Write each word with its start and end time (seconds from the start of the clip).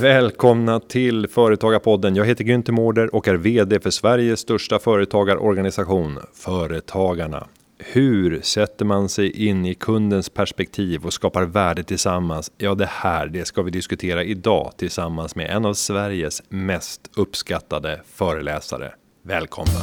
Välkomna 0.00 0.80
till 0.80 1.28
Företagarpodden. 1.28 2.16
Jag 2.16 2.24
heter 2.24 2.44
Günther 2.44 2.72
Mårder 2.72 3.14
och 3.14 3.28
är 3.28 3.34
VD 3.34 3.80
för 3.80 3.90
Sveriges 3.90 4.40
största 4.40 4.78
företagarorganisation, 4.78 6.18
Företagarna. 6.34 7.46
Hur 7.78 8.40
sätter 8.40 8.84
man 8.84 9.08
sig 9.08 9.48
in 9.48 9.66
i 9.66 9.74
kundens 9.74 10.28
perspektiv 10.28 11.06
och 11.06 11.12
skapar 11.12 11.42
värde 11.42 11.82
tillsammans? 11.82 12.52
Ja, 12.58 12.74
det 12.74 12.88
här 12.90 13.26
det 13.26 13.44
ska 13.44 13.62
vi 13.62 13.70
diskutera 13.70 14.24
idag 14.24 14.72
tillsammans 14.76 15.36
med 15.36 15.50
en 15.50 15.64
av 15.64 15.74
Sveriges 15.74 16.42
mest 16.48 17.00
uppskattade 17.16 18.00
föreläsare. 18.14 18.92
Välkomna! 19.22 19.80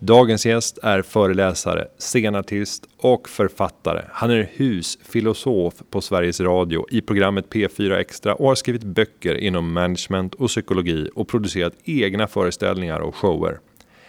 Dagens 0.00 0.46
gäst 0.46 0.78
är 0.82 1.02
föreläsare, 1.02 1.88
scenartist 1.98 2.88
och 2.96 3.28
författare. 3.28 4.04
Han 4.12 4.30
är 4.30 4.50
husfilosof 4.52 5.74
på 5.90 6.00
Sveriges 6.00 6.40
Radio 6.40 6.86
i 6.90 7.00
programmet 7.00 7.48
P4 7.50 7.96
Extra 7.96 8.34
och 8.34 8.48
har 8.48 8.54
skrivit 8.54 8.84
böcker 8.84 9.34
inom 9.34 9.72
management 9.72 10.34
och 10.34 10.48
psykologi 10.48 11.10
och 11.14 11.28
producerat 11.28 11.72
egna 11.84 12.26
föreställningar 12.26 13.00
och 13.00 13.16
shower. 13.16 13.58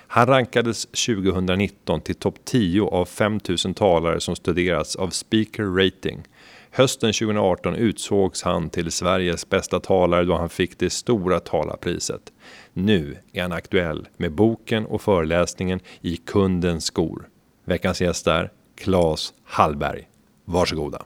Han 0.08 0.28
rankades 0.28 0.86
2019 0.86 2.02
till 2.02 2.16
topp 2.16 2.36
10 2.46 2.82
av 2.82 3.06
5000 3.06 3.74
talare 3.74 4.20
som 4.20 4.36
studerats 4.36 4.96
av 4.96 5.10
Speaker 5.10 5.64
Rating. 5.64 6.24
Hösten 6.72 7.14
2018 7.14 7.76
utsågs 7.76 8.44
han 8.44 8.70
till 8.70 8.92
Sveriges 8.92 9.50
bästa 9.50 9.80
talare 9.80 10.26
då 10.26 10.38
han 10.38 10.50
fick 10.50 10.80
det 10.80 10.90
stora 10.90 11.40
talarpriset. 11.40 12.22
Nu 12.86 13.18
är 13.34 13.42
han 13.42 13.52
aktuell 13.52 14.08
med 14.18 14.36
boken 14.36 14.86
och 14.86 15.02
föreläsningen 15.02 15.80
i 16.02 16.18
kundens 16.18 16.86
skor. 16.86 17.30
Veckans 17.66 18.02
gäst 18.02 18.28
är 18.28 18.52
Claes 18.76 19.34
Hallberg. 19.44 20.10
Varsågoda. 20.46 21.06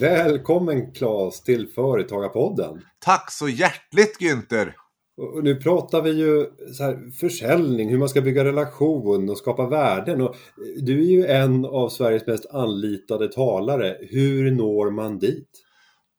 Välkommen 0.00 0.92
Claes 0.92 1.42
till 1.42 1.68
Företagarpodden. 1.68 2.82
Tack 2.98 3.32
så 3.32 3.48
hjärtligt 3.48 4.16
Günther. 4.20 4.72
Och 5.16 5.44
nu 5.44 5.56
pratar 5.56 6.02
vi 6.02 6.10
ju 6.10 6.46
så 6.72 6.84
här, 6.84 7.10
försäljning, 7.20 7.88
hur 7.88 7.98
man 7.98 8.08
ska 8.08 8.20
bygga 8.20 8.44
relation 8.44 9.30
och 9.30 9.38
skapa 9.38 9.66
värden. 9.66 10.20
Och 10.20 10.36
du 10.76 10.98
är 10.98 11.10
ju 11.10 11.26
en 11.26 11.64
av 11.64 11.88
Sveriges 11.88 12.26
mest 12.26 12.46
anlitade 12.50 13.28
talare. 13.28 13.96
Hur 14.00 14.50
når 14.50 14.90
man 14.90 15.18
dit? 15.18 15.50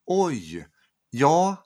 Oj, 0.06 0.68
ja, 1.10 1.66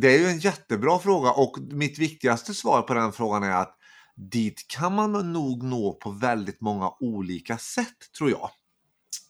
det 0.00 0.14
är 0.14 0.18
ju 0.18 0.26
en 0.26 0.38
jättebra 0.38 0.98
fråga 0.98 1.30
och 1.30 1.58
mitt 1.70 1.98
viktigaste 1.98 2.54
svar 2.54 2.82
på 2.82 2.94
den 2.94 3.12
frågan 3.12 3.42
är 3.42 3.50
att 3.50 3.74
dit 4.16 4.68
kan 4.68 4.94
man 4.94 5.32
nog 5.32 5.62
nå 5.62 5.92
på 5.92 6.10
väldigt 6.10 6.60
många 6.60 6.90
olika 7.00 7.58
sätt 7.58 8.12
tror 8.18 8.30
jag. 8.30 8.50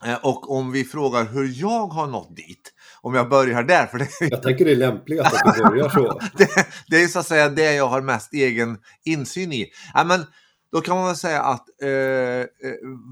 Eh, 0.05 0.25
och 0.25 0.51
om 0.57 0.73
vi 0.73 0.85
frågar 0.85 1.25
hur 1.25 1.61
jag 1.61 1.87
har 1.87 2.07
nått 2.07 2.37
dit, 2.37 2.73
om 3.01 3.15
jag 3.15 3.29
börjar 3.29 3.63
där. 3.63 3.87
För 3.87 3.99
det... 3.99 4.09
Jag 4.21 4.43
tänker 4.43 4.65
det 4.65 4.71
är 4.71 4.77
lämpligast 4.77 5.35
att 5.35 5.55
du 5.55 5.63
börjar 5.63 5.89
så. 5.89 6.21
det, 6.37 6.49
det, 6.89 7.03
är 7.03 7.09
så 7.09 7.19
att 7.19 7.27
säga 7.27 7.49
det 7.49 7.75
jag 7.75 7.89
har 7.89 8.01
mest 8.01 8.35
egen 8.35 8.79
insyn 9.05 9.53
i. 9.53 9.67
Ja, 9.95 10.05
men, 10.05 10.25
då 10.73 10.81
kan 10.81 10.97
man 10.97 11.07
väl 11.07 11.17
säga 11.17 11.43
att 11.43 11.67
eh, 11.83 11.89
eh, 11.89 12.47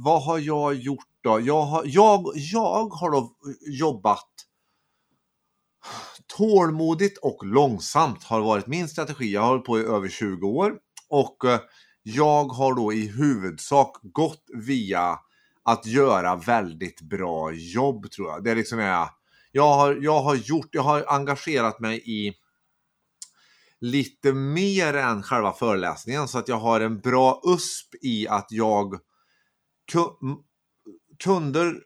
vad 0.04 0.22
har 0.22 0.38
jag 0.38 0.74
gjort 0.74 1.06
då? 1.24 1.40
Jag 1.40 1.62
har, 1.62 1.82
jag, 1.86 2.32
jag 2.34 2.88
har 2.88 3.10
då 3.10 3.30
jobbat 3.66 4.28
tålmodigt 6.36 7.18
och 7.18 7.46
långsamt 7.46 8.24
har 8.24 8.40
varit 8.40 8.66
min 8.66 8.88
strategi. 8.88 9.32
Jag 9.32 9.40
har 9.40 9.48
hållit 9.48 9.64
på 9.64 9.78
i 9.78 9.82
över 9.82 10.08
20 10.08 10.46
år 10.46 10.72
och 11.08 11.44
eh, 11.44 11.60
jag 12.02 12.44
har 12.44 12.74
då 12.74 12.92
i 12.92 13.06
huvudsak 13.06 13.96
gått 14.02 14.44
via 14.54 15.18
att 15.64 15.86
göra 15.86 16.36
väldigt 16.36 17.00
bra 17.00 17.52
jobb 17.52 18.10
tror 18.10 18.28
jag. 18.30 18.44
Det 18.44 18.50
är 18.50 18.56
liksom 18.56 18.78
jag, 18.78 19.08
jag 19.52 19.74
har, 19.74 19.98
jag 20.00 20.22
har 20.22 20.34
gjort, 20.34 20.68
jag 20.70 20.82
har 20.82 21.04
engagerat 21.08 21.80
mig 21.80 22.02
i 22.06 22.34
lite 23.80 24.32
mer 24.32 24.94
än 24.94 25.22
själva 25.22 25.52
föreläsningen 25.52 26.28
så 26.28 26.38
att 26.38 26.48
jag 26.48 26.58
har 26.58 26.80
en 26.80 27.00
bra 27.00 27.42
USP 27.46 27.94
i 28.02 28.28
att 28.28 28.46
jag 28.50 28.94
kunder 31.24 31.80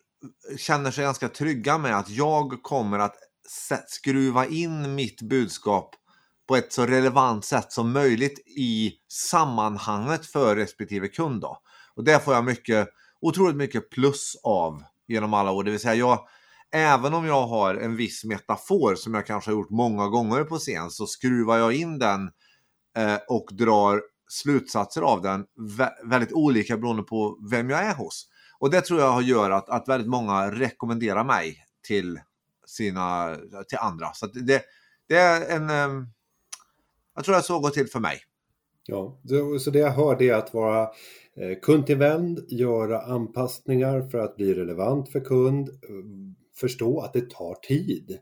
känner 0.58 0.90
sig 0.90 1.04
ganska 1.04 1.28
trygga 1.28 1.78
med 1.78 1.98
att 1.98 2.08
jag 2.08 2.62
kommer 2.62 2.98
att 2.98 3.16
skruva 3.86 4.46
in 4.46 4.94
mitt 4.94 5.22
budskap 5.22 5.94
på 6.48 6.56
ett 6.56 6.72
så 6.72 6.86
relevant 6.86 7.44
sätt 7.44 7.72
som 7.72 7.92
möjligt 7.92 8.38
i 8.58 8.92
sammanhanget 9.08 10.26
för 10.26 10.56
respektive 10.56 11.08
kund. 11.08 11.40
Då. 11.40 11.58
Och 11.94 12.04
det 12.04 12.24
får 12.24 12.34
jag 12.34 12.44
mycket, 12.44 12.88
otroligt 13.20 13.56
mycket 13.56 13.90
plus 13.90 14.36
av 14.44 14.82
genom 15.08 15.34
alla 15.34 15.50
år. 15.50 15.64
Det 15.64 15.70
vill 15.70 15.80
säga, 15.80 15.94
jag, 15.94 16.26
även 16.72 17.14
om 17.14 17.26
jag 17.26 17.46
har 17.46 17.74
en 17.74 17.96
viss 17.96 18.24
metafor 18.24 18.94
som 18.94 19.14
jag 19.14 19.26
kanske 19.26 19.50
har 19.50 19.56
gjort 19.56 19.70
många 19.70 20.08
gånger 20.08 20.44
på 20.44 20.58
scen 20.58 20.90
så 20.90 21.06
skruvar 21.06 21.58
jag 21.58 21.72
in 21.72 21.98
den 21.98 22.30
eh, 22.96 23.18
och 23.28 23.48
drar 23.52 24.02
slutsatser 24.28 25.02
av 25.02 25.22
den 25.22 25.44
väldigt 26.04 26.32
olika 26.32 26.76
beroende 26.76 27.02
på 27.02 27.38
vem 27.50 27.70
jag 27.70 27.80
är 27.80 27.94
hos. 27.94 28.28
Och 28.58 28.70
det 28.70 28.80
tror 28.80 29.00
jag 29.00 29.22
gör 29.22 29.50
att, 29.50 29.68
att 29.68 29.88
väldigt 29.88 30.10
många 30.10 30.50
rekommenderar 30.50 31.24
mig 31.24 31.64
till 31.86 32.20
sina, 32.70 33.36
till 33.68 33.78
andra. 33.80 34.12
Så 34.14 34.26
det, 34.26 34.62
det 35.08 35.16
är 35.16 35.56
en... 35.56 35.70
Ehm, 35.70 36.06
jag 37.14 37.24
tror 37.24 37.36
att 37.36 37.44
så 37.44 37.60
går 37.60 37.70
till 37.70 37.86
för 37.86 38.00
mig. 38.00 38.20
Ja, 38.86 39.20
så 39.60 39.70
det 39.70 39.78
jag 39.78 39.90
hör 39.90 40.22
är 40.22 40.34
att 40.34 40.54
vara 40.54 40.82
eh, 41.36 41.58
kundtillvänd, 41.62 42.40
göra 42.48 43.02
anpassningar 43.02 44.08
för 44.08 44.18
att 44.18 44.36
bli 44.36 44.54
relevant 44.54 45.12
för 45.12 45.20
kund, 45.20 45.68
eh, 45.68 45.74
förstå 46.56 47.00
att 47.00 47.12
det 47.12 47.30
tar 47.30 47.54
tid. 47.54 48.18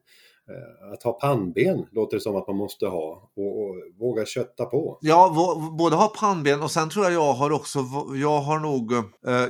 Eh, 0.49 0.93
att 0.93 1.03
ha 1.03 1.13
pannben 1.13 1.87
låter 1.93 2.17
det 2.17 2.21
som 2.21 2.37
att 2.37 2.47
man 2.47 2.57
måste 2.57 2.87
ha 2.87 3.31
och, 3.37 3.63
och 3.63 3.75
våga 3.99 4.27
kötta 4.27 4.65
på. 4.65 4.99
Ja, 5.01 5.35
både 5.79 5.97
ha 5.97 6.09
pannben 6.09 6.63
och 6.63 6.71
sen 6.71 6.91
tror 6.91 7.05
jag 7.05 7.15
jag 7.15 7.33
har 7.33 7.51
också, 7.51 7.79
jag 8.15 8.41
har 8.41 8.59
nog, 8.59 8.93
eh, 8.93 9.03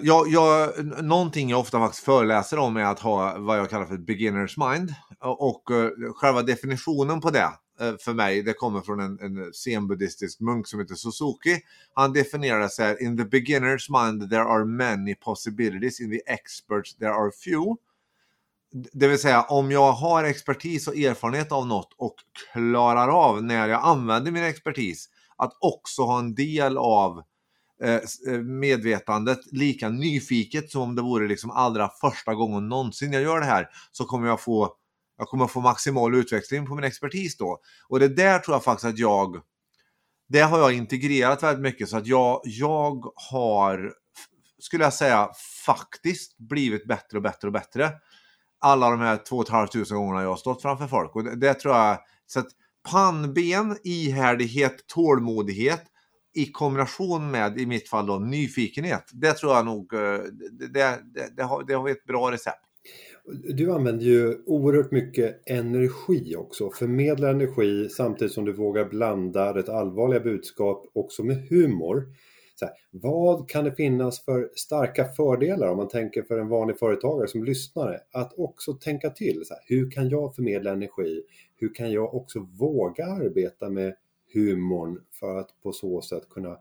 jag, 0.02 0.28
jag, 0.28 0.70
någonting 1.04 1.50
jag 1.50 1.60
ofta 1.60 1.78
faktiskt 1.78 2.04
föreläser 2.04 2.58
om 2.58 2.76
är 2.76 2.84
att 2.84 3.00
ha 3.00 3.38
vad 3.38 3.58
jag 3.58 3.70
kallar 3.70 3.86
för 3.86 3.96
beginners 3.96 4.56
mind. 4.56 4.90
Eh, 5.22 5.28
och 5.28 5.70
eh, 5.70 5.90
själva 6.14 6.42
definitionen 6.42 7.20
på 7.20 7.30
det 7.30 7.50
eh, 7.80 7.94
för 8.00 8.12
mig, 8.12 8.42
det 8.42 8.52
kommer 8.52 8.80
från 8.80 9.00
en, 9.00 9.18
en 9.20 9.52
zen-buddhistisk 9.52 10.40
munk 10.40 10.66
som 10.68 10.80
heter 10.80 10.94
Suzuki. 10.94 11.60
Han 11.94 12.12
definierar 12.12 12.60
det 12.60 12.68
så 12.68 12.82
här, 12.82 13.02
in 13.02 13.18
the 13.18 13.24
beginners 13.24 13.90
mind 13.90 14.30
there 14.30 14.44
are 14.44 14.64
many 14.64 15.14
possibilities, 15.14 16.00
in 16.00 16.10
the 16.10 16.32
experts 16.32 16.96
there 16.96 17.12
are 17.12 17.30
few. 17.44 17.76
Det 18.70 19.08
vill 19.08 19.18
säga 19.18 19.42
om 19.42 19.70
jag 19.70 19.92
har 19.92 20.24
expertis 20.24 20.88
och 20.88 20.96
erfarenhet 20.96 21.52
av 21.52 21.66
något 21.66 21.94
och 21.96 22.14
klarar 22.52 23.08
av 23.08 23.44
när 23.44 23.68
jag 23.68 23.84
använder 23.84 24.32
min 24.32 24.44
expertis 24.44 25.08
att 25.36 25.52
också 25.60 26.02
ha 26.02 26.18
en 26.18 26.34
del 26.34 26.78
av 26.78 27.22
eh, 27.82 27.94
eh 27.94 28.40
medvetandet 28.42 29.38
lika 29.52 29.88
nyfiket 29.88 30.70
som 30.70 30.82
om 30.82 30.94
det 30.94 31.02
vore 31.02 31.28
liksom 31.28 31.50
allra 31.50 31.90
första 32.00 32.34
gången 32.34 32.68
någonsin 32.68 33.12
jag 33.12 33.22
gör 33.22 33.40
det 33.40 33.46
här 33.46 33.68
så 33.92 34.04
kommer 34.04 34.28
jag 34.28 34.40
få 34.40 34.74
jag 35.18 35.28
kommer 35.28 35.46
få 35.46 35.60
maximal 35.60 36.14
utväxling 36.14 36.66
på 36.66 36.74
min 36.74 36.84
expertis 36.84 37.36
då. 37.36 37.58
Och 37.88 38.00
det 38.00 38.08
där 38.08 38.38
tror 38.38 38.54
jag 38.54 38.64
faktiskt 38.64 38.84
att 38.84 38.98
jag 38.98 39.42
det 40.28 40.40
har 40.40 40.58
jag 40.58 40.72
integrerat 40.72 41.42
väldigt 41.42 41.62
mycket 41.62 41.88
så 41.88 41.96
att 41.96 42.06
jag, 42.06 42.40
jag 42.44 43.12
har 43.30 43.92
skulle 44.58 44.84
jag 44.84 44.94
säga 44.94 45.30
faktiskt 45.66 46.38
blivit 46.38 46.86
bättre 46.86 47.16
och 47.16 47.22
bättre 47.22 47.48
och 47.48 47.52
bättre 47.52 47.92
alla 48.60 48.90
de 48.90 49.00
här 49.00 49.16
2 49.16 49.44
500 49.44 49.96
gångerna 49.96 50.22
jag 50.22 50.28
har 50.28 50.36
stått 50.36 50.62
framför 50.62 50.86
folk. 50.86 51.16
Och 51.16 51.24
det, 51.24 51.36
det 51.36 51.54
tror 51.54 51.74
jag, 51.74 51.98
så 52.26 52.40
att 52.40 52.48
pannben, 52.90 53.76
ihärdighet, 53.84 54.86
tålmodighet 54.86 55.82
i 56.34 56.46
kombination 56.46 57.30
med, 57.30 57.60
i 57.60 57.66
mitt 57.66 57.88
fall 57.88 58.06
då, 58.06 58.18
nyfikenhet. 58.18 59.04
Det 59.12 59.32
tror 59.32 59.52
jag 59.52 59.66
nog, 59.66 59.94
eh, 59.94 60.00
det, 60.52 60.66
det, 60.66 60.98
det, 61.36 61.42
har, 61.42 61.64
det 61.66 61.74
har 61.74 61.88
ett 61.88 62.04
bra 62.04 62.32
recept. 62.32 62.64
Du 63.48 63.72
använder 63.72 64.04
ju 64.04 64.42
oerhört 64.46 64.90
mycket 64.90 65.42
energi 65.50 66.36
också, 66.36 66.70
förmedlar 66.70 67.30
energi 67.30 67.88
samtidigt 67.88 68.32
som 68.32 68.44
du 68.44 68.52
vågar 68.52 68.84
blanda 68.84 69.54
rätt 69.54 69.68
allvarliga 69.68 70.20
budskap 70.20 70.90
också 70.94 71.24
med 71.24 71.48
humor 71.48 72.04
här, 72.66 72.74
vad 72.90 73.48
kan 73.48 73.64
det 73.64 73.72
finnas 73.72 74.24
för 74.24 74.50
starka 74.54 75.04
fördelar 75.04 75.68
om 75.68 75.76
man 75.76 75.88
tänker 75.88 76.22
för 76.22 76.38
en 76.38 76.48
vanlig 76.48 76.78
företagare 76.78 77.28
som 77.28 77.44
lyssnare 77.44 78.00
att 78.12 78.32
också 78.38 78.72
tänka 78.72 79.10
till. 79.10 79.42
Så 79.46 79.54
här, 79.54 79.62
hur 79.66 79.90
kan 79.90 80.08
jag 80.08 80.34
förmedla 80.34 80.72
energi? 80.72 81.22
Hur 81.56 81.74
kan 81.74 81.92
jag 81.92 82.14
också 82.14 82.46
våga 82.58 83.06
arbeta 83.06 83.68
med 83.68 83.94
humorn 84.34 85.00
för 85.12 85.38
att 85.38 85.62
på 85.62 85.72
så 85.72 86.02
sätt 86.02 86.28
kunna, 86.30 86.56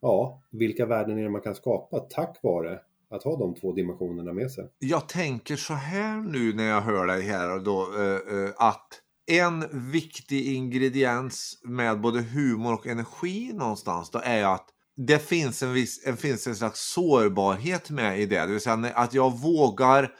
ja, 0.00 0.42
vilka 0.50 0.86
värden 0.86 1.18
är 1.18 1.22
det 1.22 1.30
man 1.30 1.40
kan 1.40 1.54
skapa 1.54 1.98
tack 1.98 2.38
vare 2.42 2.80
att 3.10 3.22
ha 3.22 3.36
de 3.36 3.54
två 3.54 3.72
dimensionerna 3.72 4.32
med 4.32 4.50
sig? 4.50 4.68
Jag 4.78 5.08
tänker 5.08 5.56
så 5.56 5.74
här 5.74 6.20
nu 6.20 6.52
när 6.52 6.68
jag 6.68 6.80
hör 6.80 7.06
dig 7.06 7.22
här 7.22 7.54
och 7.54 7.62
då, 7.62 7.86
uh, 7.98 8.34
uh, 8.34 8.50
att 8.56 9.02
en 9.26 9.64
viktig 9.92 10.46
ingrediens 10.46 11.60
med 11.62 12.00
både 12.00 12.22
humor 12.22 12.74
och 12.74 12.86
energi 12.86 13.52
någonstans 13.54 14.10
då 14.10 14.20
är 14.24 14.44
att 14.44 14.66
det 15.06 15.18
finns 15.18 15.62
en, 15.62 15.72
viss, 15.72 16.06
en, 16.06 16.16
finns 16.16 16.46
en 16.46 16.56
slags 16.56 16.80
sårbarhet 16.80 17.90
med 17.90 18.20
i 18.20 18.26
det. 18.26 18.40
Det 18.40 18.46
vill 18.46 18.60
säga 18.60 18.92
att 18.94 19.14
jag 19.14 19.38
vågar 19.38 20.12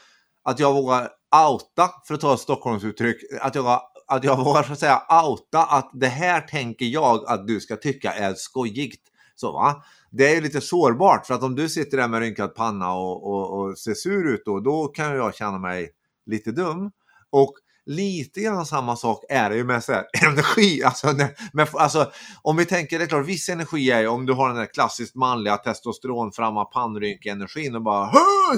att 0.43 0.59
jag 0.59 0.73
vågar 0.73 1.09
outa, 1.47 1.89
för 2.07 2.13
att 2.13 2.21
ta 2.21 2.33
ett 2.33 2.39
Stockholmsuttryck, 2.39 3.17
att 3.41 3.55
jag, 3.55 3.81
att 4.07 4.23
jag 4.23 4.37
vågar 4.37 4.63
så 4.63 4.73
att 4.73 4.79
säga 4.79 5.01
outa 5.25 5.63
att 5.63 5.91
det 5.93 6.07
här 6.07 6.41
tänker 6.41 6.85
jag 6.85 7.25
att 7.27 7.47
du 7.47 7.59
ska 7.59 7.75
tycka 7.75 8.13
är 8.13 8.33
skojigt. 8.33 9.03
Så, 9.35 9.51
va? 9.51 9.83
Det 10.11 10.35
är 10.35 10.41
lite 10.41 10.61
sårbart 10.61 11.25
för 11.25 11.33
att 11.33 11.43
om 11.43 11.55
du 11.55 11.69
sitter 11.69 11.97
där 11.97 12.07
med 12.07 12.19
rynkad 12.19 12.55
panna 12.55 12.93
och, 12.93 13.27
och, 13.27 13.59
och 13.59 13.77
ser 13.77 13.93
sur 13.93 14.33
ut 14.33 14.41
då, 14.45 14.59
då 14.59 14.87
kan 14.87 15.15
jag 15.15 15.35
känna 15.35 15.59
mig 15.59 15.89
lite 16.25 16.51
dum. 16.51 16.91
Och 17.29 17.53
lite 17.89 18.41
grann 18.41 18.65
samma 18.65 18.95
sak 18.95 19.23
är 19.29 19.49
det 19.49 19.55
ju 19.55 19.63
med 19.63 19.83
så 19.83 19.93
här, 19.93 20.05
energi. 20.27 20.83
Alltså, 20.83 21.13
med, 21.53 21.67
alltså, 21.73 22.11
om 22.41 22.57
vi 22.57 22.65
tänker, 22.65 22.99
det 22.99 23.05
är 23.05 23.07
klart, 23.07 23.25
viss 23.25 23.49
energi 23.49 23.91
är 23.91 24.01
ju 24.01 24.07
om 24.07 24.25
du 24.25 24.33
har 24.33 24.47
den 24.47 24.57
där 24.57 24.73
klassiskt 24.73 25.15
manliga 25.15 25.57
testosteronframma 25.57 26.65
pannrynke-energin 26.65 27.75
och 27.75 27.81
bara 27.81 28.11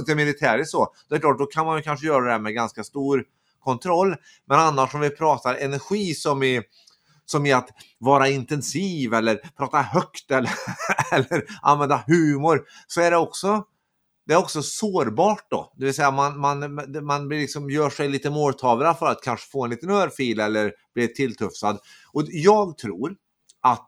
det 0.05 0.15
militäriskt 0.15 0.71
så. 0.71 0.93
Det 1.09 1.15
är 1.15 1.19
klart, 1.19 1.39
då 1.39 1.45
kan 1.45 1.65
man 1.65 1.77
ju 1.77 1.83
kanske 1.83 2.07
göra 2.07 2.25
det 2.25 2.31
här 2.31 2.39
med 2.39 2.53
ganska 2.53 2.83
stor 2.83 3.23
kontroll. 3.63 4.15
Men 4.47 4.59
annars 4.59 4.95
om 4.95 5.01
vi 5.01 5.09
pratar 5.09 5.55
energi 5.55 6.13
som 6.13 6.43
i 6.43 6.61
som 7.25 7.45
i 7.45 7.53
att 7.53 7.69
vara 7.99 8.27
intensiv 8.27 9.13
eller 9.13 9.35
prata 9.57 9.81
högt 9.81 10.31
eller, 10.31 10.51
eller 11.11 11.43
använda 11.61 12.03
humor 12.07 12.61
så 12.87 13.01
är 13.01 13.11
det 13.11 13.17
också 13.17 13.63
det 14.31 14.35
är 14.35 14.39
också 14.39 14.63
sårbart 14.63 15.45
då. 15.49 15.73
Det 15.77 15.85
vill 15.85 15.93
säga 15.93 16.11
man, 16.11 16.39
man, 16.39 16.81
man 17.05 17.29
liksom 17.29 17.69
gör 17.69 17.89
sig 17.89 18.09
lite 18.09 18.29
måltavla 18.29 18.93
för 18.93 19.05
att 19.05 19.21
kanske 19.23 19.51
få 19.51 19.63
en 19.63 19.69
liten 19.69 19.89
örfil 19.89 20.39
eller 20.39 20.73
bli 20.93 21.13
tilltufsad. 21.13 21.79
Och 22.13 22.23
jag 22.27 22.77
tror 22.77 23.15
att 23.61 23.87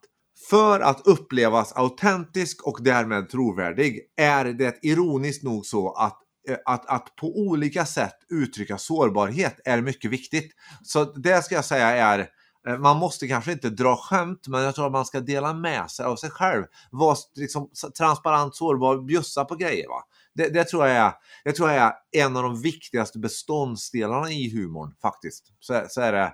för 0.49 0.79
att 0.79 1.07
upplevas 1.07 1.73
autentisk 1.73 2.67
och 2.67 2.77
därmed 2.81 3.29
trovärdig 3.29 3.99
är 4.17 4.45
det 4.45 4.79
ironiskt 4.81 5.43
nog 5.43 5.65
så 5.65 5.91
att, 5.93 6.17
eh, 6.49 6.57
att, 6.65 6.89
att 6.89 7.15
på 7.15 7.27
olika 7.27 7.85
sätt 7.85 8.17
uttrycka 8.29 8.77
sårbarhet 8.77 9.59
är 9.65 9.81
mycket 9.81 10.11
viktigt. 10.11 10.51
Så 10.83 11.03
det 11.03 11.45
ska 11.45 11.55
jag 11.55 11.65
säga 11.65 11.87
är 11.87 12.27
eh, 12.67 12.77
man 12.77 12.97
måste 12.97 13.27
kanske 13.27 13.51
inte 13.51 13.69
dra 13.69 13.95
skämt, 13.95 14.47
men 14.47 14.63
jag 14.63 14.75
tror 14.75 14.85
att 14.85 14.91
man 14.91 15.05
ska 15.05 15.19
dela 15.19 15.53
med 15.53 15.91
sig 15.91 16.05
av 16.05 16.15
sig 16.15 16.29
själv. 16.29 16.63
Vara 16.91 17.15
liksom 17.35 17.69
transparent, 17.97 18.55
sårbar, 18.55 18.97
bjussa 18.97 19.45
på 19.45 19.55
grejer. 19.55 19.87
Va? 19.87 20.03
Det, 20.35 20.49
det, 20.49 20.63
tror 20.63 20.87
jag 20.87 20.97
är, 20.97 21.11
det 21.43 21.51
tror 21.51 21.69
jag 21.69 21.83
är 21.83 21.93
en 22.11 22.37
av 22.37 22.43
de 22.43 22.61
viktigaste 22.61 23.19
beståndsdelarna 23.19 24.31
i 24.31 24.49
humorn 24.49 24.95
faktiskt. 25.01 25.53
Så, 25.59 25.83
så 25.89 26.01
är 26.01 26.11
det. 26.11 26.33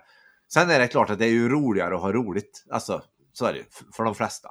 Sen 0.54 0.70
är 0.70 0.80
det 0.80 0.88
klart 0.88 1.10
att 1.10 1.20
det 1.20 1.26
är 1.26 1.32
ju 1.32 1.50
roligare 1.50 1.96
att 1.96 2.02
ha 2.02 2.12
roligt. 2.12 2.66
Alltså, 2.70 3.02
så 3.34 3.46
är 3.46 3.54
det 3.54 3.94
för 3.96 4.04
de 4.04 4.16
flesta. 4.16 4.50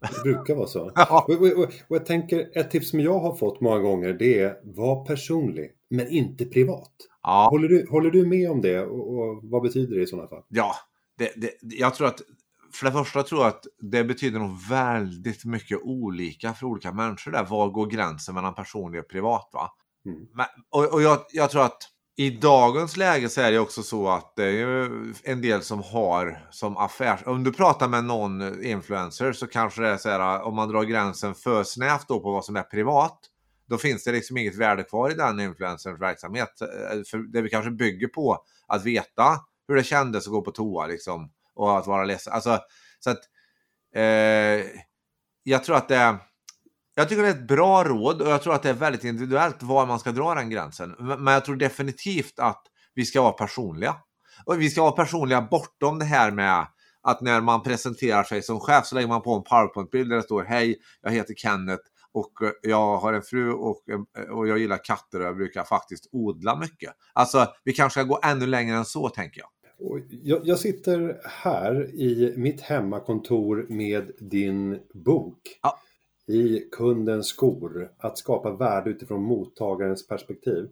Det 0.00 0.22
brukar 0.22 0.54
vara 0.54 0.66
så. 0.66 0.92
Ja. 0.94 1.26
Och, 1.28 1.34
och, 1.34 1.64
och, 1.64 1.72
jag 1.88 2.06
tänker, 2.06 2.58
ett 2.58 2.70
tips 2.70 2.90
som 2.90 3.00
jag 3.00 3.20
har 3.20 3.34
fått 3.34 3.60
många 3.60 3.78
gånger 3.78 4.12
det 4.12 4.40
är 4.40 4.56
var 4.64 5.04
personlig, 5.04 5.70
men 5.90 6.08
inte 6.08 6.44
privat. 6.44 6.92
Ja. 7.22 7.48
Håller, 7.50 7.68
du, 7.68 7.86
håller 7.90 8.10
du 8.10 8.26
med 8.26 8.50
om 8.50 8.60
det 8.60 8.80
och, 8.80 9.18
och 9.18 9.40
vad 9.42 9.62
betyder 9.62 9.96
det 9.96 10.02
i 10.02 10.06
sådana 10.06 10.28
fall? 10.28 10.42
Ja, 10.48 10.74
det, 11.18 11.32
det, 11.36 11.50
jag 11.60 11.94
tror 11.94 12.06
att 12.06 12.20
för 12.72 12.86
det 12.86 12.92
första 12.92 13.22
tror 13.22 13.40
jag 13.40 13.48
att 13.48 13.66
det 13.78 14.04
betyder 14.04 14.38
nog 14.38 14.68
väldigt 14.68 15.44
mycket 15.44 15.78
olika 15.82 16.54
för 16.54 16.66
olika 16.66 16.92
människor 16.92 17.30
där. 17.30 17.44
Var 17.44 17.68
går 17.68 17.86
gränsen 17.86 18.34
mellan 18.34 18.54
personlig 18.54 19.00
och 19.00 19.08
privat? 19.08 19.50
Va? 19.52 19.70
Mm. 20.06 20.18
Men, 20.34 20.46
och, 20.70 20.92
och 20.92 21.02
jag, 21.02 21.18
jag, 21.32 21.50
tror 21.50 21.62
att 21.62 21.82
i 22.16 22.30
dagens 22.30 22.96
läge 22.96 23.28
så 23.28 23.40
är 23.40 23.52
det 23.52 23.58
också 23.58 23.82
så 23.82 24.08
att 24.08 24.32
det 24.36 24.44
är 24.44 24.90
en 25.22 25.42
del 25.42 25.62
som 25.62 25.82
har 25.82 26.48
som 26.50 26.76
affärs... 26.76 27.20
Om 27.26 27.44
du 27.44 27.52
pratar 27.52 27.88
med 27.88 28.04
någon 28.04 28.64
influencer 28.64 29.32
så 29.32 29.46
kanske 29.46 29.82
det 29.82 29.88
är 29.88 29.96
så 29.96 30.08
här 30.08 30.42
om 30.42 30.56
man 30.56 30.68
drar 30.68 30.84
gränsen 30.84 31.34
för 31.34 31.64
snävt 31.64 32.08
då 32.08 32.20
på 32.20 32.32
vad 32.32 32.44
som 32.44 32.56
är 32.56 32.62
privat. 32.62 33.18
Då 33.66 33.78
finns 33.78 34.04
det 34.04 34.12
liksom 34.12 34.36
inget 34.36 34.56
värde 34.56 34.82
kvar 34.82 35.10
i 35.10 35.14
den 35.14 35.40
influencerns 35.40 36.00
verksamhet. 36.00 36.60
Eh, 36.60 37.02
för 37.10 37.32
det 37.32 37.42
vi 37.42 37.48
kanske 37.48 37.70
bygger 37.70 38.08
på 38.08 38.44
att 38.66 38.84
veta 38.84 39.38
hur 39.68 39.76
det 39.76 39.84
kändes 39.84 40.26
att 40.26 40.32
gå 40.32 40.42
på 40.42 40.50
toa 40.50 40.86
liksom. 40.86 41.30
Och 41.60 41.78
att 41.78 41.86
vara 41.86 42.04
ledsen. 42.04 42.32
Alltså, 42.32 42.58
så 42.98 43.10
att 43.10 43.20
eh, 43.94 44.66
jag 45.42 45.64
tror 45.64 45.76
att 45.76 45.88
det 45.88 46.18
jag 46.94 47.08
tycker 47.08 47.22
det 47.22 47.28
är 47.28 47.34
ett 47.34 47.48
bra 47.48 47.84
råd 47.84 48.22
och 48.22 48.28
jag 48.28 48.42
tror 48.42 48.54
att 48.54 48.62
det 48.62 48.70
är 48.70 48.74
väldigt 48.74 49.04
individuellt 49.04 49.62
var 49.62 49.86
man 49.86 50.00
ska 50.00 50.12
dra 50.12 50.34
den 50.34 50.50
gränsen. 50.50 50.96
Men 50.98 51.26
jag 51.26 51.44
tror 51.44 51.56
definitivt 51.56 52.38
att 52.38 52.62
vi 52.94 53.04
ska 53.04 53.22
vara 53.22 53.32
personliga. 53.32 53.96
Och 54.44 54.60
vi 54.60 54.70
ska 54.70 54.82
vara 54.82 54.92
personliga 54.92 55.42
bortom 55.42 55.98
det 55.98 56.04
här 56.04 56.30
med 56.30 56.66
att 57.02 57.20
när 57.20 57.40
man 57.40 57.62
presenterar 57.62 58.22
sig 58.22 58.42
som 58.42 58.60
chef 58.60 58.86
så 58.86 58.94
lägger 58.94 59.08
man 59.08 59.22
på 59.22 59.34
en 59.34 59.42
powerpoint-bild 59.42 60.10
där 60.10 60.16
det 60.16 60.22
står 60.22 60.44
Hej, 60.44 60.76
jag 61.02 61.10
heter 61.10 61.34
Kenneth 61.34 61.82
och 62.12 62.32
jag 62.62 62.98
har 62.98 63.12
en 63.12 63.22
fru 63.22 63.52
och, 63.52 63.82
och 64.30 64.48
jag 64.48 64.58
gillar 64.58 64.84
katter 64.84 65.20
och 65.20 65.26
jag 65.26 65.36
brukar 65.36 65.64
faktiskt 65.64 66.08
odla 66.12 66.56
mycket. 66.56 66.92
Alltså, 67.12 67.46
vi 67.64 67.72
kanske 67.72 68.00
ska 68.00 68.08
gå 68.08 68.20
ännu 68.24 68.46
längre 68.46 68.76
än 68.76 68.84
så 68.84 69.08
tänker 69.08 69.40
jag. 69.40 69.48
Jag, 70.22 70.40
jag, 70.44 70.58
sitter 70.58 71.20
här 71.24 71.94
i 71.94 72.34
mitt 72.36 72.60
hemmakontor 72.60 73.66
med 73.68 74.12
din 74.18 74.80
bok. 74.94 75.58
Ja. 75.62 75.78
I 76.26 76.60
kundens 76.72 77.26
skor. 77.26 77.92
Att 77.98 78.18
skapa 78.18 78.50
värde 78.50 78.90
utifrån 78.90 79.22
mottagarens 79.22 80.06
perspektiv. 80.08 80.68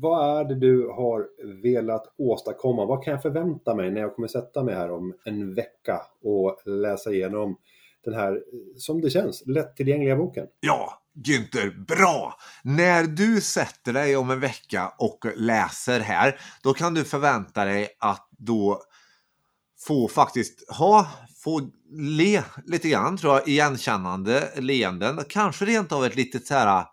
Vad 0.00 0.40
är 0.40 0.44
det 0.44 0.54
du 0.54 0.88
har 0.88 1.28
velat 1.62 2.14
åstadkomma? 2.18 2.86
Vad 2.86 3.04
kan 3.04 3.12
jag 3.12 3.22
förvänta 3.22 3.74
mig 3.74 3.90
när 3.90 4.00
jag 4.00 4.14
kommer 4.14 4.28
sätta 4.28 4.62
mig 4.62 4.74
här 4.74 4.90
om 4.90 5.14
en 5.24 5.54
vecka 5.54 6.02
och 6.22 6.60
läsa 6.64 7.12
igenom 7.12 7.58
den 8.04 8.14
här, 8.14 8.44
som 8.76 9.00
det 9.00 9.10
känns, 9.10 9.46
lättillgängliga 9.46 10.16
boken? 10.16 10.46
Ja, 10.60 11.02
Günther, 11.24 11.84
bra! 11.86 12.38
När 12.62 13.04
du 13.04 13.40
sätter 13.40 13.92
dig 13.92 14.16
om 14.16 14.30
en 14.30 14.40
vecka 14.40 14.92
och 14.98 15.26
läser 15.36 16.00
här, 16.00 16.40
då 16.62 16.74
kan 16.74 16.94
du 16.94 17.04
förvänta 17.04 17.64
dig 17.64 17.88
att 18.00 18.28
då 18.38 18.82
få 19.86 20.08
faktiskt 20.08 20.70
ha, 20.70 21.10
få 21.44 21.70
le 21.92 22.42
lite 22.64 22.88
grann 22.88 23.16
tror 23.16 23.34
jag, 23.34 23.48
igenkännande 23.48 24.52
leenden. 24.56 25.20
Kanske 25.28 25.64
rent 25.64 25.92
av 25.92 26.04
ett 26.04 26.16
litet 26.16 26.46
så 26.46 26.54
här 26.54 26.84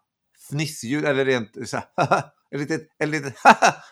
fnissljud 0.49 1.05
eller 1.05 1.25
rent 1.25 1.69
så 1.69 1.77
här, 1.77 2.23
ett 2.53 2.59
litet, 2.59 2.81
ett 2.99 3.09
litet, 3.09 3.35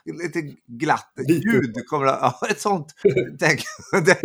lite 0.06 0.42
glatt 0.68 1.14
ljud. 1.30 1.86
Kommer 1.88 2.06
det, 2.06 2.12
ja, 2.22 2.40
ett 2.50 2.62
sånt. 2.62 2.96
tänk, 3.40 3.62
det, 4.06 4.22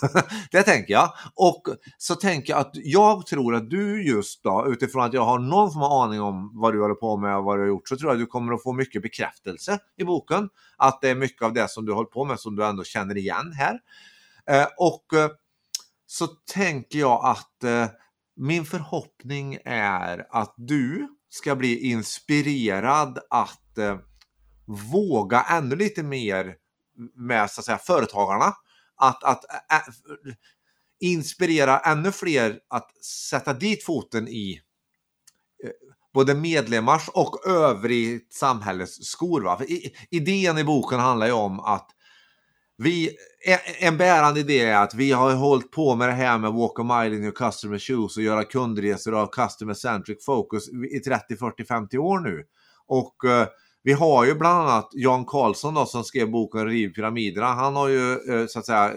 det 0.50 0.62
tänker 0.62 0.92
jag. 0.92 1.12
Och 1.34 1.62
så 1.98 2.14
tänker 2.14 2.52
jag 2.52 2.60
att 2.60 2.70
jag 2.74 3.26
tror 3.26 3.54
att 3.54 3.70
du 3.70 4.06
just 4.06 4.42
då, 4.42 4.66
utifrån 4.68 5.02
att 5.02 5.12
jag 5.12 5.24
har 5.24 5.38
någon 5.38 5.72
form 5.72 5.82
av 5.82 5.92
aning 5.92 6.20
om 6.20 6.50
vad 6.54 6.74
du 6.74 6.80
håller 6.82 6.94
på 6.94 7.16
med 7.16 7.36
och 7.36 7.44
vad 7.44 7.56
du 7.56 7.60
har 7.60 7.68
gjort, 7.68 7.88
så 7.88 7.96
tror 7.96 8.10
jag 8.10 8.14
att 8.14 8.22
du 8.22 8.26
kommer 8.26 8.52
att 8.52 8.62
få 8.62 8.72
mycket 8.72 9.02
bekräftelse 9.02 9.78
i 9.96 10.04
boken. 10.04 10.48
Att 10.76 11.00
det 11.00 11.08
är 11.08 11.14
mycket 11.14 11.42
av 11.42 11.52
det 11.52 11.70
som 11.70 11.86
du 11.86 11.92
håller 11.92 12.10
på 12.10 12.24
med 12.24 12.40
som 12.40 12.56
du 12.56 12.66
ändå 12.66 12.84
känner 12.84 13.16
igen 13.16 13.52
här. 13.52 13.78
Eh, 14.50 14.66
och 14.78 15.14
eh, 15.14 15.30
så 16.06 16.26
tänker 16.26 16.98
jag 16.98 17.24
att 17.24 17.64
eh, 17.64 17.86
min 18.36 18.64
förhoppning 18.64 19.58
är 19.64 20.26
att 20.30 20.54
du 20.56 21.08
ska 21.28 21.56
bli 21.56 21.90
inspirerad 21.90 23.18
att 23.30 23.65
eh, 23.78 23.98
våga 24.92 25.42
ännu 25.42 25.76
lite 25.76 26.02
mer 26.02 26.54
med 27.14 27.50
så 27.50 27.60
att 27.60 27.64
säga, 27.64 27.78
företagarna. 27.78 28.54
Att, 28.98 29.24
att 29.24 29.44
äh, 29.72 29.94
inspirera 31.00 31.78
ännu 31.78 32.12
fler 32.12 32.58
att 32.68 33.04
sätta 33.04 33.52
dit 33.52 33.84
foten 33.84 34.28
i 34.28 34.60
eh, 35.64 35.70
både 36.14 36.34
medlemmars 36.34 37.08
och 37.08 37.46
övrigt 37.46 38.34
samhälles 38.34 39.04
skor. 39.04 39.40
Va? 39.40 39.56
För 39.58 39.70
i, 39.70 39.94
idén 40.10 40.58
i 40.58 40.64
boken 40.64 41.00
handlar 41.00 41.26
ju 41.26 41.32
om 41.32 41.60
att 41.60 41.90
vi, 42.78 43.08
e, 43.46 43.58
en 43.78 43.96
bärande 43.96 44.40
idé 44.40 44.60
är 44.60 44.76
att 44.76 44.94
vi 44.94 45.12
har 45.12 45.34
hållit 45.34 45.70
på 45.70 45.94
med 45.94 46.08
det 46.08 46.14
här 46.14 46.38
med 46.38 46.52
walk 46.52 46.78
a 46.78 46.82
mile 46.82 47.16
in 47.16 47.22
your 47.22 47.34
customer 47.34 47.78
shoes 47.78 48.16
och 48.16 48.22
göra 48.22 48.44
kundresor 48.44 49.14
av 49.14 49.26
customer 49.26 49.74
centric 49.74 50.24
focus 50.24 50.68
i 50.68 51.00
30, 51.00 51.36
40, 51.36 51.64
50 51.64 51.98
år 51.98 52.18
nu. 52.18 52.44
Och 52.86 53.24
eh, 53.24 53.46
vi 53.86 53.92
har 53.92 54.24
ju 54.24 54.34
bland 54.34 54.68
annat 54.68 54.88
Jan 54.92 55.24
Karlsson 55.24 55.74
då, 55.74 55.86
som 55.86 56.04
skrev 56.04 56.30
boken 56.30 56.66
Riv 56.66 56.88
pyramiderna. 56.88 57.46
Han 57.46 57.76
har 57.76 57.88
ju 57.88 58.12
eh, 58.12 58.46
så 58.46 58.58
att 58.58 58.66
säga 58.66 58.92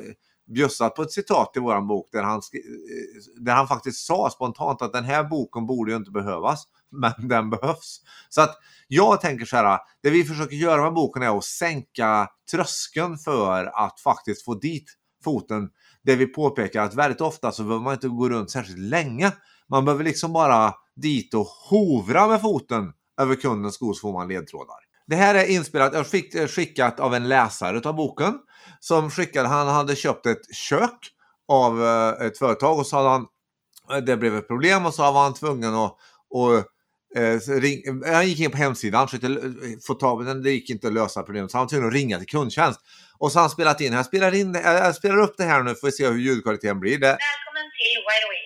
bjussat 0.53 0.95
på 0.95 1.01
ett 1.01 1.11
citat 1.11 1.51
i 1.55 1.59
våran 1.59 1.87
bok 1.87 2.09
där 2.11 2.23
han, 2.23 2.37
eh, 2.37 3.41
där 3.43 3.53
han 3.53 3.67
faktiskt 3.67 4.05
sa 4.05 4.29
spontant 4.29 4.81
att 4.81 4.93
den 4.93 5.03
här 5.03 5.23
boken 5.23 5.65
borde 5.65 5.91
ju 5.91 5.97
inte 5.97 6.11
behövas, 6.11 6.63
men 6.91 7.27
den 7.27 7.49
behövs. 7.49 8.01
Så 8.29 8.41
att 8.41 8.57
jag 8.87 9.21
tänker 9.21 9.45
så 9.45 9.55
här, 9.55 9.79
det 10.03 10.09
vi 10.09 10.23
försöker 10.23 10.55
göra 10.55 10.83
med 10.83 10.93
boken 10.93 11.23
är 11.23 11.37
att 11.37 11.43
sänka 11.43 12.27
tröskeln 12.51 13.17
för 13.17 13.65
att 13.65 13.99
faktiskt 13.99 14.45
få 14.45 14.53
dit 14.53 14.85
foten. 15.23 15.69
Det 16.03 16.15
vi 16.15 16.25
påpekar 16.25 16.83
att 16.83 16.95
väldigt 16.95 17.21
ofta 17.21 17.51
så 17.51 17.63
behöver 17.63 17.83
man 17.83 17.93
inte 17.93 18.07
gå 18.07 18.29
runt 18.29 18.51
särskilt 18.51 18.79
länge. 18.79 19.31
Man 19.69 19.85
behöver 19.85 20.03
liksom 20.03 20.33
bara 20.33 20.73
dit 20.95 21.33
och 21.33 21.47
hovra 21.69 22.27
med 22.27 22.41
foten 22.41 22.93
över 23.19 23.35
kundens 23.35 23.75
skor 23.75 23.93
så 23.93 23.99
får 23.99 24.13
man 24.13 24.27
ledtrådar. 24.27 24.77
Det 25.07 25.15
här 25.15 25.35
är 25.35 25.45
inspelat, 25.45 25.93
jag 25.93 26.07
fick 26.07 26.35
eh, 26.35 26.47
skickat 26.47 26.99
av 26.99 27.15
en 27.15 27.29
läsare 27.29 27.89
av 27.89 27.95
boken 27.95 28.39
som 28.79 29.11
skickade, 29.11 29.47
han 29.47 29.67
hade 29.67 29.95
köpt 29.95 30.25
ett 30.25 30.55
kök 30.55 30.99
av 31.47 31.85
eh, 31.85 32.27
ett 32.27 32.37
företag 32.37 32.79
och 32.79 32.87
så 32.87 32.95
hade 32.97 33.09
han, 33.09 33.25
eh, 33.91 33.97
det 33.97 34.17
blev 34.17 34.37
ett 34.37 34.47
problem 34.47 34.85
och 34.85 34.93
så 34.93 35.11
var 35.11 35.23
han 35.23 35.33
tvungen 35.33 35.75
att, 35.75 35.97
och, 36.29 36.63
Eh, 37.15 37.37
ring, 37.65 37.77
han 38.05 38.27
gick 38.27 38.39
in 38.39 38.51
på 38.51 38.57
hemsidan, 38.57 39.07
försökte 39.07 39.27
få 39.87 39.93
tag 39.93 40.17
på 40.17 40.23
den, 40.23 40.43
det 40.43 40.51
gick 40.51 40.69
inte 40.69 40.87
att 40.87 40.93
lösa 40.93 41.23
problemet. 41.23 41.51
Så 41.51 41.57
han 41.57 41.65
var 41.65 41.69
tvungen 41.69 41.87
att 41.87 41.93
ringa 41.93 42.17
till 42.17 42.27
kundtjänst. 42.27 42.79
Och 43.19 43.31
så 43.31 43.37
har 43.37 43.41
han 43.41 43.49
spelat 43.49 43.81
in, 43.81 43.93
jag 43.93 44.05
spelar, 44.05 44.31
in, 44.35 44.53
jag 44.53 44.95
spelar 44.95 45.19
upp 45.25 45.35
det 45.37 45.43
här 45.43 45.63
nu 45.63 45.75
för 45.75 45.87
att 45.87 45.93
se 45.93 46.07
hur 46.07 46.19
ljudkvaliteten 46.27 46.79
blir. 46.79 46.97
Det. 47.05 47.13
Välkommen 47.29 47.67
till 47.79 47.97
Wireway. 48.07 48.43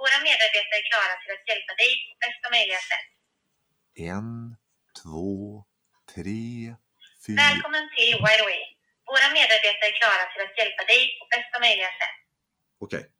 Våra 0.00 0.18
medarbetare 0.26 0.78
är 0.82 0.86
klara 0.90 1.14
till 1.20 1.32
att 1.36 1.44
hjälpa 1.50 1.72
dig 1.82 1.92
på 2.08 2.14
bästa 2.24 2.46
möjliga 2.56 2.82
sätt. 2.90 3.15
En, 3.98 4.56
två, 5.02 5.64
tre, 6.14 6.74
fyra. 7.26 7.36
Välkommen 7.36 7.88
till 7.96 8.14
Wireway. 8.14 8.62
Våra 9.06 9.28
medarbetare 9.32 9.88
är 9.92 9.98
klara 10.00 10.24
till 10.32 10.42
att 10.46 10.58
hjälpa 10.58 10.82
dig 10.84 11.02
på 11.18 11.26
bästa 11.36 11.60
möjliga 11.60 11.86
sätt. 11.86 12.18
Okej. 12.80 12.98
Okay. 12.98 13.10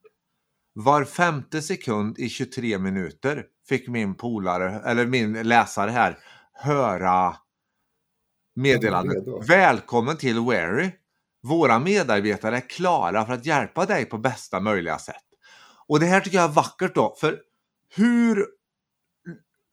Var 0.73 1.05
femte 1.05 1.63
sekund 1.63 2.19
i 2.19 2.29
23 2.29 2.79
minuter 2.79 3.45
fick 3.69 3.89
min 3.89 4.15
polare, 4.15 4.83
eller 4.91 5.07
min 5.07 5.49
läsare 5.49 5.91
här, 5.91 6.19
höra 6.53 7.37
meddelandet. 8.55 9.49
Välkommen 9.49 10.17
till 10.17 10.39
Wary. 10.39 10.91
Våra 11.43 11.79
medarbetare 11.79 12.57
är 12.57 12.69
klara 12.69 13.27
för 13.27 13.33
att 13.33 13.47
hjälpa 13.47 13.87
dig 13.87 14.05
på 14.05 14.19
bästa 14.19 14.61
möjliga 14.61 14.99
sätt. 14.99 15.25
Och 15.87 16.01
det 16.01 16.07
här 16.07 16.21
tycker 16.21 16.37
jag 16.37 16.51
är 16.51 16.55
vackert 16.55 16.95
då, 16.95 17.17
för 17.21 17.41
hur, 17.95 18.47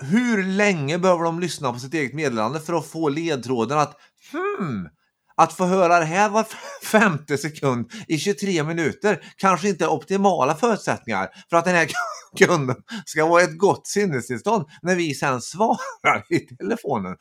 hur 0.04 0.44
länge 0.44 1.00
behöver 1.00 1.24
de 1.24 1.40
lyssna 1.40 1.74
på 1.74 1.80
sitt 1.80 1.94
eget 1.94 2.14
meddelande 2.14 2.60
för 2.60 2.74
att 2.74 2.88
få 2.88 3.10
ledtråden 3.10 3.78
att 3.78 3.98
hmm, 4.32 4.88
att 5.36 5.54
få 5.54 5.66
höra 5.66 6.00
det 6.00 6.06
här 6.06 6.30
var 6.30 6.46
femte 6.86 7.38
sekund 7.38 7.92
i 8.08 8.18
23 8.18 8.64
minuter 8.64 9.24
kanske 9.38 9.70
inte 9.70 9.84
är 9.84 9.90
optimala 9.90 10.56
förutsättningar 10.56 11.30
för 11.50 11.58
att 11.58 11.66
den 11.66 11.76
här 11.76 11.88
kunden 12.38 12.76
ska 13.06 13.26
vara 13.26 13.42
ett 13.42 13.58
gott 13.58 13.88
sinnestillstånd 13.88 14.66
när 14.82 14.96
vi 14.96 15.14
sen 15.14 15.42
svarar 15.42 16.26
i 16.30 16.40
telefonen. 16.40 17.16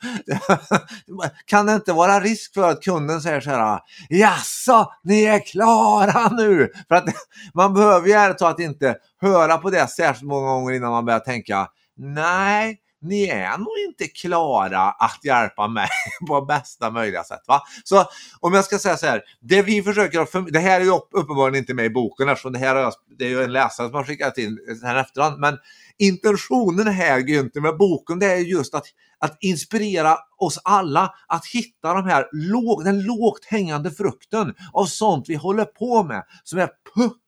Kan 1.45 1.65
det 1.65 1.75
inte 1.75 1.93
vara 1.93 2.19
risk 2.19 2.53
för 2.53 2.69
att 2.69 2.83
kunden 2.83 3.21
säger 3.21 3.41
så 3.41 3.49
här 3.49 3.79
Jaså, 4.09 4.91
ni 5.03 5.23
är 5.23 5.45
klara 5.45 6.29
nu? 6.29 6.69
För 6.87 6.95
att 6.95 7.05
man 7.53 7.73
behöver 7.73 8.07
ju 8.07 8.13
ärligt 8.13 8.37
talat 8.37 8.59
inte 8.59 8.95
höra 9.21 9.57
på 9.57 9.69
det 9.69 9.87
särskilt 9.87 10.29
många 10.29 10.47
gånger 10.47 10.73
innan 10.73 10.91
man 10.91 11.05
börjar 11.05 11.19
tänka 11.19 11.67
Nej, 11.97 12.79
ni 13.01 13.29
är 13.29 13.57
nog 13.57 13.77
inte 13.87 14.07
klara 14.07 14.81
att 14.81 15.19
hjälpa 15.23 15.67
mig 15.67 15.87
på 16.27 16.41
bästa 16.41 16.91
möjliga 16.91 17.23
sätt. 17.23 17.41
Va? 17.47 17.61
Så 17.83 18.05
om 18.39 18.53
jag 18.53 18.65
ska 18.65 18.79
säga 18.79 18.97
så 18.97 19.05
här, 19.05 19.21
det 19.41 19.61
vi 19.61 19.83
försöker, 19.83 20.51
det 20.51 20.59
här 20.59 20.81
är 20.81 20.85
ju 20.85 20.91
uppenbarligen 20.91 21.61
inte 21.61 21.73
med 21.73 21.85
i 21.85 21.89
boken 21.89 22.29
eftersom 22.29 22.53
det 22.53 22.59
här 22.59 22.75
är, 22.75 22.93
det 23.17 23.25
är 23.25 23.29
ju 23.29 23.43
en 23.43 23.53
läsare 23.53 23.87
som 23.87 23.95
har 23.95 24.03
skickat 24.03 24.37
in 24.37 24.57
här 24.83 24.95
efterhand, 24.95 25.39
men 25.39 25.57
intentionen 26.03 26.87
här 26.87 27.19
Günther 27.19 27.61
med 27.61 27.77
boken 27.77 28.19
det 28.19 28.25
är 28.25 28.37
just 28.37 28.73
att, 28.73 28.85
att 29.19 29.37
inspirera 29.39 30.17
oss 30.37 30.59
alla 30.63 31.13
att 31.27 31.45
hitta 31.45 31.93
de 31.93 32.05
här 32.05 32.29
låg, 32.31 32.83
den 32.83 33.03
lågt 33.03 33.45
hängande 33.45 33.91
frukten 33.91 34.53
av 34.73 34.85
sånt 34.85 35.29
vi 35.29 35.35
håller 35.35 35.65
på 35.65 36.03
med 36.03 36.23
som 36.43 36.59
är 36.59 36.69
puckat. 36.95 37.19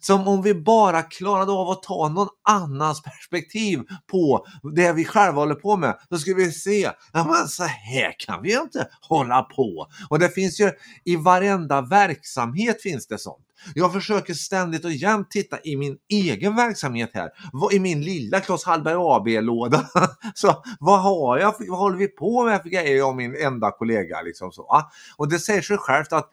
Som 0.00 0.28
om 0.28 0.42
vi 0.42 0.54
bara 0.54 1.02
klarade 1.02 1.52
av 1.52 1.70
att 1.70 1.82
ta 1.82 2.08
någon 2.08 2.28
annans 2.48 3.02
perspektiv 3.02 3.80
på 4.10 4.46
det 4.74 4.92
vi 4.92 5.04
själva 5.04 5.40
håller 5.40 5.54
på 5.54 5.76
med. 5.76 5.98
Då 6.10 6.18
skulle 6.18 6.36
vi 6.36 6.52
se, 6.52 6.90
ja 7.12 7.24
men 7.24 7.48
så 7.48 7.64
här 7.64 8.14
kan 8.18 8.42
vi 8.42 8.52
inte 8.52 8.88
hålla 9.00 9.42
på. 9.42 9.86
Och 10.10 10.18
det 10.18 10.28
finns 10.28 10.60
ju 10.60 10.70
i 11.04 11.16
varenda 11.16 11.80
verksamhet 11.80 12.82
finns 12.82 13.06
det 13.06 13.18
sånt. 13.18 13.46
Jag 13.74 13.92
försöker 13.92 14.34
ständigt 14.34 14.84
och 14.84 14.92
jämt 14.92 15.30
titta 15.30 15.58
i 15.64 15.76
min 15.76 15.96
egen 16.08 16.56
verksamhet 16.56 17.10
här. 17.14 17.30
I 17.72 17.78
min 17.78 18.02
lilla 18.02 18.40
Klas 18.40 18.64
Hallberg 18.64 18.96
AB-låda. 18.98 19.86
Så 20.34 20.62
vad 20.80 21.02
har 21.02 21.38
jag, 21.38 21.54
vad 21.68 21.78
håller 21.78 21.96
vi 21.96 22.08
på 22.08 22.44
med 22.44 22.62
för 22.62 22.68
grejer 22.68 22.96
jag 22.96 23.08
och 23.08 23.16
min 23.16 23.36
enda 23.36 23.70
kollega 23.70 24.22
liksom 24.22 24.52
så. 24.52 24.82
Och 25.16 25.28
det 25.28 25.38
säger 25.38 25.62
sig 25.62 25.76
självt 25.78 26.12
att 26.12 26.30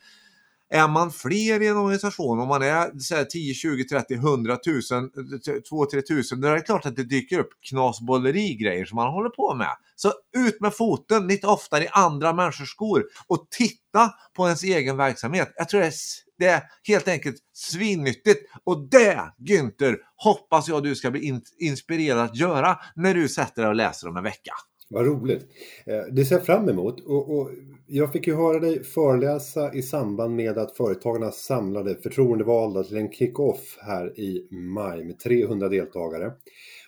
är 0.70 0.88
man 0.88 1.12
fler 1.12 1.62
i 1.62 1.68
en 1.68 1.78
organisation, 1.78 2.40
om 2.40 2.48
man 2.48 2.62
är 2.62 3.00
så 3.00 3.16
här, 3.16 3.24
10, 3.24 3.54
20, 3.54 3.84
30, 3.84 4.14
100 4.14 4.58
000, 4.92 5.62
2, 5.70 5.86
3 5.86 6.02
tusen, 6.02 6.42
då 6.42 6.48
är 6.48 6.54
det 6.54 6.62
klart 6.62 6.86
att 6.86 6.96
det 6.96 7.04
dyker 7.04 7.40
upp 7.40 7.50
knasbolleri-grejer 7.70 8.86
som 8.86 8.96
man 8.96 9.14
håller 9.14 9.30
på 9.30 9.56
med. 9.56 9.76
Så 9.96 10.14
ut 10.38 10.62
med 10.62 10.74
foten 10.74 11.28
lite 11.28 11.48
oftare 11.48 11.84
i 11.84 11.88
andra 11.92 12.34
människors 12.34 12.70
skor 12.70 13.06
och 13.28 13.48
titta 13.58 14.14
på 14.36 14.46
ens 14.46 14.64
egen 14.64 14.98
verksamhet. 14.98 15.54
Jag 15.56 15.70
tror 15.70 15.82
det 15.82 15.88
är, 15.88 15.94
det 16.38 16.46
är 16.46 16.64
helt 16.84 17.08
enkelt 17.08 17.36
svinnyttigt 17.54 18.52
och 18.64 18.90
det, 18.90 19.20
Günther, 19.50 19.98
hoppas 20.16 20.68
jag 20.68 20.84
du 20.84 20.96
ska 20.96 21.12
bli 21.12 21.22
in, 21.22 21.42
inspirerad 21.60 22.20
att 22.20 22.36
göra 22.36 22.78
när 22.96 23.14
du 23.14 23.30
sätter 23.30 23.62
dig 23.62 23.70
och 23.70 23.76
läser 23.76 24.08
om 24.08 24.18
en 24.18 24.24
vecka. 24.24 24.52
Vad 24.90 25.06
roligt! 25.06 25.50
Eh, 25.86 26.14
det 26.14 26.26
ser 26.26 26.36
jag 26.36 26.46
fram 26.46 26.70
emot. 26.70 27.00
Och, 27.00 27.40
och, 27.40 27.52
jag 27.92 28.14
fick 28.14 28.28
ju 28.28 28.36
höra 28.36 28.60
dig 28.60 28.84
föreläsa 28.84 29.74
i 29.74 29.82
samband 29.82 30.36
med 30.36 30.58
att 30.58 30.78
företagarna 30.78 31.32
samlade 31.32 31.96
förtroendevalda 31.96 32.84
till 32.84 32.98
en 32.98 33.12
kick-off 33.12 33.78
här 33.82 34.20
i 34.20 34.48
maj 34.52 35.04
med 35.04 35.20
300 35.20 35.70
deltagare. 35.70 36.32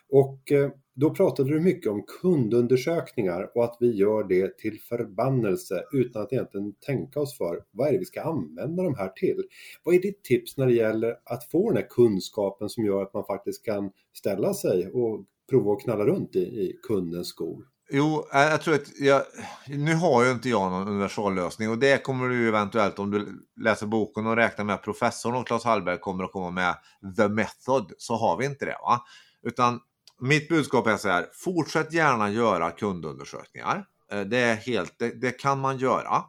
Och 0.10 0.51
eh, 0.51 0.70
då 0.96 1.10
pratade 1.10 1.50
du 1.50 1.60
mycket 1.60 1.91
om 1.91 2.03
kundundersökningar 2.22 3.51
och 3.55 3.63
att 3.63 3.77
vi 3.79 3.91
gör 3.96 4.24
det 4.24 4.58
till 4.58 4.79
förbannelse 4.89 5.84
utan 5.91 6.22
att 6.22 6.34
egentligen 6.34 6.74
tänka 6.86 7.20
oss 7.20 7.38
för 7.38 7.63
vad 7.72 7.88
är 7.88 7.91
det 7.91 8.00
vi 8.00 8.05
ska 8.05 8.22
använda 8.22 8.84
de 8.84 8.96
här 8.96 9.10
till? 9.10 9.43
Vad 9.84 9.96
är 9.96 10.00
ditt 10.00 10.24
tips 10.24 10.58
när 10.58 10.67
det 10.67 10.74
gäller 10.74 11.15
att 11.24 11.51
få 11.51 11.70
den 11.70 11.77
här 11.77 11.89
kunskapen 11.89 12.70
som 12.70 12.86
gör 12.86 13.01
att 13.01 13.13
man 13.13 13.25
faktiskt 13.25 13.65
kan 13.65 13.91
ställa 14.13 14.53
sig 14.53 14.88
och 14.88 15.25
prova 15.50 15.74
att 15.74 15.81
knalla 15.81 16.05
runt 16.05 16.36
i, 16.36 16.39
i 16.39 16.79
kundens 16.88 17.27
skor? 17.27 17.71
Jo, 17.93 18.27
jag 18.31 18.62
tror 18.62 18.75
att 18.75 19.00
jag, 19.00 19.24
nu 19.67 19.95
har 19.95 20.25
ju 20.25 20.31
inte 20.31 20.50
jag 20.50 20.71
någon 20.71 20.88
universallösning 20.88 21.69
och 21.69 21.77
det 21.77 22.03
kommer 22.03 22.29
du 22.29 22.48
eventuellt 22.48 23.00
om 23.00 23.12
du 23.12 23.48
läser 23.62 23.88
boken 23.88 24.27
och 24.27 24.36
räknar 24.36 24.65
med 24.65 24.75
att 24.75 24.83
professorn 24.83 25.36
och 25.36 25.48
Claes 25.48 25.63
Hallberg 25.63 25.98
kommer 25.98 26.24
att 26.24 26.31
komma 26.31 26.50
med 26.51 26.75
the 27.15 27.27
method 27.27 27.91
så 27.98 28.15
har 28.15 28.38
vi 28.38 28.45
inte 28.45 28.65
det. 28.65 28.77
Va? 28.81 29.01
Utan 29.43 29.79
mitt 30.21 30.50
budskap 30.50 30.88
är 30.88 30.98
så 30.98 31.10
här, 31.10 31.27
fortsätt 31.33 31.93
gärna 31.93 32.29
göra 32.29 32.71
kundundersökningar. 32.71 33.86
Eh, 34.12 34.21
det 34.21 34.38
är 34.38 34.55
helt, 34.55 35.00
det, 35.00 35.21
det 35.21 35.31
kan 35.31 35.60
man 35.60 35.77
göra. 35.77 36.24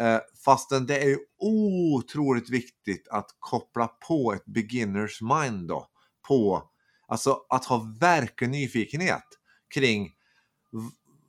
Eh, 0.00 0.18
fastän 0.44 0.86
det 0.86 1.02
är 1.02 1.18
otroligt 1.38 2.50
viktigt 2.50 3.08
att 3.10 3.26
koppla 3.38 3.86
på 4.08 4.32
ett 4.32 4.44
beginners 4.46 5.20
mind 5.22 5.68
då. 5.68 5.86
På, 6.28 6.62
alltså 7.08 7.38
att 7.48 7.64
ha 7.64 7.94
verklig 8.00 8.50
nyfikenhet 8.50 9.24
kring 9.74 10.12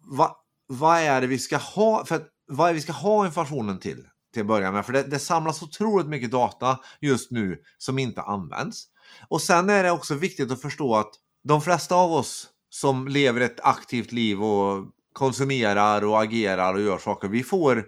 vad, 0.05 0.35
va 0.67 0.99
är 0.99 1.21
det 1.21 1.27
vi 1.27 1.39
ska 1.39 1.57
ha, 1.57 2.05
för 2.05 2.21
vad 2.47 2.69
är 2.69 2.73
vi 2.73 2.81
ska 2.81 2.91
ha 2.91 3.25
informationen 3.25 3.79
till? 3.79 4.07
Till 4.33 4.41
att 4.41 4.47
börja 4.47 4.71
med, 4.71 4.85
för 4.85 4.93
det, 4.93 5.03
det 5.03 5.19
samlas 5.19 5.63
otroligt 5.63 6.07
mycket 6.07 6.31
data 6.31 6.79
just 7.01 7.31
nu 7.31 7.61
som 7.77 7.99
inte 7.99 8.21
används. 8.21 8.83
Och 9.27 9.41
sen 9.41 9.69
är 9.69 9.83
det 9.83 9.91
också 9.91 10.15
viktigt 10.15 10.51
att 10.51 10.61
förstå 10.61 10.95
att 10.95 11.11
de 11.43 11.61
flesta 11.61 11.95
av 11.95 12.11
oss 12.11 12.47
som 12.69 13.07
lever 13.07 13.41
ett 13.41 13.59
aktivt 13.59 14.11
liv 14.11 14.43
och 14.43 14.85
konsumerar 15.13 16.03
och 16.03 16.21
agerar 16.21 16.73
och 16.73 16.81
gör 16.81 16.97
saker, 16.97 17.27
vi 17.27 17.43
får, 17.43 17.85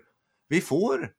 vi 0.48 0.62
får 0.62 1.12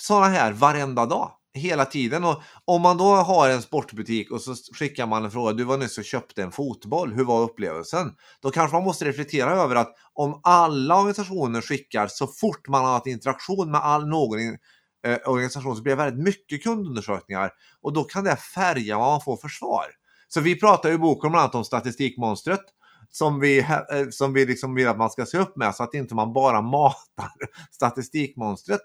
sådana 0.00 0.26
här 0.26 0.52
varenda 0.52 1.06
dag 1.06 1.32
hela 1.54 1.84
tiden. 1.84 2.24
Och 2.24 2.42
om 2.64 2.82
man 2.82 2.96
då 2.96 3.04
har 3.04 3.48
en 3.48 3.62
sportbutik 3.62 4.30
och 4.30 4.40
så 4.40 4.54
skickar 4.54 5.06
man 5.06 5.24
en 5.24 5.30
fråga, 5.30 5.52
du 5.52 5.64
var 5.64 5.78
nyss 5.78 5.98
och 5.98 6.04
köpte 6.04 6.42
en 6.42 6.52
fotboll, 6.52 7.12
hur 7.12 7.24
var 7.24 7.42
upplevelsen? 7.42 8.12
Då 8.40 8.50
kanske 8.50 8.76
man 8.76 8.84
måste 8.84 9.04
reflektera 9.04 9.50
över 9.50 9.76
att 9.76 9.94
om 10.12 10.40
alla 10.42 10.96
organisationer 10.96 11.60
skickar 11.60 12.06
så 12.06 12.26
fort 12.26 12.68
man 12.68 12.84
har 12.84 12.92
haft 12.92 13.06
interaktion 13.06 13.70
med 13.70 13.80
all 13.80 14.08
någon 14.08 14.38
eh, 15.06 15.18
organisation 15.26 15.76
så 15.76 15.82
blir 15.82 15.96
det 15.96 16.02
väldigt 16.02 16.24
mycket 16.24 16.62
kundundersökningar 16.62 17.50
och 17.80 17.92
då 17.92 18.04
kan 18.04 18.24
det 18.24 18.36
färga 18.36 18.98
vad 18.98 19.08
man 19.08 19.20
får 19.20 19.36
för 19.36 19.48
svar. 19.48 19.86
Så 20.28 20.40
vi 20.40 20.60
pratar 20.60 20.90
i 20.90 20.98
boken 20.98 21.30
bland 21.30 21.42
annat 21.42 21.54
om 21.54 21.64
statistikmonstret 21.64 22.60
som 23.10 23.40
vi, 23.40 23.58
eh, 23.58 24.08
som 24.10 24.32
vi 24.32 24.46
liksom 24.46 24.74
vill 24.74 24.88
att 24.88 24.98
man 24.98 25.10
ska 25.10 25.26
se 25.26 25.38
upp 25.38 25.56
med 25.56 25.74
så 25.74 25.82
att 25.82 25.94
inte 25.94 26.14
man 26.14 26.32
bara 26.32 26.60
matar 26.76 27.32
statistikmonstret. 27.70 28.80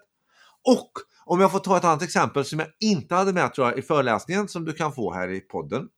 Och 0.64 0.90
om 1.30 1.40
jag 1.40 1.52
får 1.52 1.58
ta 1.58 1.76
ett 1.76 1.84
annat 1.84 2.02
exempel 2.02 2.44
som 2.44 2.58
jag 2.58 2.68
inte 2.80 3.14
hade 3.14 3.32
med 3.32 3.54
tror 3.54 3.68
jag, 3.68 3.78
i 3.78 3.82
föreläsningen 3.82 4.48
som 4.48 4.64
du 4.64 4.72
kan 4.72 4.92
få 4.92 5.12
här 5.12 5.28
i 5.28 5.40
podden. 5.40 5.88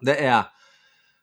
Det 0.00 0.24
är 0.24 0.44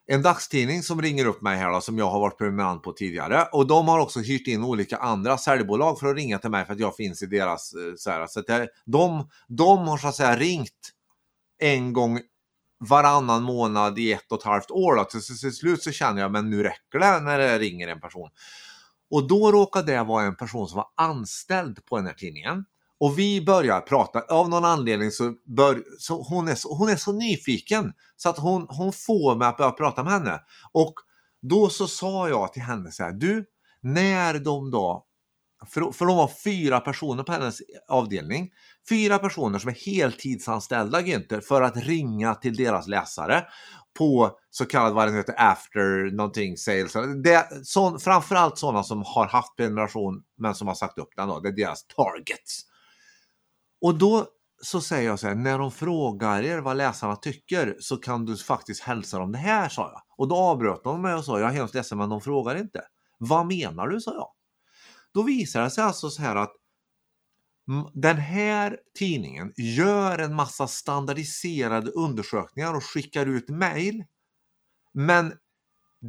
en 0.06 0.22
dagstidning 0.22 0.82
som 0.82 1.02
ringer 1.02 1.26
upp 1.26 1.42
mig 1.42 1.56
här 1.56 1.72
då, 1.72 1.80
som 1.80 1.98
jag 1.98 2.10
har 2.10 2.20
varit 2.20 2.38
prenumerant 2.38 2.82
på 2.82 2.92
tidigare. 2.92 3.48
Och 3.52 3.66
de 3.66 3.88
har 3.88 3.98
också 3.98 4.20
hyrt 4.20 4.46
in 4.46 4.64
olika 4.64 4.96
andra 4.96 5.38
säljbolag 5.38 5.98
för 5.98 6.06
att 6.06 6.16
ringa 6.16 6.38
till 6.38 6.50
mig 6.50 6.66
för 6.66 6.72
att 6.72 6.80
jag 6.80 6.96
finns 6.96 7.22
i 7.22 7.26
deras... 7.26 7.72
Eh, 7.74 7.94
så 7.96 8.10
här, 8.10 8.26
så 8.26 8.40
att 8.40 8.46
det, 8.46 8.68
de, 8.84 9.28
de 9.48 9.88
har 9.88 9.98
så 9.98 10.08
att 10.08 10.14
säga 10.14 10.36
ringt 10.36 10.92
en 11.58 11.92
gång 11.92 12.20
varannan 12.78 13.42
månad 13.42 13.98
i 13.98 14.12
ett 14.12 14.32
och 14.32 14.38
ett 14.38 14.44
halvt 14.44 14.70
år. 14.70 14.96
Då. 14.96 15.04
Till, 15.04 15.22
till 15.22 15.56
slut 15.56 15.82
så 15.82 15.92
känner 15.92 16.22
jag 16.22 16.32
men 16.32 16.50
nu 16.50 16.62
räcker 16.62 16.98
det 16.98 17.20
när 17.20 17.38
det 17.38 17.58
ringer 17.58 17.88
en 17.88 18.00
person. 18.00 18.30
Och 19.10 19.28
då 19.28 19.52
råkade 19.52 19.92
det 19.92 20.02
vara 20.02 20.24
en 20.24 20.36
person 20.36 20.68
som 20.68 20.76
var 20.76 20.88
anställd 20.96 21.84
på 21.86 21.96
den 21.96 22.06
här 22.06 22.14
tidningen. 22.14 22.64
Och 23.04 23.18
vi 23.18 23.44
börjar 23.44 23.80
prata, 23.80 24.20
av 24.20 24.48
någon 24.48 24.64
anledning 24.64 25.10
så, 25.10 25.32
bör, 25.56 25.82
så, 25.98 26.22
hon, 26.22 26.48
är 26.48 26.54
så 26.54 26.74
hon 26.74 26.88
är 26.88 26.96
så 26.96 27.12
nyfiken 27.12 27.92
så 28.16 28.28
att 28.28 28.38
hon, 28.38 28.66
hon 28.68 28.92
får 28.92 29.36
mig 29.36 29.48
att 29.48 29.56
börja 29.56 29.70
prata 29.70 30.04
med 30.04 30.12
henne. 30.12 30.40
Och 30.72 30.94
Då 31.42 31.68
så 31.68 31.86
sa 31.86 32.28
jag 32.28 32.52
till 32.52 32.62
henne 32.62 32.92
så 32.92 33.02
här, 33.02 33.12
du, 33.12 33.44
när 33.80 34.38
de 34.38 34.70
då 34.70 35.06
för, 35.66 35.92
för 35.92 36.06
de 36.06 36.16
var 36.16 36.30
fyra 36.44 36.80
personer 36.80 37.22
på 37.22 37.32
hennes 37.32 37.58
avdelning. 37.88 38.50
Fyra 38.88 39.18
personer 39.18 39.58
som 39.58 39.70
är 39.70 39.86
heltidsanställda 39.86 41.00
Günther 41.00 41.40
för 41.40 41.62
att 41.62 41.76
ringa 41.76 42.34
till 42.34 42.56
deras 42.56 42.86
läsare 42.88 43.44
på 43.98 44.38
så 44.50 44.64
kallad 44.64 44.94
vad 44.94 45.08
den 45.08 45.16
heter 45.16 45.34
after 45.38 46.16
någonting 46.16 46.56
sales. 46.56 46.92
Det, 47.24 47.48
så, 47.64 47.98
framförallt 47.98 48.58
sådana 48.58 48.82
som 48.82 49.02
har 49.06 49.26
haft 49.26 49.56
prenumeration 49.56 50.22
men 50.38 50.54
som 50.54 50.68
har 50.68 50.74
sagt 50.74 50.98
upp 50.98 51.10
den 51.16 51.28
då. 51.28 51.40
Det 51.40 51.48
är 51.48 51.56
deras 51.56 51.86
targets. 51.86 52.73
Och 53.84 53.98
då 53.98 54.26
så 54.62 54.80
säger 54.80 55.08
jag 55.08 55.18
så 55.18 55.26
här, 55.26 55.34
när 55.34 55.58
de 55.58 55.72
frågar 55.72 56.42
er 56.42 56.58
vad 56.58 56.76
läsarna 56.76 57.16
tycker 57.16 57.76
så 57.80 57.96
kan 57.96 58.24
du 58.24 58.36
faktiskt 58.36 58.82
hälsa 58.82 59.18
dem 59.18 59.32
det 59.32 59.38
här, 59.38 59.68
sa 59.68 59.82
jag. 59.82 60.02
Och 60.16 60.28
då 60.28 60.36
avbröt 60.36 60.84
de 60.84 61.02
mig 61.02 61.14
och 61.14 61.24
sa, 61.24 61.40
jag 61.40 61.50
är 61.50 61.54
hemskt 61.54 61.74
ledsen 61.74 61.98
men 61.98 62.08
de 62.08 62.20
frågar 62.20 62.56
inte. 62.56 62.82
Vad 63.18 63.46
menar 63.46 63.88
du, 63.88 64.00
sa 64.00 64.14
jag. 64.14 64.28
Då 65.14 65.22
visar 65.22 65.62
det 65.62 65.70
sig 65.70 65.84
alltså 65.84 66.10
så 66.10 66.22
här 66.22 66.36
att 66.36 66.52
den 67.94 68.16
här 68.16 68.78
tidningen 68.98 69.52
gör 69.56 70.18
en 70.18 70.34
massa 70.34 70.66
standardiserade 70.66 71.90
undersökningar 71.90 72.74
och 72.74 72.84
skickar 72.84 73.26
ut 73.26 73.48
mail. 73.48 74.04
Men 74.94 75.32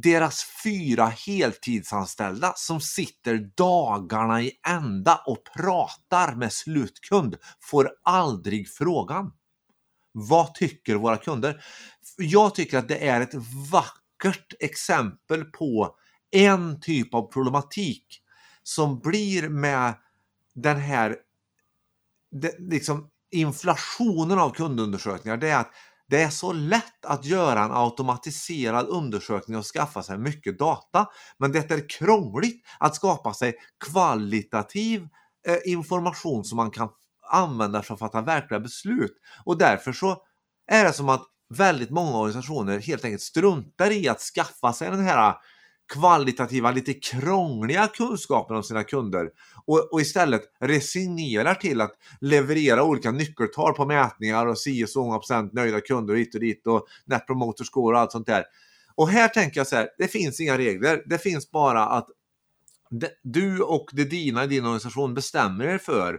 deras 0.02 0.44
fyra 0.64 1.06
heltidsanställda 1.06 2.52
som 2.56 2.80
sitter 2.80 3.50
dagarna 3.56 4.42
i 4.42 4.52
ända 4.66 5.22
och 5.26 5.38
pratar 5.56 6.34
med 6.34 6.52
slutkund 6.52 7.36
får 7.60 7.90
aldrig 8.02 8.68
frågan. 8.68 9.32
Vad 10.12 10.54
tycker 10.54 10.94
våra 10.94 11.16
kunder? 11.16 11.64
Jag 12.16 12.54
tycker 12.54 12.78
att 12.78 12.88
det 12.88 13.08
är 13.08 13.20
ett 13.20 13.34
vackert 13.72 14.54
exempel 14.60 15.44
på 15.44 15.96
en 16.30 16.80
typ 16.80 17.14
av 17.14 17.32
problematik 17.32 18.22
som 18.62 19.00
blir 19.00 19.48
med 19.48 19.94
den 20.54 20.80
här 20.80 21.16
det, 22.30 22.58
liksom 22.58 23.10
inflationen 23.30 24.38
av 24.38 24.50
kundundersökningar. 24.50 25.36
Det 25.36 25.48
är 25.48 25.60
att 25.60 25.70
det 26.08 26.22
är 26.22 26.30
så 26.30 26.52
lätt 26.52 27.04
att 27.04 27.24
göra 27.24 27.64
en 27.64 27.72
automatiserad 27.72 28.86
undersökning 28.88 29.58
och 29.58 29.64
skaffa 29.64 30.02
sig 30.02 30.18
mycket 30.18 30.58
data. 30.58 31.06
Men 31.38 31.52
det 31.52 31.70
är 31.70 31.88
krångligt 31.88 32.66
att 32.78 32.94
skapa 32.94 33.34
sig 33.34 33.54
kvalitativ 33.90 35.08
eh, 35.48 35.72
information 35.72 36.44
som 36.44 36.56
man 36.56 36.70
kan 36.70 36.88
använda 37.30 37.82
för 37.82 37.94
att 37.94 38.00
fatta 38.00 38.20
verkliga 38.20 38.60
beslut. 38.60 39.16
Och 39.44 39.58
därför 39.58 39.92
så 39.92 40.22
är 40.66 40.84
det 40.84 40.92
som 40.92 41.08
att 41.08 41.26
väldigt 41.54 41.90
många 41.90 42.18
organisationer 42.18 42.78
helt 42.78 43.04
enkelt 43.04 43.22
struntar 43.22 43.90
i 43.90 44.08
att 44.08 44.20
skaffa 44.20 44.72
sig 44.72 44.90
den 44.90 45.04
här 45.04 45.34
kvalitativa, 45.92 46.70
lite 46.70 46.94
krångliga 46.94 47.88
kunskaper 47.88 48.54
om 48.54 48.62
sina 48.62 48.84
kunder 48.84 49.30
och, 49.66 49.92
och, 49.92 50.00
istället 50.00 50.42
resignerar 50.60 51.54
till 51.54 51.80
att 51.80 51.92
leverera 52.20 52.84
olika 52.84 53.10
nyckeltal 53.10 53.74
på 53.74 53.86
mätningar 53.86 54.46
och 54.46 54.58
si 54.58 54.84
och 54.84 54.88
så 54.88 55.04
många 55.04 55.18
procent 55.18 55.52
nöjda 55.52 55.80
kunder 55.80 56.14
hit 56.14 56.34
och 56.34 56.40
dit 56.40 56.66
och 56.66 56.86
net 57.04 57.26
promoter 57.26 57.64
score 57.64 57.96
och 57.96 58.00
allt 58.00 58.12
sånt 58.12 58.26
där. 58.26 58.44
Och 58.94 59.08
här 59.08 59.28
tänker 59.28 59.60
jag 59.60 59.66
så 59.66 59.76
här, 59.76 59.88
det 59.98 60.08
finns 60.08 60.40
inga 60.40 60.58
regler. 60.58 61.02
Det 61.06 61.18
finns 61.18 61.50
bara 61.50 61.86
att 61.86 62.08
du 63.22 63.60
och 63.60 63.90
det 63.92 64.04
dina 64.04 64.44
i 64.44 64.46
din 64.46 64.64
organisation 64.64 65.14
bestämmer 65.14 65.64
er 65.64 65.78
för 65.78 66.18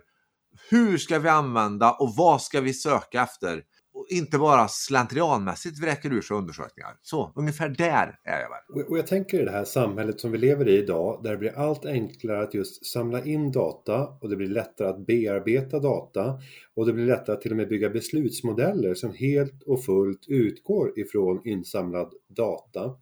hur 0.69 0.97
ska 0.97 1.19
vi 1.19 1.29
använda 1.29 1.91
och 1.91 2.15
vad 2.15 2.41
ska 2.41 2.61
vi 2.61 2.73
söka 2.73 3.21
efter? 3.21 3.63
Inte 4.09 4.37
bara 4.37 4.67
slentrianmässigt 4.67 5.79
vräker 5.79 6.13
ur 6.13 6.21
sig 6.21 6.37
undersökningar. 6.37 6.97
Så 7.01 7.33
ungefär 7.35 7.69
där 7.69 8.19
är 8.23 8.39
jag 8.39 8.49
väl. 8.49 8.85
Och 8.89 8.97
jag 8.97 9.07
tänker 9.07 9.41
i 9.41 9.45
det 9.45 9.51
här 9.51 9.63
samhället 9.63 10.19
som 10.19 10.31
vi 10.31 10.37
lever 10.37 10.67
i 10.67 10.77
idag 10.77 11.23
där 11.23 11.31
det 11.31 11.37
blir 11.37 11.57
allt 11.57 11.85
enklare 11.85 12.43
att 12.43 12.53
just 12.53 12.85
samla 12.85 13.23
in 13.23 13.51
data 13.51 14.07
och 14.21 14.29
det 14.29 14.35
blir 14.35 14.47
lättare 14.47 14.87
att 14.87 15.05
bearbeta 15.05 15.79
data 15.79 16.39
och 16.75 16.85
det 16.85 16.93
blir 16.93 17.05
lättare 17.05 17.35
att 17.35 17.41
till 17.41 17.51
och 17.51 17.57
med 17.57 17.69
bygga 17.69 17.89
beslutsmodeller 17.89 18.93
som 18.93 19.13
helt 19.13 19.63
och 19.63 19.83
fullt 19.83 20.25
utgår 20.27 20.99
ifrån 20.99 21.41
insamlad 21.43 22.13
data. 22.29 22.95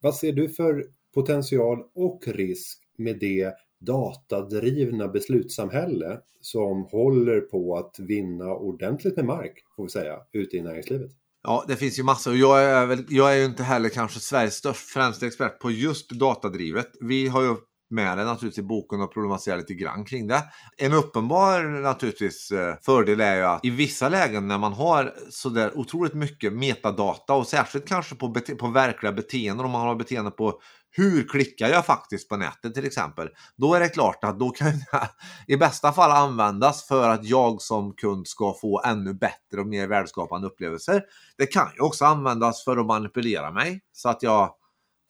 Vad 0.00 0.14
ser 0.14 0.32
du 0.32 0.48
för 0.48 0.84
potential 1.14 1.78
och 1.94 2.22
risk 2.26 2.78
med 2.98 3.18
det 3.18 3.52
datadrivna 3.80 5.08
beslutssamhälle 5.08 6.18
som 6.40 6.84
håller 6.84 7.40
på 7.40 7.76
att 7.76 7.96
vinna 7.98 8.46
ordentligt 8.46 9.16
med 9.16 9.24
mark, 9.24 9.52
får 9.76 9.82
vi 9.82 9.90
säga, 9.90 10.16
ute 10.32 10.56
i 10.56 10.62
näringslivet. 10.62 11.10
Ja, 11.42 11.64
det 11.68 11.76
finns 11.76 11.98
ju 11.98 12.02
massor. 12.02 12.36
Jag 12.36 12.62
är, 12.64 12.86
väl, 12.86 13.04
jag 13.08 13.32
är 13.32 13.36
ju 13.36 13.44
inte 13.44 13.62
heller 13.62 13.88
kanske 13.88 14.20
Sveriges 14.20 14.54
störst 14.54 14.90
främsta 14.90 15.26
expert 15.26 15.58
på 15.58 15.70
just 15.70 16.10
datadrivet. 16.10 16.88
Vi 17.00 17.28
har 17.28 17.42
ju 17.42 17.56
med 17.90 18.18
det 18.18 18.24
naturligtvis 18.24 18.64
i 18.64 18.68
boken 18.68 19.00
och 19.00 19.12
problematiserar 19.12 19.56
lite 19.56 19.74
grann 19.74 20.04
kring 20.04 20.26
det. 20.26 20.42
En 20.76 20.92
uppenbar 20.92 21.62
naturligtvis 21.82 22.50
eh, 22.50 22.74
fördel 22.82 23.20
är 23.20 23.36
ju 23.36 23.42
att 23.42 23.64
i 23.64 23.70
vissa 23.70 24.08
lägen 24.08 24.48
när 24.48 24.58
man 24.58 24.72
har 24.72 25.14
sådär 25.30 25.78
otroligt 25.78 26.14
mycket 26.14 26.52
metadata 26.52 27.34
och 27.34 27.46
särskilt 27.46 27.88
kanske 27.88 28.14
på, 28.14 28.34
på 28.58 28.68
verkliga 28.68 29.12
beteenden 29.12 29.66
om 29.66 29.72
man 29.72 29.86
har 29.86 29.94
beteende 29.94 30.30
på 30.30 30.60
hur 30.90 31.28
klickar 31.28 31.68
jag 31.68 31.86
faktiskt 31.86 32.28
på 32.28 32.36
nätet 32.36 32.74
till 32.74 32.86
exempel? 32.86 33.28
Då 33.56 33.74
är 33.74 33.80
det 33.80 33.88
klart 33.88 34.24
att 34.24 34.38
då 34.38 34.50
kan 34.50 34.68
det 34.68 35.10
i 35.54 35.56
bästa 35.56 35.92
fall 35.92 36.10
användas 36.10 36.86
för 36.86 37.08
att 37.08 37.24
jag 37.24 37.62
som 37.62 37.92
kund 37.92 38.28
ska 38.28 38.54
få 38.60 38.82
ännu 38.84 39.14
bättre 39.14 39.60
och 39.60 39.66
mer 39.66 39.86
värdeskapande 39.86 40.46
upplevelser. 40.46 41.02
Det 41.38 41.46
kan 41.46 41.68
ju 41.76 41.80
också 41.80 42.04
användas 42.04 42.64
för 42.64 42.76
att 42.76 42.86
manipulera 42.86 43.50
mig 43.50 43.80
så 43.92 44.08
att 44.08 44.22
jag 44.22 44.54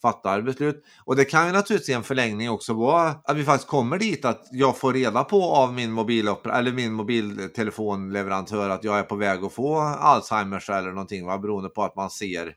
fattar 0.02 0.42
beslut. 0.42 0.84
Och 1.04 1.16
det 1.16 1.24
kan 1.24 1.46
ju 1.46 1.52
naturligtvis 1.52 1.88
i 1.88 1.92
en 1.92 2.02
förlängning 2.02 2.50
också 2.50 2.74
vara 2.74 3.08
att 3.24 3.36
vi 3.36 3.44
faktiskt 3.44 3.68
kommer 3.68 3.98
dit 3.98 4.24
att 4.24 4.48
jag 4.52 4.78
får 4.78 4.92
reda 4.92 5.24
på 5.24 5.42
av 5.42 5.72
min, 5.72 5.98
eller 5.98 6.72
min 6.72 6.92
mobiltelefonleverantör 6.92 8.70
att 8.70 8.84
jag 8.84 8.98
är 8.98 9.02
på 9.02 9.16
väg 9.16 9.44
att 9.44 9.52
få 9.52 9.78
Alzheimers 9.78 10.70
eller 10.70 10.90
någonting, 10.90 11.26
va? 11.26 11.38
beroende 11.38 11.68
på 11.68 11.82
att 11.82 11.96
man 11.96 12.10
ser 12.10 12.54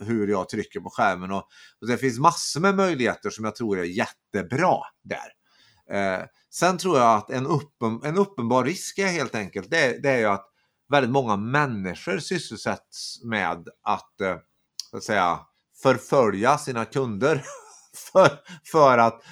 hur 0.00 0.28
jag 0.28 0.48
trycker 0.48 0.80
på 0.80 0.90
skärmen. 0.90 1.30
Och, 1.30 1.44
och 1.80 1.86
det 1.88 1.98
finns 1.98 2.18
massor 2.18 2.60
med 2.60 2.76
möjligheter 2.76 3.30
som 3.30 3.44
jag 3.44 3.56
tror 3.56 3.78
är 3.78 3.84
jättebra 3.84 4.78
där. 5.04 5.32
Eh, 5.96 6.24
sen 6.50 6.78
tror 6.78 6.98
jag 6.98 7.16
att 7.16 7.30
en, 7.30 7.46
uppen, 7.46 8.00
en 8.04 8.16
uppenbar 8.16 8.64
risk 8.64 8.98
är 8.98 9.06
helt 9.06 9.34
enkelt, 9.34 9.70
det, 9.70 10.02
det 10.02 10.10
är 10.10 10.18
ju 10.18 10.26
att 10.26 10.46
väldigt 10.90 11.12
många 11.12 11.36
människor 11.36 12.18
sysselsätts 12.18 13.24
med 13.24 13.68
att, 13.82 14.20
eh, 14.20 14.36
att 14.92 15.02
säga, 15.02 15.38
förfölja 15.82 16.58
sina 16.58 16.84
kunder 16.84 17.42
för, 18.12 18.30
för 18.64 18.98
att 18.98 19.22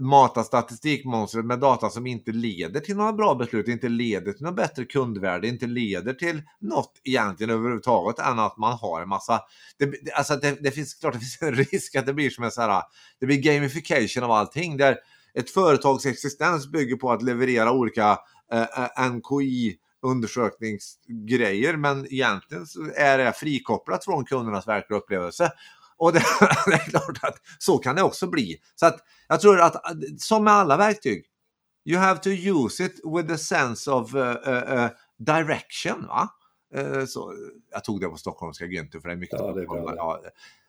mata 0.00 0.44
statistikmonstret 0.44 1.44
med 1.44 1.58
data 1.58 1.90
som 1.90 2.06
inte 2.06 2.32
leder 2.32 2.80
till 2.80 2.96
några 2.96 3.12
bra 3.12 3.34
beslut, 3.34 3.68
inte 3.68 3.88
leder 3.88 4.32
till 4.32 4.42
något 4.42 4.56
bättre 4.56 4.84
kundvärde, 4.84 5.48
inte 5.48 5.66
leder 5.66 6.14
till 6.14 6.42
något 6.60 7.00
egentligen 7.04 7.50
överhuvudtaget 7.50 8.18
än 8.18 8.38
att 8.38 8.56
man 8.56 8.78
har 8.78 9.02
en 9.02 9.08
massa... 9.08 9.40
Det, 9.78 10.12
alltså 10.14 10.36
det, 10.36 10.58
det 10.60 10.70
finns 10.70 10.94
klart 10.94 11.14
det 11.14 11.18
finns 11.18 11.42
en 11.42 11.54
risk 11.72 11.96
att 11.96 12.06
det 12.06 12.14
blir 12.14 12.30
som 12.30 12.44
en 12.44 12.50
sån 12.50 12.64
här, 12.64 12.82
det 13.20 13.26
blir 13.26 13.42
gamification 13.42 14.24
av 14.24 14.30
allting 14.30 14.76
där 14.76 14.96
ett 15.34 15.50
företags 15.50 16.06
existens 16.06 16.66
bygger 16.70 16.96
på 16.96 17.12
att 17.12 17.22
leverera 17.22 17.72
olika 17.72 18.18
eh, 18.52 18.62
eh 18.62 19.10
NKI 19.10 19.76
undersökningsgrejer 20.02 21.76
men 21.76 22.06
egentligen 22.12 22.66
är 22.96 23.18
det 23.18 23.32
frikopplat 23.32 24.04
från 24.04 24.24
kundernas 24.24 24.68
verkliga 24.68 24.98
upplevelse. 24.98 25.52
Och 25.96 26.12
det, 26.12 26.18
det, 26.66 26.74
är 26.74 26.90
klart 26.90 27.18
att 27.22 27.36
så 27.58 27.78
kan 27.78 27.96
det 27.96 28.02
också 28.02 28.26
bli. 28.26 28.56
Så 28.74 28.86
att 28.86 29.00
jag 29.28 29.40
tror 29.40 29.60
att 29.60 29.82
som 30.18 30.44
med 30.44 30.52
alla 30.52 30.76
verktyg, 30.76 31.24
you 31.84 31.98
have 31.98 32.20
to 32.20 32.30
use 32.30 32.84
it 32.84 33.00
with 33.16 33.32
a 33.32 33.38
sense 33.38 33.90
of 33.90 34.14
uh, 34.14 34.20
uh, 34.20 34.88
direction. 35.18 36.06
Va? 36.06 36.28
Uh, 36.76 37.04
så, 37.04 37.34
jag 37.70 37.84
tog 37.84 38.00
det 38.00 38.08
på 38.08 38.16
stockholmska 38.16 38.64
Günther 38.64 39.00
för 39.00 39.08
det 39.08 39.14
är 39.14 39.18
mycket 39.18 39.38
ja, 39.38 39.52
det 39.52 39.62
är 39.62 39.66
bra. 39.66 39.94
Ja. 39.96 40.22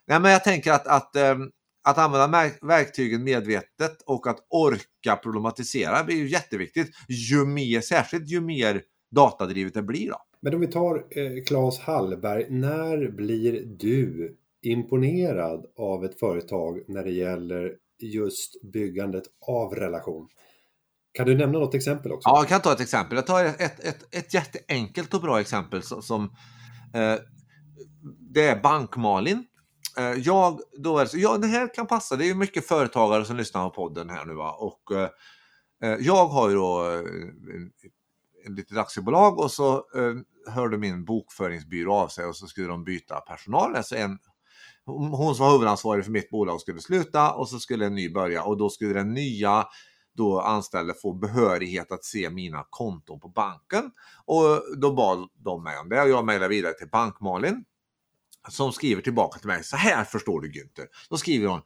Nej, 0.08 0.20
men 0.20 0.32
jag 0.32 0.44
tänker 0.44 0.72
att, 0.72 0.88
att, 0.88 1.16
um, 1.16 1.52
att 1.84 1.98
använda 1.98 2.50
verktygen 2.62 3.24
medvetet 3.24 4.02
och 4.06 4.28
att 4.28 4.38
orka 4.50 5.16
problematisera 5.16 6.04
blir 6.04 6.16
ju 6.16 6.28
jätteviktigt. 6.28 6.96
Ju 7.08 7.46
mer, 7.46 7.82
särskilt 7.82 8.28
ju 8.28 8.42
mer 8.42 8.82
datadrivet 9.12 9.74
det 9.74 9.84
blir. 9.84 10.10
Då. 10.10 10.18
Men 10.42 10.54
om 10.54 10.62
vi 10.62 10.68
tar 10.68 11.06
eh, 11.10 11.44
Claes 11.44 11.80
Hallberg, 11.80 12.46
när 12.50 13.12
blir 13.12 13.66
du 13.66 14.36
imponerad 14.66 15.66
av 15.78 16.06
ett 16.06 16.20
företag 16.20 16.80
när 16.88 17.04
det 17.04 17.12
gäller 17.12 17.72
just 18.00 18.62
byggandet 18.74 19.24
av 19.48 19.76
relation. 19.76 20.28
Kan 21.14 21.26
du 21.26 21.38
nämna 21.38 21.60
något 21.60 21.76
exempel 21.76 22.12
också? 22.12 22.30
Ja, 22.30 22.38
jag 22.38 22.48
kan 22.48 22.62
ta 22.62 22.74
ett 22.74 22.80
exempel. 22.80 23.16
Jag 23.16 23.28
tar 23.28 23.46
ett, 23.46 23.80
ett, 23.80 24.16
ett 24.16 24.34
jätteenkelt 24.34 25.14
och 25.14 25.22
bra 25.22 25.42
exempel 25.42 25.84
som, 25.84 26.02
som 26.02 26.24
eh, 26.94 27.16
det 28.34 28.48
är 28.48 28.62
Bankmalin. 28.62 29.46
Eh, 29.98 30.14
jag, 30.14 30.60
då 30.78 30.98
är 30.98 31.06
det, 31.06 31.18
ja, 31.18 31.38
det 31.38 31.48
här 31.48 31.74
kan 31.74 31.88
passa. 31.88 32.16
Det 32.16 32.26
är 32.26 32.28
ju 32.28 32.36
mycket 32.36 32.68
företagare 32.68 33.26
som 33.26 33.38
lyssnar 33.38 33.70
på 33.70 33.76
podden 33.76 34.10
här 34.10 34.26
nu 34.26 34.34
va? 34.34 34.52
och 34.52 34.92
eh, 34.92 35.10
eh 35.84 35.98
jag 36.00 36.26
har 36.26 36.50
ju 36.50 36.56
då 36.56 36.92
eh, 36.92 37.00
ett 38.46 38.52
litet 38.52 38.78
aktiebolag 38.78 39.40
och 39.40 39.52
så 39.52 39.76
eh, 39.76 40.54
hörde 40.54 40.78
min 40.78 41.06
bokföringsbyrå 41.06 41.94
av 41.94 42.08
sig 42.08 42.26
och 42.26 42.36
så 42.36 42.48
skulle 42.48 42.68
de 42.68 42.84
byta 42.84 43.20
personal, 43.20 43.76
alltså 43.76 43.96
en 43.96 44.20
hon 44.86 45.36
som 45.36 45.46
var 45.46 45.54
huvudansvarig 45.54 46.06
för 46.06 46.12
mitt 46.12 46.30
bolag 46.30 46.62
skulle 46.62 46.82
sluta 46.82 47.34
och 47.34 47.50
så 47.50 47.60
skulle 47.60 47.86
en 47.86 47.96
ny 47.96 48.10
börja 48.10 48.44
och 48.44 48.58
då 48.58 48.70
skulle 48.70 48.94
den 48.94 49.14
nya 49.14 49.66
då 50.16 50.40
anställde 50.40 50.94
få 50.94 51.14
behörighet 51.14 51.92
att 51.92 52.06
se 52.06 52.30
mina 52.30 52.66
konton 52.70 53.20
på 53.20 53.28
banken. 53.28 53.92
Och 54.26 54.78
då 54.78 54.94
bad 54.94 55.30
de 55.34 55.64
mig 55.64 55.80
om 55.80 55.90
det 55.90 56.02
och 56.02 56.10
jag 56.10 56.26
mejlade 56.26 56.50
vidare 56.50 56.74
till 56.74 56.90
Bankmalin 56.90 57.66
som 58.50 58.72
skriver 58.72 59.02
tillbaka 59.02 59.40
till 59.40 59.48
mig. 59.48 59.64
Så 59.64 59.76
här 59.76 60.04
förstår 60.04 60.42
du 60.42 60.52
Günther. 60.52 60.88
Då 61.10 61.18
skriver 61.18 61.48
hon 61.48 61.62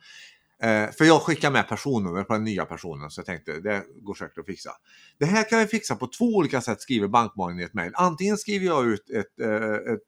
Eh, 0.62 0.92
för 0.92 1.06
jag 1.06 1.22
skickar 1.22 1.52
med 1.52 1.68
personnummer 1.68 2.24
på 2.24 2.34
den 2.34 2.44
nya 2.44 2.66
personen 2.66 3.10
så 3.10 3.20
jag 3.20 3.26
tänkte 3.26 3.60
det 3.60 3.84
går 4.02 4.14
säkert 4.14 4.38
att 4.38 4.46
fixa. 4.46 4.72
Det 5.18 5.26
här 5.26 5.50
kan 5.50 5.60
vi 5.60 5.68
fixa 5.68 5.96
på 5.96 6.08
två 6.08 6.26
olika 6.26 6.62
sätt 6.62 6.82
skriver 6.82 7.08
Bankmalin 7.08 7.60
i 7.60 7.64
ett 7.64 7.74
mejl. 7.74 7.92
Antingen 7.96 8.38
skriver 8.38 8.66
jag 8.66 8.86
ut 8.86 9.10
ett, 9.10 9.40
eh, 9.42 9.94
ett, 9.94 10.02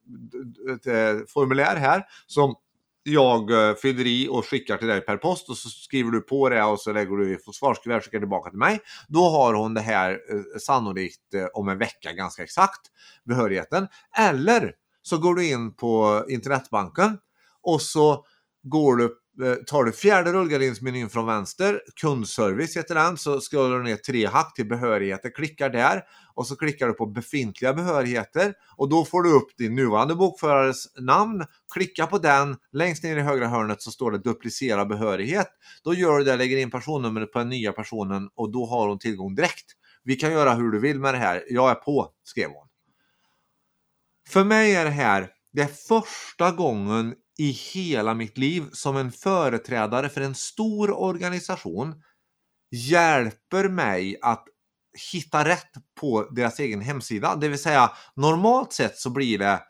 ett, 0.72 0.88
ett, 0.88 1.32
formulär 1.32 1.76
här 1.76 2.04
som 2.28 2.56
jag 3.04 3.52
eh, 3.52 3.76
fyller 3.76 4.08
i 4.08 4.28
och 4.28 4.46
skickar 4.46 4.78
till 4.78 4.88
dig 4.88 5.02
per 5.02 5.18
post 5.18 5.50
och 5.50 5.58
så 5.58 5.70
skriver 5.70 6.12
du 6.12 6.22
på 6.22 6.50
det 6.50 6.64
och 6.64 6.80
så 6.80 6.94
lägger 6.94 7.16
du 7.16 7.34
i 7.34 7.38
svarskuvert 7.54 7.98
och 7.98 8.04
skickar 8.04 8.20
tillbaka 8.20 8.50
till 8.50 8.60
mig. 8.60 8.80
Då 9.08 9.30
har 9.30 9.54
hon 9.54 9.74
det 9.74 9.82
här 9.82 10.12
eh, 10.12 10.60
sannolikt 10.60 11.34
eh, 11.34 11.46
om 11.54 11.70
en 11.70 11.78
vecka 11.78 12.14
ganska 12.14 12.44
exakt, 12.44 12.82
behörigheten. 13.26 13.88
Eller 14.18 14.74
så 15.02 15.18
går 15.18 15.36
du 15.36 15.50
in 15.50 15.76
på 15.76 16.26
internetbanken 16.30 17.18
och 17.62 17.82
så 17.82 18.26
går 18.64 18.96
du 18.96 19.16
Eh, 19.44 19.54
tar 19.54 19.84
du 19.84 19.92
fjärde 19.92 20.34
rullgardinsmenyn 20.34 21.10
från 21.10 21.26
vänster, 21.26 21.82
kundservice 22.02 22.78
heter 22.78 22.96
den, 22.96 23.18
så 23.18 23.40
scrollar 23.40 23.78
du 23.78 23.84
ner 23.84 23.96
tre 23.96 24.26
hack 24.26 24.54
till 24.56 24.68
behörigheter, 24.68 25.36
klickar 25.36 25.70
där 25.70 26.04
och 26.34 26.48
så 26.48 26.56
klickar 26.56 26.88
du 26.88 26.94
på 26.94 27.06
befintliga 27.06 27.74
behörigheter 27.74 28.54
och 28.78 28.90
då 28.90 29.06
får 29.06 29.24
du 29.24 29.32
upp 29.34 29.58
din 29.58 29.76
nuvarande 29.76 30.16
bokförares 30.16 30.98
namn, 31.00 31.46
klicka 31.74 32.08
på 32.08 32.18
den, 32.18 32.58
längst 32.72 33.04
ner 33.04 33.18
i 33.18 33.22
högra 33.22 33.48
hörnet 33.48 33.82
så 33.82 33.92
står 33.92 34.12
det 34.12 34.18
duplicera 34.18 34.86
behörighet. 34.86 35.48
Då 35.84 35.94
gör 35.94 36.18
du 36.18 36.24
det, 36.24 36.36
lägger 36.36 36.58
in 36.58 36.72
personnumret 36.72 37.32
på 37.32 37.40
den 37.40 37.50
nya 37.50 37.72
personen 37.72 38.30
och 38.36 38.52
då 38.52 38.66
har 38.66 38.88
hon 38.88 39.00
tillgång 39.00 39.36
direkt. 39.36 39.66
Vi 40.04 40.16
kan 40.16 40.32
göra 40.32 40.54
hur 40.54 40.72
du 40.72 40.80
vill 40.80 41.00
med 41.00 41.14
det 41.14 41.18
här, 41.18 41.44
jag 41.50 41.70
är 41.70 41.76
på, 41.76 42.12
skrev 42.24 42.50
hon. 42.50 42.68
För 44.30 44.44
mig 44.44 44.76
är 44.76 44.86
det 44.86 44.92
här 44.92 45.30
det 45.54 45.62
är 45.62 45.68
första 45.68 46.52
gången 46.52 47.16
i 47.40 47.52
hela 47.52 48.14
mitt 48.14 48.38
liv 48.38 48.66
som 48.72 48.98
en 48.98 49.12
företrädare 49.12 50.10
för 50.10 50.22
en 50.22 50.36
stor 50.36 50.92
organisation 50.92 52.02
hjälper 52.72 53.70
mig 53.70 54.18
att 54.22 54.46
hitta 55.12 55.46
rätt 55.46 55.72
på 56.00 56.28
deras 56.32 56.60
egen 56.60 56.82
hemsida. 56.82 57.36
Det 57.36 57.48
vill 57.48 57.60
säga 57.60 57.92
normalt 58.16 58.74
sett 58.74 58.98
så 58.98 59.10
blir 59.10 59.40
det 59.40 59.62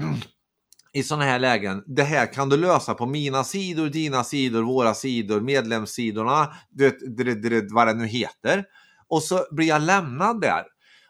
i 0.92 1.02
sådana 1.02 1.24
här 1.24 1.38
lägen, 1.38 1.84
det 1.86 2.02
här 2.02 2.32
kan 2.32 2.48
du 2.48 2.56
lösa 2.56 2.94
på 2.94 3.06
mina 3.06 3.44
sidor, 3.44 3.88
dina 3.88 4.24
sidor, 4.24 4.62
våra 4.62 4.94
sidor, 4.94 5.40
medlemssidorna, 5.40 6.54
du 6.70 6.84
vet, 6.84 7.72
vad 7.72 7.86
det 7.86 7.94
nu 7.94 8.06
heter. 8.06 8.64
Och 9.08 9.22
så 9.22 9.46
blir 9.50 9.66
jag 9.66 9.82
lämnad 9.82 10.40
där. 10.40 10.64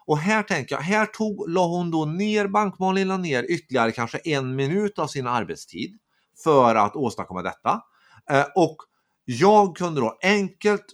Och 0.07 0.17
här 0.17 0.43
tänker 0.43 0.75
jag, 0.75 0.81
här 0.81 1.05
tog, 1.05 1.49
la 1.49 1.67
hon 1.67 1.91
då 1.91 2.05
ner, 2.05 2.47
Bankmalin 2.47 3.07
la 3.07 3.17
ner 3.17 3.51
ytterligare 3.51 3.91
kanske 3.91 4.17
en 4.17 4.55
minut 4.55 4.99
av 4.99 5.07
sin 5.07 5.27
arbetstid 5.27 5.97
för 6.43 6.75
att 6.75 6.95
åstadkomma 6.95 7.41
detta. 7.41 7.81
Eh, 8.29 8.45
och 8.55 8.77
jag 9.25 9.75
kunde 9.75 10.01
då 10.01 10.17
enkelt 10.21 10.85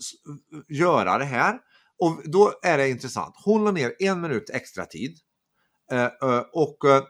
eh, 0.54 0.78
göra 0.78 1.18
det 1.18 1.26
här. 1.26 1.60
Och 2.00 2.22
då 2.26 2.54
är 2.64 2.78
det 2.78 2.90
intressant. 2.90 3.36
Hon 3.46 3.66
la 3.66 3.72
ner 3.72 3.94
en 4.00 4.22
minut 4.22 4.50
extra 4.50 4.86
tid. 4.86 5.18
Eh, 5.92 6.04
eh, 6.04 6.44
och 6.54 6.86
eh, 6.86 7.04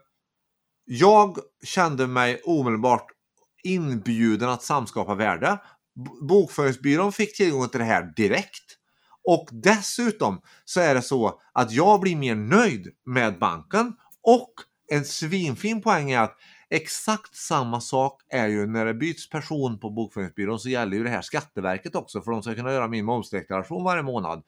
jag 0.86 1.38
kände 1.66 2.08
mig 2.08 2.42
omedelbart 2.46 3.06
inbjuden 3.64 4.50
att 4.50 4.64
samskapa 4.64 5.16
värde. 5.16 5.58
Bokföringsbyrån 6.30 7.12
fick 7.14 7.38
tillgång 7.38 7.70
till 7.70 7.80
det 7.80 7.86
här 7.86 8.14
direkt. 8.16 8.78
Och 9.24 9.50
dessutom 9.52 10.42
så 10.66 10.80
är 10.80 10.96
det 10.96 11.02
så 11.02 11.40
att 11.54 11.72
jag 11.72 12.00
blir 12.00 12.16
mer 12.16 12.36
nöjd 12.36 12.88
med 13.06 13.40
banken 13.40 13.94
och 14.24 14.54
en 14.92 15.06
svinfin 15.06 15.82
poäng 15.82 16.12
är 16.12 16.20
att 16.20 16.38
exakt 16.70 17.36
samma 17.36 17.82
sak 17.82 18.22
är 18.30 18.48
ju 18.48 18.68
när 18.68 18.86
det 18.86 18.94
byts 18.94 19.30
person 19.30 19.80
på 19.80 19.90
bokföringsbyrån 19.90 20.60
så 20.60 20.70
gäller 20.70 20.98
ju 20.98 21.04
det 21.04 21.10
här 21.10 21.22
Skatteverket 21.22 21.96
också 21.96 22.22
för 22.22 22.32
de 22.32 22.44
ska 22.44 22.56
kunna 22.56 22.74
göra 22.74 22.88
min 22.88 23.06
momsdeklaration 23.06 23.84
varje 23.84 24.04
månad. 24.04 24.44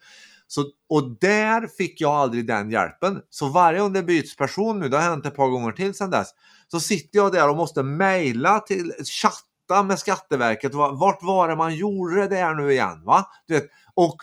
Så, 0.48 0.66
och 0.90 1.18
där 1.20 1.68
fick 1.68 2.02
jag 2.02 2.12
aldrig 2.12 2.48
den 2.48 2.72
hjälpen. 2.72 3.22
Så 3.30 3.50
varje 3.50 3.80
gång 3.80 3.94
det 3.94 4.04
byts 4.04 4.36
person 4.36 4.80
nu, 4.80 4.90
det 4.90 4.98
har 4.98 5.04
hänt 5.04 5.26
ett 5.26 5.36
par 5.36 5.48
gånger 5.48 5.72
till 5.72 5.94
sedan 5.94 6.10
dess, 6.10 6.28
så 6.68 6.80
sitter 6.80 7.20
jag 7.20 7.32
där 7.32 7.50
och 7.50 7.58
måste 7.58 7.84
mejla 7.84 8.60
till, 8.60 8.92
chatta 9.22 9.84
med 9.84 10.00
Skatteverket. 10.00 10.74
Vart 10.74 11.24
var 11.24 11.48
det 11.48 11.56
man 11.56 11.76
gjorde 11.76 12.16
det 12.16 12.28
där 12.28 12.54
nu 12.54 12.72
igen? 12.72 13.04
Va? 13.04 13.26
Du 13.48 13.54
vet, 13.54 13.66
och 13.94 14.16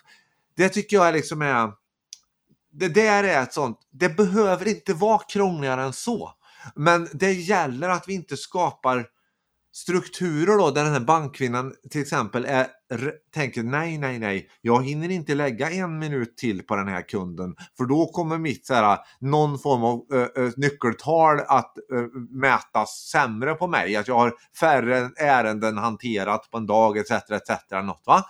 det 0.56 0.68
tycker 0.68 0.96
jag 0.96 1.14
liksom 1.14 1.42
är... 1.42 1.72
Det 2.74 2.88
där 2.88 3.24
är 3.24 3.42
ett 3.42 3.52
sånt, 3.52 3.78
det 3.90 4.08
behöver 4.08 4.68
inte 4.68 4.94
vara 4.94 5.18
krångligare 5.18 5.82
än 5.82 5.92
så. 5.92 6.32
Men 6.74 7.08
det 7.12 7.32
gäller 7.32 7.88
att 7.88 8.08
vi 8.08 8.14
inte 8.14 8.36
skapar 8.36 9.06
strukturer 9.72 10.58
då 10.58 10.70
där 10.70 10.84
den 10.84 10.92
här 10.92 11.00
bankkvinnan 11.00 11.74
till 11.90 12.00
exempel 12.00 12.44
är, 12.44 12.66
tänker 13.34 13.62
nej, 13.62 13.98
nej, 13.98 14.18
nej, 14.18 14.48
jag 14.60 14.86
hinner 14.86 15.08
inte 15.08 15.34
lägga 15.34 15.70
en 15.70 15.98
minut 15.98 16.36
till 16.36 16.62
på 16.62 16.76
den 16.76 16.88
här 16.88 17.08
kunden 17.08 17.54
för 17.76 17.84
då 17.84 18.06
kommer 18.06 18.38
mitt 18.38 18.66
så 18.66 18.74
här, 18.74 18.98
någon 19.20 19.58
form 19.58 19.84
av 19.84 20.02
äh, 20.12 20.50
nyckeltal 20.56 21.40
att 21.40 21.78
äh, 21.78 22.02
mätas 22.30 23.08
sämre 23.12 23.54
på 23.54 23.66
mig, 23.66 23.96
att 23.96 24.08
jag 24.08 24.18
har 24.18 24.34
färre 24.60 25.10
ärenden 25.16 25.78
hanterat 25.78 26.50
på 26.50 26.58
en 26.58 26.66
dag 26.66 26.98
etc. 26.98 27.10
etc. 27.10 27.50
Något, 27.70 28.02
va? 28.06 28.24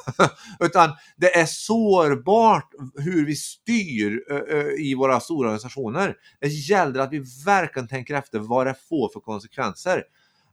Utan 0.60 0.90
det 1.16 1.38
är 1.38 1.46
sårbart 1.46 2.70
hur 2.94 3.26
vi 3.26 3.36
styr 3.36 4.22
äh, 4.30 4.86
i 4.86 4.94
våra 4.98 5.20
stora 5.20 5.48
organisationer. 5.48 6.14
Det 6.40 6.48
gäller 6.48 7.00
att 7.00 7.12
vi 7.12 7.24
verkligen 7.46 7.88
tänker 7.88 8.14
efter 8.14 8.38
vad 8.38 8.66
det 8.66 8.74
får 8.88 9.08
för 9.12 9.20
konsekvenser. 9.20 10.02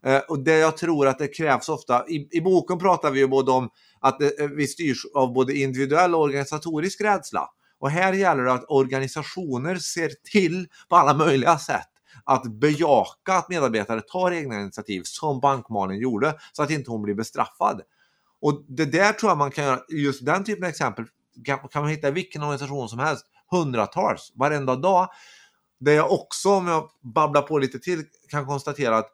Eh, 0.05 0.19
och 0.27 0.39
det 0.39 0.57
jag 0.57 0.77
tror 0.77 1.07
att 1.07 1.19
det 1.19 1.27
krävs 1.27 1.69
ofta, 1.69 2.07
i, 2.07 2.27
i 2.31 2.41
boken 2.41 2.79
pratar 2.79 3.11
vi 3.11 3.19
ju 3.19 3.27
både 3.27 3.51
om 3.51 3.69
att 3.99 4.19
det, 4.19 4.39
eh, 4.39 4.47
vi 4.47 4.67
styrs 4.67 5.05
av 5.15 5.33
både 5.33 5.57
individuell 5.57 6.15
och 6.15 6.21
organisatorisk 6.21 7.01
rädsla. 7.01 7.49
Och 7.79 7.89
här 7.89 8.13
gäller 8.13 8.43
det 8.43 8.53
att 8.53 8.65
organisationer 8.67 9.75
ser 9.75 10.11
till 10.31 10.67
på 10.89 10.95
alla 10.95 11.13
möjliga 11.13 11.57
sätt 11.57 11.87
att 12.23 12.43
bejaka 12.43 13.33
att 13.33 13.49
medarbetare 13.49 14.01
tar 14.01 14.31
egna 14.31 14.61
initiativ 14.61 15.01
som 15.05 15.39
bankmanen 15.39 15.97
gjorde 15.97 16.39
så 16.51 16.63
att 16.63 16.71
inte 16.71 16.91
hon 16.91 17.01
blir 17.01 17.15
bestraffad. 17.15 17.81
Och 18.41 18.65
det 18.67 18.85
där 18.85 19.13
tror 19.13 19.31
jag 19.31 19.37
man 19.37 19.51
kan 19.51 19.63
göra, 19.65 19.79
just 19.89 20.25
den 20.25 20.43
typen 20.43 20.63
av 20.63 20.69
exempel 20.69 21.05
kan, 21.45 21.59
kan 21.59 21.81
man 21.81 21.91
hitta 21.91 22.07
i 22.07 22.11
vilken 22.11 22.41
organisation 22.41 22.89
som 22.89 22.99
helst, 22.99 23.25
hundratals, 23.51 24.31
varenda 24.35 24.75
dag. 24.75 25.07
Det 25.79 25.93
jag 25.93 26.11
också, 26.11 26.49
om 26.49 26.67
jag 26.67 26.89
babblar 27.01 27.41
på 27.41 27.57
lite 27.57 27.79
till, 27.79 28.03
kan 28.29 28.45
konstatera 28.45 28.97
att 28.97 29.09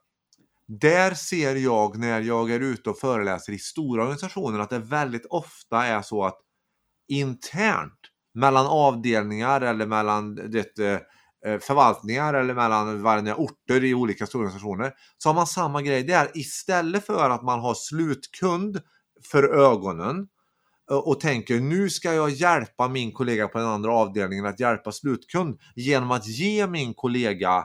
där 0.67 1.13
ser 1.13 1.55
jag 1.55 1.97
när 1.97 2.21
jag 2.21 2.51
är 2.51 2.59
ute 2.59 2.89
och 2.89 2.99
föreläser 2.99 3.53
i 3.53 3.59
stora 3.59 4.01
organisationer 4.01 4.59
att 4.59 4.69
det 4.69 4.79
väldigt 4.79 5.25
ofta 5.25 5.85
är 5.85 6.01
så 6.01 6.25
att 6.25 6.37
internt 7.07 7.99
mellan 8.33 8.65
avdelningar 8.65 9.61
eller 9.61 9.85
mellan 9.85 10.35
det, 10.35 10.79
eh, 10.79 10.99
eh, 11.45 11.59
förvaltningar 11.59 12.33
eller 12.33 12.53
mellan 12.53 13.01
varje 13.01 13.33
orter 13.33 13.83
i 13.83 13.93
olika 13.93 14.27
stora 14.27 14.41
organisationer 14.41 14.93
så 15.17 15.29
har 15.29 15.33
man 15.33 15.47
samma 15.47 15.81
grej 15.81 16.03
där. 16.03 16.31
Istället 16.33 17.05
för 17.05 17.29
att 17.29 17.43
man 17.43 17.59
har 17.59 17.73
slutkund 17.73 18.81
för 19.31 19.43
ögonen 19.43 20.27
och 20.91 21.19
tänker 21.19 21.59
nu 21.59 21.89
ska 21.89 22.13
jag 22.13 22.29
hjälpa 22.29 22.87
min 22.87 23.11
kollega 23.11 23.47
på 23.47 23.57
den 23.57 23.67
andra 23.67 23.91
avdelningen 23.91 24.45
att 24.45 24.59
hjälpa 24.59 24.91
slutkund 24.91 25.59
genom 25.75 26.11
att 26.11 26.27
ge 26.27 26.67
min 26.67 26.93
kollega 26.93 27.63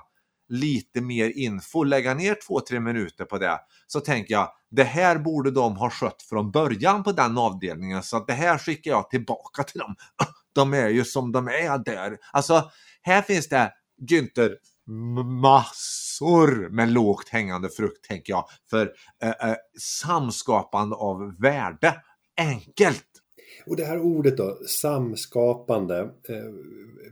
lite 0.50 1.00
mer 1.00 1.30
info, 1.30 1.84
lägga 1.84 2.14
ner 2.14 2.36
två, 2.46 2.60
tre 2.60 2.80
minuter 2.80 3.24
på 3.24 3.38
det, 3.38 3.58
så 3.86 4.00
tänker 4.00 4.34
jag 4.34 4.52
det 4.70 4.84
här 4.84 5.18
borde 5.18 5.50
de 5.50 5.76
ha 5.76 5.90
skött 5.90 6.22
från 6.22 6.50
början 6.50 7.02
på 7.02 7.12
den 7.12 7.38
avdelningen 7.38 8.02
så 8.02 8.16
att 8.16 8.26
det 8.26 8.32
här 8.32 8.58
skickar 8.58 8.90
jag 8.90 9.10
tillbaka 9.10 9.62
till 9.62 9.78
dem. 9.78 9.94
De 10.54 10.74
är 10.74 10.88
ju 10.88 11.04
som 11.04 11.32
de 11.32 11.48
är 11.48 11.84
där. 11.84 12.18
Alltså, 12.32 12.70
här 13.02 13.22
finns 13.22 13.48
det 13.48 13.72
Günther 14.10 14.56
massor 15.42 16.68
med 16.70 16.92
lågt 16.92 17.28
hängande 17.28 17.68
frukt 17.68 18.04
tänker 18.04 18.32
jag 18.32 18.44
för 18.70 18.92
eh, 19.22 19.50
eh, 19.50 19.56
samskapande 19.78 20.96
av 20.96 21.40
värde. 21.40 22.02
Enkelt! 22.36 23.06
Och 23.66 23.76
det 23.76 23.84
här 23.84 23.98
ordet 23.98 24.36
då, 24.36 24.58
samskapande. 24.66 26.00
Eh, 26.00 26.36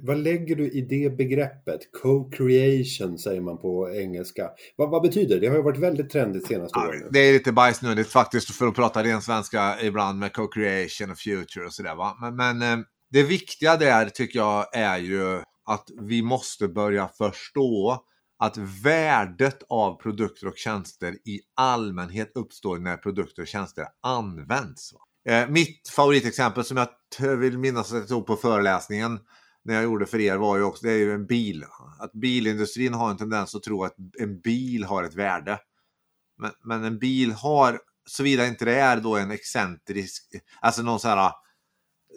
vad 0.01 0.19
lägger 0.19 0.57
du 0.57 0.71
i 0.71 0.81
det 0.81 1.17
begreppet? 1.17 1.81
Co-creation 2.03 3.19
säger 3.19 3.41
man 3.41 3.59
på 3.59 3.91
engelska. 3.91 4.51
Vad, 4.77 4.91
vad, 4.91 5.03
betyder 5.03 5.35
det? 5.35 5.41
Det 5.41 5.47
har 5.47 5.57
ju 5.57 5.63
varit 5.63 5.79
väldigt 5.79 6.11
trendigt 6.11 6.47
senaste 6.47 6.79
ja, 6.79 6.89
åren. 6.89 7.09
Det 7.11 7.19
är 7.19 7.33
lite 7.33 7.53
bajsnödigt 7.53 8.09
faktiskt 8.09 8.51
för 8.51 8.67
att 8.67 8.75
prata 8.75 9.05
ren 9.05 9.23
svenska 9.23 9.81
ibland 9.83 10.19
med 10.19 10.33
co-creation 10.33 11.11
och 11.11 11.19
future 11.19 11.67
och 11.67 11.73
sådär. 11.73 11.97
Men, 12.21 12.37
men 12.37 12.63
eh, 12.63 12.85
det 13.11 13.23
viktiga 13.23 13.77
där 13.77 14.09
tycker 14.09 14.39
jag 14.39 14.77
är 14.77 14.99
ju 14.99 15.43
att 15.71 15.85
vi 16.01 16.23
måste 16.23 16.69
börja 16.69 17.09
förstå 17.09 18.05
att 18.39 18.57
värdet 18.85 19.63
av 19.69 20.03
produkter 20.03 20.47
och 20.47 20.57
tjänster 20.57 21.13
i 21.13 21.41
allmänhet 21.57 22.33
uppstår 22.35 22.79
när 22.79 22.97
produkter 22.97 23.43
och 23.43 23.49
tjänster 23.49 23.87
används. 24.03 24.93
Eh, 25.29 25.49
mitt 25.49 25.89
favoritexempel 25.89 26.65
som 26.65 26.77
jag 26.77 27.37
vill 27.37 27.59
minnas 27.59 27.93
att 27.93 27.99
jag 27.99 28.09
tog 28.09 28.27
på 28.27 28.37
föreläsningen 28.37 29.19
när 29.65 29.75
jag 29.75 29.85
gjorde 29.85 30.07
för 30.07 30.21
er 30.21 30.37
var 30.37 30.57
ju 30.57 30.63
också, 30.63 30.87
det 30.87 30.93
är 30.93 30.97
ju 30.97 31.13
en 31.13 31.27
bil. 31.27 31.65
Att 31.99 32.13
bilindustrin 32.13 32.95
har 32.95 33.11
en 33.11 33.17
tendens 33.17 33.55
att 33.55 33.63
tro 33.63 33.85
att 33.85 33.95
en 34.19 34.41
bil 34.41 34.85
har 34.85 35.05
ett 35.05 35.15
värde. 35.15 35.59
Men, 36.39 36.51
men 36.65 36.85
en 36.85 36.99
bil 36.99 37.33
har, 37.33 37.81
såvida 38.09 38.47
inte 38.47 38.65
det 38.65 38.75
är 38.75 38.97
då 38.97 39.17
en 39.17 39.31
excentrisk, 39.31 40.25
alltså 40.61 40.83
någon 40.83 41.01
sån 41.01 41.11
här 41.11 41.19
ah, 41.19 41.43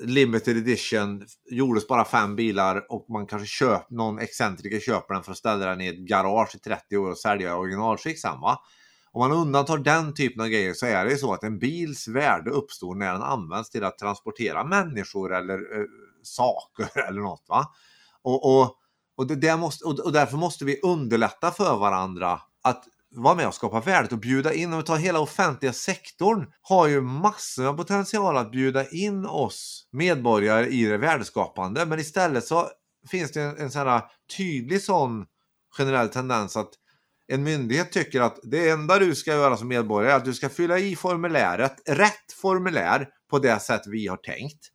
limited 0.03 0.57
edition, 0.57 1.25
gjordes 1.51 1.87
bara 1.87 2.05
fem 2.05 2.35
bilar 2.35 2.85
och 2.89 3.05
man 3.09 3.27
kanske 3.27 3.47
köper, 3.47 3.95
någon 3.95 4.19
excentriker 4.19 4.79
köper 4.79 5.13
den 5.13 5.23
för 5.23 5.31
att 5.31 5.37
ställa 5.37 5.65
den 5.65 5.81
i 5.81 5.87
ett 5.87 6.07
garage 6.07 6.55
i 6.55 6.59
30 6.59 6.97
år 6.97 7.09
och 7.09 7.17
sälja 7.17 7.57
originalskick 7.57 8.19
sen 8.19 8.39
va. 8.41 8.59
Om 9.13 9.19
man 9.19 9.31
undantar 9.31 9.77
den 9.77 10.13
typen 10.13 10.41
av 10.41 10.47
grejer 10.47 10.73
så 10.73 10.85
är 10.85 11.05
det 11.05 11.17
så 11.17 11.33
att 11.33 11.43
en 11.43 11.59
bils 11.59 12.07
värde 12.07 12.51
uppstår 12.51 12.95
när 12.95 13.13
den 13.13 13.21
används 13.21 13.69
till 13.69 13.83
att 13.83 13.97
transportera 13.97 14.63
människor 14.63 15.33
eller 15.35 15.79
eh, 15.79 15.85
saker 16.23 16.99
eller 17.07 17.21
något. 17.21 17.45
Va? 17.47 17.65
Och, 18.21 18.61
och, 18.61 18.75
och, 19.17 19.27
det 19.27 19.57
måste, 19.57 19.85
och 19.85 20.11
därför 20.11 20.37
måste 20.37 20.65
vi 20.65 20.79
underlätta 20.83 21.51
för 21.51 21.77
varandra 21.77 22.41
att 22.63 22.83
vara 23.15 23.35
med 23.35 23.47
och 23.47 23.53
skapa 23.53 23.79
värdet 23.79 24.11
och 24.11 24.19
bjuda 24.19 24.53
in. 24.53 24.73
Om 24.73 24.79
vi 24.79 24.85
tar 24.85 24.97
hela 24.97 25.19
offentliga 25.19 25.73
sektorn 25.73 26.45
har 26.61 26.87
ju 26.87 27.01
massor 27.01 27.67
av 27.67 27.73
potential 27.73 28.37
att 28.37 28.51
bjuda 28.51 28.89
in 28.89 29.25
oss 29.25 29.87
medborgare 29.91 30.67
i 30.67 30.85
det 30.85 30.97
värdeskapande. 30.97 31.85
Men 31.85 31.99
istället 31.99 32.45
så 32.45 32.69
finns 33.07 33.31
det 33.31 33.41
en, 33.41 33.57
en 33.57 33.71
sån 33.71 33.87
här 33.87 34.01
tydlig 34.37 34.83
sån 34.83 35.25
generell 35.77 36.09
tendens 36.09 36.57
att 36.57 36.71
en 37.27 37.43
myndighet 37.43 37.91
tycker 37.91 38.21
att 38.21 38.39
det 38.43 38.69
enda 38.69 38.99
du 38.99 39.15
ska 39.15 39.31
göra 39.31 39.57
som 39.57 39.67
medborgare 39.67 40.11
är 40.11 40.15
att 40.15 40.25
du 40.25 40.33
ska 40.33 40.49
fylla 40.49 40.79
i 40.79 40.95
formuläret, 40.95 41.81
rätt 41.85 42.31
formulär 42.41 43.07
på 43.29 43.39
det 43.39 43.59
sätt 43.59 43.81
vi 43.85 44.07
har 44.07 44.17
tänkt. 44.17 44.67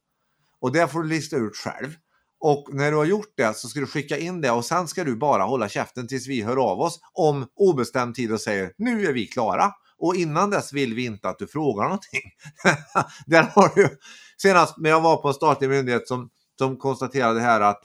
Och 0.60 0.72
det 0.72 0.88
får 0.88 1.02
du 1.02 1.08
lista 1.08 1.36
ut 1.36 1.56
själv. 1.56 1.94
Och 2.40 2.68
när 2.72 2.90
du 2.90 2.96
har 2.96 3.04
gjort 3.04 3.32
det 3.36 3.56
så 3.56 3.68
ska 3.68 3.80
du 3.80 3.86
skicka 3.86 4.18
in 4.18 4.40
det 4.40 4.50
och 4.50 4.64
sen 4.64 4.88
ska 4.88 5.04
du 5.04 5.16
bara 5.16 5.42
hålla 5.42 5.68
käften 5.68 6.08
tills 6.08 6.26
vi 6.26 6.42
hör 6.42 6.56
av 6.56 6.80
oss 6.80 7.00
om 7.12 7.46
obestämd 7.56 8.14
tid 8.14 8.32
och 8.32 8.40
säger 8.40 8.72
nu 8.78 9.06
är 9.06 9.12
vi 9.12 9.26
klara. 9.26 9.72
Och 9.98 10.16
innan 10.16 10.50
dess 10.50 10.72
vill 10.72 10.94
vi 10.94 11.04
inte 11.04 11.28
att 11.28 11.38
du 11.38 11.46
frågar 11.46 11.84
någonting. 11.84 12.22
Där 13.26 13.42
har 13.42 13.72
du 13.74 13.98
senast 14.42 14.78
när 14.78 14.90
jag 14.90 15.00
var 15.00 15.16
på 15.16 15.28
en 15.28 15.34
statlig 15.34 15.68
myndighet 15.70 16.08
som, 16.08 16.30
som 16.58 16.76
konstaterade 16.76 17.40
här 17.40 17.60
att 17.60 17.82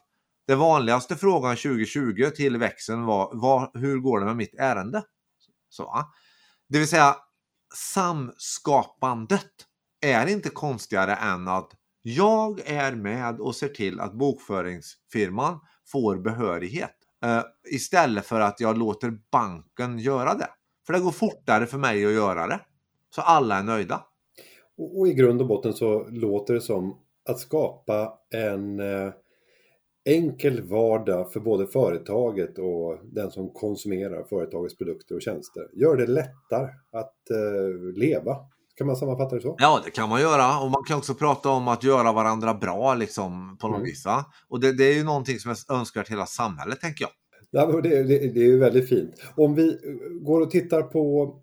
den 0.47 0.59
vanligaste 0.59 1.15
frågan 1.15 1.55
2020 1.55 2.29
till 2.35 2.57
växeln 2.57 3.05
var, 3.05 3.29
var 3.33 3.71
hur 3.73 3.99
går 3.99 4.19
det 4.19 4.25
med 4.25 4.35
mitt 4.35 4.55
ärende? 4.59 5.03
Så, 5.69 6.05
det 6.69 6.79
vill 6.79 6.87
säga 6.87 7.15
samskapandet 7.75 9.51
är 10.01 10.27
inte 10.27 10.49
konstigare 10.49 11.15
än 11.15 11.47
att 11.47 11.71
jag 12.01 12.59
är 12.65 12.95
med 12.95 13.39
och 13.39 13.55
ser 13.55 13.67
till 13.67 13.99
att 13.99 14.13
bokföringsfirman 14.13 15.59
får 15.91 16.17
behörighet 16.17 16.95
eh, 17.25 17.41
istället 17.71 18.25
för 18.25 18.39
att 18.39 18.59
jag 18.59 18.77
låter 18.77 19.13
banken 19.31 19.99
göra 19.99 20.33
det. 20.33 20.49
För 20.85 20.93
det 20.93 20.99
går 20.99 21.11
fortare 21.11 21.65
för 21.65 21.77
mig 21.77 22.05
att 22.05 22.11
göra 22.11 22.47
det. 22.47 22.59
Så 23.15 23.21
alla 23.21 23.59
är 23.59 23.63
nöjda. 23.63 24.05
Och, 24.77 24.99
och 24.99 25.07
i 25.07 25.13
grund 25.13 25.41
och 25.41 25.47
botten 25.47 25.73
så 25.73 26.07
låter 26.09 26.53
det 26.53 26.61
som 26.61 26.97
att 27.29 27.39
skapa 27.39 28.13
en 28.33 28.79
eh, 28.79 29.13
enkel 30.05 30.61
vardag 30.61 31.33
för 31.33 31.39
både 31.39 31.67
företaget 31.67 32.59
och 32.59 32.99
den 33.03 33.31
som 33.31 33.49
konsumerar 33.53 34.23
företagets 34.23 34.77
produkter 34.77 35.15
och 35.15 35.21
tjänster. 35.21 35.67
Gör 35.73 35.97
det 35.97 36.07
lättare 36.07 36.67
att 36.91 37.29
eh, 37.29 37.93
leva 37.95 38.37
kan 38.81 38.87
man 38.87 38.95
sammanfatta 38.95 39.35
det 39.35 39.41
så? 39.41 39.55
Ja, 39.59 39.81
det 39.85 39.91
kan 39.91 40.09
man 40.09 40.21
göra. 40.21 40.59
Och 40.59 40.71
man 40.71 40.83
kan 40.83 40.97
också 40.97 41.13
prata 41.13 41.49
om 41.49 41.67
att 41.67 41.83
göra 41.83 42.11
varandra 42.11 42.53
bra 42.53 42.95
liksom, 42.95 43.57
på 43.61 43.67
något 43.67 43.75
mm. 43.75 43.85
vis. 43.85 44.03
Och 44.49 44.59
det, 44.59 44.73
det, 44.73 44.83
är 44.83 44.93
ju 44.93 45.03
någonting 45.03 45.39
som 45.39 45.51
är 45.51 45.73
önskvärt 45.73 46.11
hela 46.11 46.25
samhället, 46.25 46.81
tänker 46.81 47.03
jag. 47.03 47.11
Ja, 47.51 47.81
det, 47.81 48.03
det, 48.03 48.33
det 48.33 48.39
är 48.39 48.45
ju 48.45 48.59
väldigt 48.59 48.89
fint. 48.89 49.13
Om 49.35 49.55
vi 49.55 49.79
går 50.21 50.41
och 50.41 50.51
tittar 50.51 50.81
på 50.81 51.35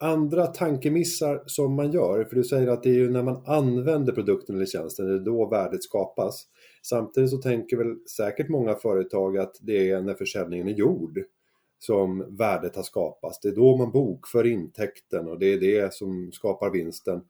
andra 0.00 0.46
tankemissar 0.46 1.42
som 1.46 1.74
man 1.74 1.92
gör, 1.92 2.24
för 2.24 2.36
du 2.36 2.44
säger 2.44 2.68
att 2.68 2.82
det 2.82 2.90
är 2.90 2.94
ju 2.94 3.10
när 3.10 3.22
man 3.22 3.42
använder 3.46 4.12
produkten 4.12 4.56
eller 4.56 4.66
tjänsten, 4.66 5.06
det 5.06 5.14
är 5.14 5.24
då 5.24 5.48
värdet 5.48 5.82
skapas. 5.82 6.44
Samtidigt 6.82 7.30
så 7.30 7.38
tänker 7.38 7.76
väl 7.76 7.96
säkert 8.16 8.48
många 8.48 8.74
företag 8.74 9.38
att 9.38 9.56
det 9.60 9.90
är 9.90 10.02
när 10.02 10.14
försäljningen 10.14 10.68
är 10.68 10.72
gjord 10.72 11.18
som 11.78 12.36
värdet 12.36 12.76
har 12.76 12.82
skapats. 12.82 13.40
Det 13.40 13.48
är 13.48 13.54
då 13.54 13.76
man 13.76 13.90
bokför 13.90 14.46
intäkten 14.46 15.28
och 15.28 15.38
det 15.38 15.46
är 15.46 15.60
det 15.60 15.94
som 15.94 16.32
skapar 16.32 16.70
vinsten. 16.70 17.20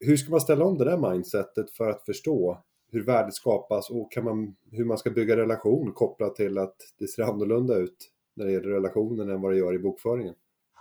Hur 0.00 0.16
ska 0.16 0.30
man 0.30 0.40
ställa 0.40 0.64
om 0.64 0.78
det 0.78 0.84
där 0.84 1.12
mindsetet 1.12 1.70
för 1.70 1.90
att 1.90 2.04
förstå 2.04 2.64
hur 2.94 3.04
värdet 3.04 3.34
skapas 3.34 3.90
och 3.90 4.12
kan 4.12 4.24
man, 4.24 4.54
hur 4.70 4.84
man 4.84 4.98
ska 4.98 5.10
bygga 5.10 5.36
relation 5.36 5.92
kopplat 5.92 6.34
till 6.34 6.58
att 6.58 6.76
det 6.98 7.06
ser 7.06 7.22
annorlunda 7.22 7.76
ut 7.76 8.10
när 8.36 8.44
det 8.46 8.52
gäller 8.52 8.68
relationen 8.68 9.30
än 9.30 9.40
vad 9.40 9.52
det 9.52 9.58
gör 9.58 9.74
i 9.74 9.78
bokföringen? 9.78 10.34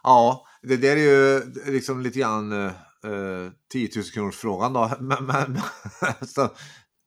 Ja, 0.04 0.46
det 0.62 0.78
där 0.78 0.98
är 0.98 1.02
ju 1.02 1.42
liksom 1.72 2.02
lite 2.02 2.20
grann 2.20 2.52
eh, 2.52 2.66
eh 3.06 3.52
10 3.72 3.90
000 3.96 4.04
kronors 4.14 4.36
frågan 4.36 4.74
då. 4.74 4.92
Men, 5.00 5.26
men, 5.26 5.58
så, 6.28 6.50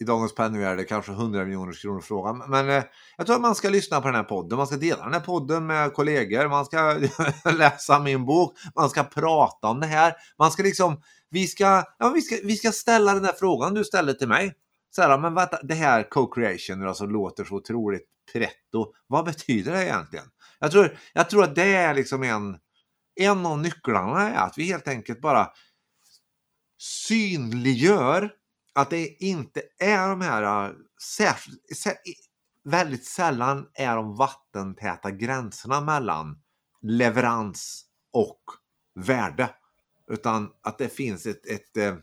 i 0.01 0.05
dagens 0.05 0.35
penningvärde 0.35 0.85
kanske 0.85 1.13
100 1.13 1.45
miljoner 1.45 1.73
kronor 1.73 2.01
frågan. 2.01 2.43
Men 2.49 2.69
eh, 2.69 2.85
jag 3.17 3.27
tror 3.27 3.37
att 3.37 3.43
man 3.43 3.55
ska 3.55 3.69
lyssna 3.69 4.01
på 4.01 4.07
den 4.07 4.17
här 4.17 4.23
podden. 4.23 4.59
Man 4.59 4.67
ska 4.67 4.77
dela 4.77 5.05
den 5.05 5.13
här 5.13 5.21
podden 5.21 5.67
med 5.67 5.93
kollegor. 5.93 6.49
Man 6.49 6.65
ska 6.65 7.01
läsa 7.59 7.99
min 7.99 8.25
bok. 8.25 8.59
Man 8.75 8.91
ska 8.91 9.05
prata 9.05 9.69
om 9.69 9.81
det 9.81 9.87
här. 9.87 10.15
Man 10.39 10.51
ska 10.51 10.63
liksom, 10.63 11.03
vi 11.31 11.47
ska, 11.47 11.85
ja, 11.99 12.09
vi 12.15 12.23
ska, 12.23 12.37
vi 12.45 12.57
ska 12.57 12.73
ställa 12.73 13.15
den 13.15 13.25
här 13.25 13.33
frågan 13.33 13.75
du 13.75 13.85
ställde 13.85 14.15
till 14.15 14.29
mig. 14.29 14.55
Så 14.97 15.03
här, 15.03 15.19
men 15.19 15.35
vänta, 15.35 15.63
det 15.63 15.75
här 15.75 16.03
co-creation 16.11 16.89
alltså, 16.89 17.07
låter 17.07 17.45
så 17.45 17.55
otroligt 17.55 18.05
pretto. 18.33 18.93
Vad 19.07 19.25
betyder 19.25 19.73
det 19.73 19.85
egentligen? 19.85 20.25
Jag 20.59 20.71
tror, 20.71 20.99
jag 21.13 21.31
tror 21.31 21.45
att 21.45 21.55
det 21.55 21.75
är 21.75 21.95
liksom 21.95 22.23
en, 22.23 22.57
en 23.21 23.47
av 23.47 23.59
nycklarna 23.59 24.31
är 24.31 24.47
att 24.47 24.59
vi 24.59 24.65
helt 24.65 24.89
enkelt 24.89 25.21
bara 25.21 25.51
synliggör 26.79 28.31
att 28.77 28.91
det 28.91 29.07
inte 29.07 29.63
är 29.79 30.09
de 30.09 30.21
här, 30.21 30.67
äh, 30.67 30.73
särskilt, 31.03 31.61
väldigt 32.65 33.07
sällan 33.07 33.67
är 33.75 33.97
de 33.97 34.17
vattentäta 34.17 35.11
gränserna 35.11 35.81
mellan 35.81 36.39
leverans 36.83 37.85
och 38.13 38.43
värde. 38.95 39.51
Utan 40.11 40.51
att 40.63 40.79
det 40.79 40.89
finns 40.89 41.27
ett, 41.27 41.47
ett 41.47 41.77
äh, 41.77 41.95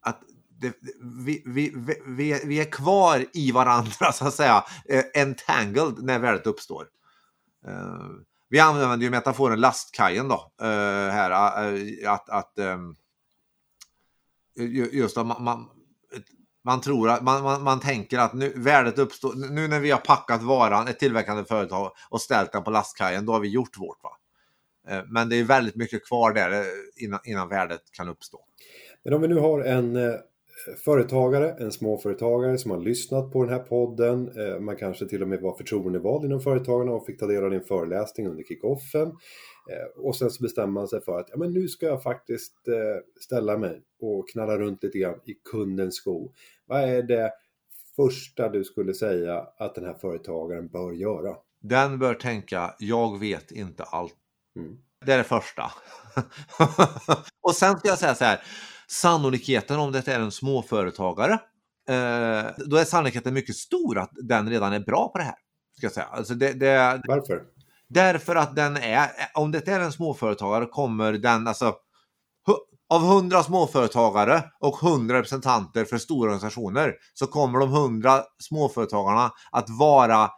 att 0.00 0.20
det, 0.48 0.72
vi, 1.00 1.42
vi, 1.46 1.72
vi, 2.06 2.40
vi 2.44 2.60
är 2.60 2.72
kvar 2.72 3.24
i 3.32 3.52
varandra 3.52 4.12
så 4.14 4.26
att 4.26 4.34
säga, 4.34 4.64
eh, 4.84 5.04
entangled 5.14 6.02
när 6.02 6.18
värdet 6.18 6.46
uppstår. 6.46 6.88
Eh, 7.66 8.06
vi 8.48 8.60
använder 8.60 9.04
ju 9.04 9.10
metaforen 9.10 9.60
lastkajen 9.60 10.28
då, 10.28 10.52
eh, 10.60 11.12
här, 11.12 11.30
äh, 11.30 12.12
att, 12.12 12.28
att 12.28 12.58
ehm, 12.58 12.96
just 14.92 15.18
att 15.18 15.26
man, 15.26 15.44
man, 15.44 15.66
man 16.64 16.80
tror 16.80 17.10
att 17.10 17.22
man, 17.22 17.42
man, 17.42 17.62
man, 17.62 17.80
tänker 17.80 18.18
att 18.18 18.34
nu, 18.34 18.52
värdet 18.56 18.98
uppstår. 18.98 19.50
Nu 19.54 19.68
när 19.68 19.80
vi 19.80 19.90
har 19.90 19.98
packat 19.98 20.42
varan, 20.42 20.88
ett 20.88 20.98
tillverkande 20.98 21.44
företag 21.44 21.92
och 22.10 22.20
ställt 22.20 22.52
den 22.52 22.64
på 22.64 22.70
lastkajen, 22.70 23.26
då 23.26 23.32
har 23.32 23.40
vi 23.40 23.48
gjort 23.48 23.78
vårt. 23.78 24.02
Va? 24.02 24.10
Eh, 24.88 25.02
men 25.08 25.28
det 25.28 25.36
är 25.36 25.44
väldigt 25.44 25.76
mycket 25.76 26.06
kvar 26.06 26.32
där 26.32 26.50
eh, 26.50 27.04
innan, 27.04 27.20
innan 27.24 27.48
värdet 27.48 27.80
kan 27.92 28.08
uppstå. 28.08 28.38
Men 29.04 29.14
om 29.14 29.22
vi 29.22 29.28
nu 29.28 29.38
har 29.38 29.60
en 29.60 29.96
eh, 29.96 30.14
företagare, 30.84 31.56
en 31.58 31.72
småföretagare 31.72 32.58
som 32.58 32.70
har 32.70 32.78
lyssnat 32.78 33.32
på 33.32 33.44
den 33.44 33.52
här 33.52 33.62
podden. 33.62 34.30
Man 34.64 34.76
kanske 34.76 35.06
till 35.06 35.22
och 35.22 35.28
med 35.28 35.40
var 35.40 35.56
förtroendevald 35.56 36.24
inom 36.24 36.40
företagarna 36.40 36.92
och 36.92 37.06
fick 37.06 37.18
ta 37.18 37.26
del 37.26 37.44
av 37.44 37.50
din 37.50 37.64
föreläsning 37.64 38.26
under 38.26 38.44
kickoffen. 38.44 39.12
Eh, 39.70 40.04
och 40.04 40.16
sen 40.16 40.30
så 40.30 40.42
bestämmer 40.42 40.72
man 40.72 40.88
sig 40.88 41.00
för 41.00 41.18
att 41.18 41.28
ja, 41.30 41.36
men 41.38 41.52
nu 41.52 41.68
ska 41.68 41.86
jag 41.86 42.02
faktiskt 42.02 42.68
eh, 42.68 43.22
ställa 43.22 43.58
mig 43.58 43.82
och 44.00 44.28
knalla 44.28 44.58
runt 44.58 44.82
lite 44.82 44.98
grann 44.98 45.20
i 45.24 45.34
kundens 45.50 45.94
sko. 45.94 46.32
Vad 46.66 46.80
är 46.80 47.02
det 47.02 47.32
första 47.96 48.48
du 48.48 48.64
skulle 48.64 48.94
säga 48.94 49.46
att 49.58 49.74
den 49.74 49.84
här 49.84 49.94
företagaren 49.94 50.68
bör 50.68 50.92
göra? 50.92 51.36
Den 51.60 51.98
bör 51.98 52.14
tänka, 52.14 52.74
jag 52.78 53.18
vet 53.18 53.50
inte 53.50 53.82
allt. 53.82 54.16
Mm. 54.56 54.78
Det 55.06 55.12
är 55.12 55.18
det 55.18 55.24
första. 55.24 55.70
och 57.42 57.54
sen 57.54 57.78
ska 57.78 57.88
jag 57.88 57.98
säga 57.98 58.14
så 58.14 58.24
här, 58.24 58.42
sannolikheten 58.88 59.78
om 59.78 59.92
det 59.92 60.08
är 60.08 60.20
en 60.20 60.32
småföretagare, 60.32 61.32
eh, 61.88 62.44
då 62.66 62.76
är 62.76 62.84
sannolikheten 62.84 63.34
mycket 63.34 63.56
stor 63.56 63.98
att 63.98 64.10
den 64.12 64.50
redan 64.50 64.72
är 64.72 64.80
bra 64.80 65.08
på 65.08 65.18
det 65.18 65.24
här. 65.24 65.34
Ska 65.76 65.86
jag 65.86 65.92
säga. 65.92 66.06
Alltså 66.06 66.34
det, 66.34 66.52
det... 66.52 67.02
Varför? 67.06 67.55
Därför 67.88 68.36
att 68.36 68.56
den 68.56 68.76
är, 68.76 69.10
om 69.34 69.52
det 69.52 69.68
är 69.68 69.80
en 69.80 69.92
småföretagare 69.92 70.66
kommer 70.66 71.12
den, 71.12 71.46
alltså 71.46 71.74
av 72.88 73.02
100 73.02 73.42
småföretagare 73.42 74.44
och 74.60 74.82
100 74.82 75.18
representanter 75.18 75.84
för 75.84 75.98
stora 75.98 76.26
organisationer 76.26 76.94
så 77.14 77.26
kommer 77.26 77.58
de 77.58 77.74
100 77.74 78.22
småföretagarna 78.42 79.30
att 79.50 79.70
vara 79.70 80.30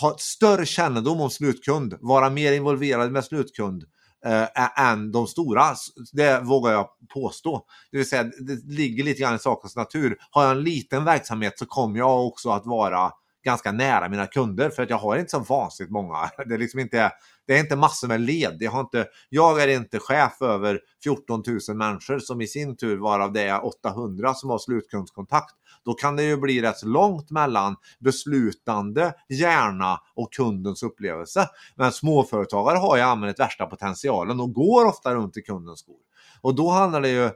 ha 0.00 0.16
större 0.18 0.66
kännedom 0.66 1.20
om 1.20 1.30
slutkund, 1.30 1.94
vara 2.00 2.30
mer 2.30 2.52
involverade 2.52 3.10
med 3.10 3.24
slutkund 3.24 3.84
eh, 4.26 4.88
än 4.90 5.12
de 5.12 5.26
stora. 5.26 5.74
Det 6.12 6.40
vågar 6.40 6.72
jag 6.72 6.86
påstå. 7.14 7.64
Det 7.90 7.96
vill 7.96 8.08
säga, 8.08 8.22
det 8.22 8.74
ligger 8.74 9.04
lite 9.04 9.20
grann 9.20 9.34
i 9.34 9.38
sakens 9.38 9.76
natur. 9.76 10.16
Har 10.30 10.42
jag 10.42 10.52
en 10.52 10.62
liten 10.62 11.04
verksamhet 11.04 11.58
så 11.58 11.66
kommer 11.66 11.98
jag 11.98 12.26
också 12.26 12.50
att 12.50 12.66
vara 12.66 13.10
ganska 13.44 13.72
nära 13.72 14.08
mina 14.08 14.26
kunder 14.26 14.70
för 14.70 14.82
att 14.82 14.90
jag 14.90 14.96
har 14.96 15.16
inte 15.16 15.30
så 15.30 15.38
vansinnigt 15.38 15.92
många. 15.92 16.30
Det 16.46 16.54
är 16.54 16.58
liksom 16.58 16.80
inte, 16.80 17.12
det 17.46 17.54
är 17.54 17.60
inte 17.60 17.76
massor 17.76 18.08
med 18.08 18.20
led. 18.20 18.56
Jag, 18.60 18.70
har 18.70 18.80
inte, 18.80 19.06
jag 19.28 19.62
är 19.62 19.68
inte 19.68 19.98
chef 19.98 20.42
över 20.42 20.80
14 21.04 21.42
000 21.68 21.76
människor 21.76 22.18
som 22.18 22.40
i 22.40 22.46
sin 22.46 22.76
tur 22.76 22.96
varav 22.96 23.32
det 23.32 23.42
är 23.42 23.66
800 23.66 24.34
som 24.34 24.50
har 24.50 24.58
slutkundskontakt. 24.58 25.54
Då 25.84 25.94
kan 25.94 26.16
det 26.16 26.22
ju 26.22 26.36
bli 26.36 26.62
rätt 26.62 26.82
långt 26.82 27.30
mellan 27.30 27.76
beslutande 27.98 29.12
hjärna 29.28 30.00
och 30.14 30.32
kundens 30.32 30.82
upplevelse. 30.82 31.48
Men 31.76 31.92
småföretagare 31.92 32.78
har 32.78 32.96
ju 32.96 33.02
använt 33.02 33.40
värsta 33.40 33.66
potentialen 33.66 34.40
och 34.40 34.52
går 34.52 34.86
ofta 34.86 35.14
runt 35.14 35.36
i 35.36 35.42
kundens 35.42 35.80
skor. 35.80 35.96
Och 36.40 36.54
då 36.54 36.70
handlar 36.70 37.00
det 37.00 37.08
ju 37.08 37.30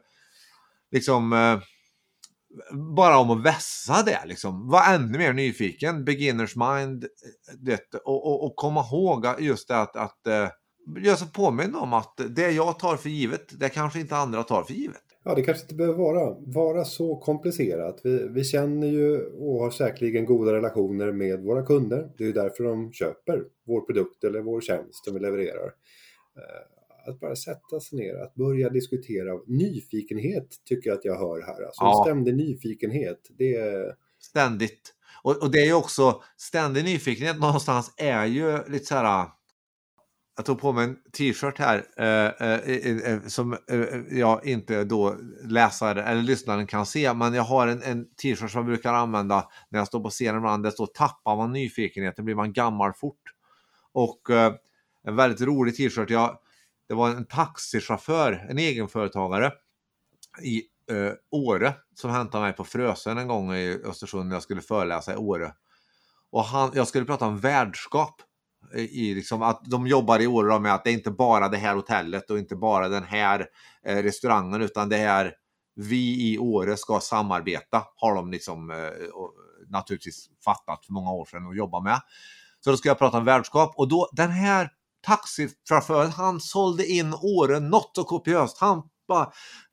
liksom 0.91 1.33
eh, 1.33 1.59
bara 2.97 3.19
om 3.19 3.31
att 3.31 3.45
vässa 3.45 4.03
det, 4.07 4.21
liksom. 4.27 4.69
Var 4.69 4.95
ännu 4.95 5.19
mer 5.19 5.33
nyfiken, 5.33 6.05
beginners 6.05 6.57
mind, 6.57 7.05
eh, 7.05 7.55
det, 7.59 7.95
och, 8.05 8.27
och, 8.27 8.45
och 8.45 8.57
komma 8.57 8.81
ihåg 8.81 9.27
just 9.39 9.69
det 9.69 9.81
att, 9.81 9.97
att 9.97 10.21
uh, 10.29 10.49
jag 11.05 11.19
så 11.19 11.27
påminn 11.27 11.75
om 11.75 11.93
att 11.93 12.21
det 12.29 12.51
jag 12.51 12.79
tar 12.79 12.97
för 12.97 13.09
givet, 13.09 13.61
det 13.61 13.69
kanske 13.69 14.01
inte 14.01 14.17
andra 14.17 14.43
tar 14.43 14.63
för 14.63 14.75
givet. 14.75 15.03
Ja, 15.25 15.35
det 15.35 15.43
kanske 15.43 15.63
inte 15.63 15.75
behöver 15.75 15.99
vara, 15.99 16.37
vara 16.47 16.85
så 16.85 17.17
komplicerat. 17.17 18.01
Vi, 18.05 18.29
vi 18.29 18.45
känner 18.45 18.87
ju 18.87 19.27
och 19.27 19.61
har 19.61 19.71
säkerligen 19.71 20.25
goda 20.25 20.53
relationer 20.53 21.13
med 21.13 21.43
våra 21.43 21.63
kunder. 21.63 22.11
Det 22.19 22.25
är 22.25 22.27
ju 22.27 22.33
därför 22.33 22.65
de 22.65 22.93
köper 22.93 23.45
vår 23.67 23.81
produkt 23.81 24.25
eller 24.25 24.41
vår 24.41 24.61
tjänst 24.61 25.05
som 25.05 25.15
vi 25.15 25.21
levererar. 25.21 25.67
Eh, 26.37 26.78
att 27.09 27.21
bara 27.21 27.37
sätta 27.37 27.81
sig 27.81 27.99
ner, 27.99 28.15
att 28.15 28.35
börja 28.35 28.71
diskutera. 28.71 29.41
Nyfikenhet 29.47 30.49
tycker 30.65 30.91
jag 30.91 30.99
att 30.99 31.05
jag 31.05 31.19
hör 31.19 31.41
här. 31.41 31.63
Alltså, 31.67 31.85
ja. 31.85 32.05
Ständig 32.07 32.37
nyfikenhet. 32.37 33.21
Det 33.39 33.55
är... 33.55 33.95
Ständigt. 34.21 34.95
Och, 35.23 35.43
och, 35.43 35.51
det 35.51 35.59
är 35.59 35.67
ju 35.67 35.75
också, 35.75 36.23
ständig 36.37 36.85
nyfikenhet 36.85 37.41
någonstans 37.41 37.95
är 37.97 38.27
ju 38.27 38.59
lite 38.69 38.85
så 38.85 38.95
här 38.95 39.29
jag 40.39 40.47
tog 40.47 40.61
på 40.61 40.73
mig 40.73 40.85
en 40.85 40.97
t-shirt 41.13 41.59
här 41.59 41.85
eh, 41.97 42.49
eh, 42.49 43.13
eh, 43.13 43.21
som 43.27 43.53
eh, 43.53 44.19
jag 44.19 44.47
inte 44.47 44.85
då 44.85 45.17
läsare 45.45 46.03
eller 46.03 46.23
lyssnaren 46.23 46.67
kan 46.67 46.87
se. 46.87 47.15
Men 47.15 47.35
jag 47.35 47.43
har 47.43 47.67
en, 47.67 47.83
en 47.83 48.05
t-shirt 48.05 48.51
som 48.51 48.59
jag 48.59 48.67
brukar 48.67 48.95
använda 48.95 49.49
när 49.69 49.79
jag 49.79 49.87
står 49.87 50.01
på 50.01 50.11
scenen 50.11 50.37
ibland. 50.37 50.63
Det 50.63 50.71
står 50.71 50.87
tappar 50.87 51.37
man 51.37 51.53
nyfikenheten 51.53 52.25
blir 52.25 52.35
man 52.35 52.53
gammal 52.53 52.93
fort. 52.93 53.23
Och 53.93 54.31
eh, 54.31 54.53
en 55.05 55.17
väldigt 55.17 55.41
rolig 55.41 55.77
t-shirt. 55.77 56.11
Jag 56.11 56.39
det 56.89 56.95
var 56.95 57.11
en 57.11 57.27
taxichaufför, 57.27 58.47
en 58.51 58.59
egenföretagare 58.59 59.53
i 60.43 60.63
eh, 60.91 61.13
Åre 61.31 61.75
som 61.95 62.11
hämtade 62.11 62.45
mig 62.45 62.53
på 62.53 62.65
Frösön 62.65 63.19
en 63.19 63.29
gång 63.29 63.55
i 63.55 63.83
Östersund 63.85 64.29
när 64.29 64.37
jag 64.37 64.43
skulle 64.43 64.61
föreläsa 64.61 65.13
i 65.13 65.17
Åre. 65.17 65.53
Och 66.31 66.45
han, 66.45 66.71
jag 66.75 66.89
skulle 66.89 67.05
prata 67.05 67.27
om 67.27 67.39
värdskap. 67.39 68.23
Eh, 68.75 68.81
I, 68.81 69.15
liksom 69.15 69.43
att 69.43 69.65
de 69.65 69.87
jobbar 69.87 70.21
i 70.21 70.27
Åre 70.27 70.61
med 70.61 70.75
att 70.75 70.85
det 70.85 70.91
är 70.91 70.95
inte 70.95 71.11
bara 71.11 71.49
det 71.49 71.57
här 71.57 71.75
hotellet 71.75 72.31
och 72.31 72.39
inte 72.39 72.57
bara 72.57 72.89
den 72.89 73.05
här 73.05 73.47
eh, 73.85 73.97
restaurangen 73.97 74.63
utan 74.63 74.89
det 74.89 74.99
är 74.99 75.35
vi 75.75 76.33
i 76.33 76.39
Åre 76.39 76.77
ska 76.77 77.01
samarbeta 77.01 77.85
har 77.97 78.15
de 78.15 78.31
liksom 78.31 78.71
eh, 78.71 78.77
naturligtvis 79.69 80.31
fattat 80.45 80.87
för 80.87 80.93
många 80.93 81.11
år 81.11 81.25
sedan 81.25 81.47
och 81.47 81.57
jobba 81.57 81.81
med. 81.81 82.01
Så 82.61 82.71
då 82.71 82.77
ska 82.77 82.89
jag 82.89 82.99
prata 82.99 83.19
om 83.19 83.25
värdskap 83.25 83.75
och 83.77 83.89
då 83.89 84.09
den 84.13 84.31
här 84.31 84.71
taxichaufför, 85.07 86.07
han 86.07 86.41
sålde 86.41 86.87
in 86.87 87.15
åren 87.15 87.71
något 87.71 87.91
så 87.95 88.05
kopiöst. 88.05 88.59
Han 88.59 88.83
pappa 89.09 89.33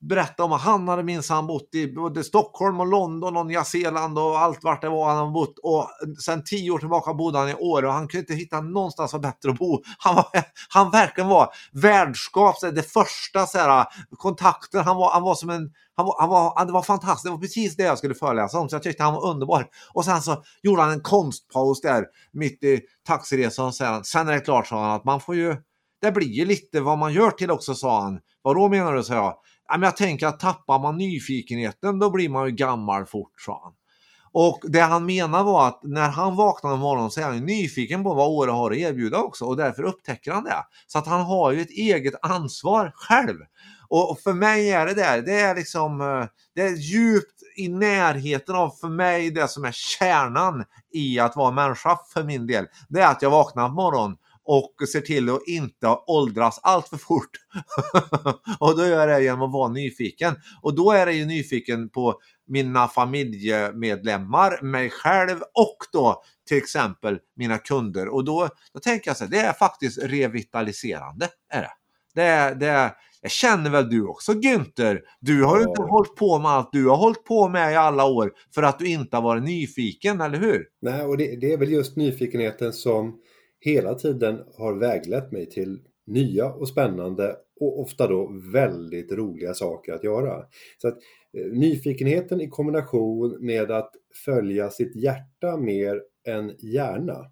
berättade 0.10 0.44
om 0.44 0.54
att 0.54 0.62
han 0.62 0.88
hade 0.88 1.04
minsann 1.04 1.48
bott 1.48 1.70
i 1.76 1.94
både 1.94 2.24
Stockholm 2.24 2.80
och 2.80 2.88
London 2.88 3.38
och 3.38 3.46
Nya 3.46 3.64
Zeeland 3.64 4.20
och 4.20 4.40
allt 4.40 4.64
vart 4.64 4.82
det 4.82 4.90
var 4.90 5.08
han 5.08 5.18
hade 5.18 5.32
bott. 5.32 5.60
Och 5.64 5.90
sen 6.26 6.44
tio 6.44 6.72
år 6.72 6.80
tillbaka 6.80 7.14
bodde 7.14 7.38
han 7.38 7.50
i 7.50 7.56
Åre 7.56 7.88
och 7.88 7.94
han 7.94 8.08
kunde 8.08 8.22
inte 8.22 8.34
hitta 8.34 8.62
någonstans 8.62 9.14
var 9.14 9.20
bättre 9.20 9.50
att 9.50 9.58
bo. 9.58 9.84
Han, 9.98 10.16
var, 10.16 10.26
han 10.70 10.92
verkligen 10.92 11.30
var 11.30 11.50
värdskap, 11.74 12.56
det 12.62 12.94
första 12.94 13.46
så 13.46 13.58
här, 13.58 13.86
kontakten. 14.18 14.84
Han 14.84 14.98
var, 14.98 15.12
han 15.12 15.24
var 15.24 15.36
som 15.36 15.50
en 15.50 15.70
han 15.98 16.06
var, 16.06 16.16
han 16.20 16.30
var, 16.30 16.66
det 16.66 16.72
var 16.72 16.82
fantastiskt, 16.82 17.24
det 17.24 17.32
var 17.32 17.38
precis 17.38 17.76
det 17.76 17.84
jag 17.84 17.98
skulle 17.98 18.16
föreläsa 18.16 18.60
om, 18.60 18.70
så 18.70 18.76
jag 18.76 18.84
tyckte 18.84 19.04
han 19.04 19.14
var 19.14 19.30
underbar. 19.30 19.68
Och 19.94 20.06
sen 20.06 20.22
så 20.22 20.44
gjorde 20.64 20.82
han 20.82 20.92
en 20.92 21.02
konstpaus 21.02 21.82
där 21.82 22.06
mitt 22.34 22.64
i 22.64 22.82
taxiresan. 23.08 23.74
Sen, 23.74 24.04
sen 24.04 24.28
är 24.28 24.34
det 24.34 24.40
klart, 24.40 24.68
sa 24.68 24.82
han, 24.84 24.96
att 24.96 25.06
man 25.06 25.22
får 25.22 25.36
ju, 25.36 25.56
det 26.02 26.12
blir 26.12 26.28
ju 26.28 26.46
lite 26.46 26.82
vad 26.82 26.98
man 26.98 27.14
gör 27.14 27.32
till 27.32 27.52
också, 27.52 27.76
sa 27.76 28.02
han. 28.02 28.20
Vad 28.46 28.56
då 28.56 28.70
menar 28.70 28.94
du, 28.94 29.04
sa 29.04 29.14
jag. 29.14 29.36
Men 29.72 29.82
jag 29.82 29.98
tänker 29.98 30.28
att 30.28 30.40
tappar 30.40 30.80
man 30.80 30.98
nyfikenheten, 30.98 32.00
då 32.00 32.10
blir 32.10 32.30
man 32.30 32.46
ju 32.46 32.52
gammal 32.52 33.06
fort, 33.06 33.42
sa 33.42 33.62
han. 33.64 33.74
Och 34.32 34.60
det 34.64 34.80
han 34.80 35.06
menar 35.06 35.44
var 35.44 35.68
att 35.68 35.80
när 35.84 36.10
han 36.10 36.36
vaknar 36.36 36.74
en 36.74 36.80
morgon 36.80 37.12
så 37.12 37.22
är 37.22 37.26
han 37.26 37.46
nyfiken 37.46 38.04
på 38.04 38.14
vad 38.14 38.28
Åre 38.28 38.52
har 38.52 38.72
att 38.72 38.78
erbjuda 38.78 39.18
också 39.18 39.46
och 39.46 39.58
därför 39.58 39.84
upptäcker 39.84 40.32
han 40.32 40.44
det. 40.44 40.64
Så 40.88 40.98
att 40.98 41.08
han 41.08 41.22
har 41.22 41.52
ju 41.52 41.62
ett 41.62 41.70
eget 41.70 42.14
ansvar 42.22 42.92
själv. 42.96 43.38
Och 43.88 44.20
för 44.24 44.34
mig 44.34 44.70
är 44.72 44.86
det 44.86 44.94
där, 44.94 45.22
det 45.22 45.40
är 45.40 45.56
liksom, 45.56 46.02
eh, 46.02 46.26
det 46.56 46.62
är 46.62 46.76
djupt 46.76 47.42
i 47.58 47.68
närheten 47.68 48.56
av 48.56 48.70
för 48.70 48.90
mig 48.90 49.32
det 49.32 49.48
som 49.48 49.66
är 49.66 49.72
kärnan 49.72 50.64
i 50.94 51.20
att 51.20 51.36
vara 51.36 51.52
människa 51.52 52.00
för 52.14 52.24
min 52.24 52.48
del. 52.48 52.66
Det 52.90 53.02
är 53.02 53.08
att 53.08 53.22
jag 53.22 53.30
vaknar 53.30 53.68
på 53.68 53.74
morgonen 53.74 54.18
och 54.46 54.74
ser 54.94 55.02
till 55.02 55.30
att 55.30 55.48
inte 55.48 55.88
åldras 56.08 56.60
allt 56.64 56.88
för 56.88 56.98
fort. 56.98 57.30
och 58.60 58.78
då 58.78 58.88
gör 58.88 59.08
jag 59.08 59.20
det 59.20 59.24
genom 59.24 59.42
att 59.42 59.54
vara 59.54 59.72
nyfiken. 59.72 60.36
Och 60.62 60.76
då 60.76 60.92
är 60.92 61.08
jag 61.08 61.16
ju 61.16 61.26
nyfiken 61.26 61.90
på 61.90 62.20
mina 62.48 62.88
familjemedlemmar, 62.88 64.62
mig 64.62 64.90
själv 64.90 65.40
och 65.54 65.78
då 65.92 66.24
till 66.48 66.58
exempel 66.58 67.20
mina 67.36 67.58
kunder. 67.58 68.08
Och 68.08 68.26
då, 68.26 68.50
då 68.74 68.80
tänker 68.80 69.10
jag 69.10 69.18
så 69.18 69.24
här, 69.24 69.32
det 69.32 69.40
är 69.40 69.54
faktiskt 69.54 69.98
revitaliserande. 70.04 71.30
Är 71.50 71.62
det. 71.62 71.72
Det, 72.16 72.56
det, 72.60 72.96
jag 73.22 73.32
känner 73.32 73.70
väl 73.70 73.90
du 73.90 74.08
också 74.08 74.34
Günther? 74.34 75.00
Du 75.20 75.44
har 75.44 75.58
ju 75.58 75.64
ja. 75.64 75.70
inte 75.70 75.82
hållit 75.82 76.16
på 76.16 76.40
med 76.40 76.52
allt 76.52 76.70
du 76.72 76.88
har 76.88 76.98
hållit 76.98 77.24
på 77.24 77.50
med 77.50 77.74
i 77.74 77.76
alla 77.76 78.06
år 78.06 78.32
för 78.56 78.64
att 78.64 78.80
du 78.80 78.88
inte 78.88 79.16
har 79.16 79.24
varit 79.24 79.44
nyfiken, 79.44 80.22
eller 80.22 80.40
hur? 80.40 80.66
Nej, 80.82 81.02
och 81.02 81.18
det, 81.18 81.36
det 81.42 81.54
är 81.54 81.58
väl 81.58 81.72
just 81.72 81.98
nyfikenheten 81.98 82.74
som 82.74 83.20
hela 83.66 83.96
tiden 83.96 84.44
har 84.58 84.74
väglett 84.74 85.32
mig 85.32 85.50
till 85.50 85.82
nya 86.08 86.54
och 86.54 86.68
spännande 86.68 87.36
och 87.60 87.82
ofta 87.82 88.08
då 88.08 88.32
väldigt 88.54 89.12
roliga 89.12 89.54
saker 89.54 89.94
att 89.94 90.04
göra. 90.04 90.46
Så 90.78 90.88
att 90.88 90.98
eh, 91.38 91.46
Nyfikenheten 91.46 92.42
i 92.42 92.50
kombination 92.50 93.38
med 93.46 93.72
att 93.72 93.92
följa 94.26 94.70
sitt 94.70 94.96
hjärta 94.96 95.58
mer 95.58 96.02
än 96.28 96.56
hjärna. 96.60 97.32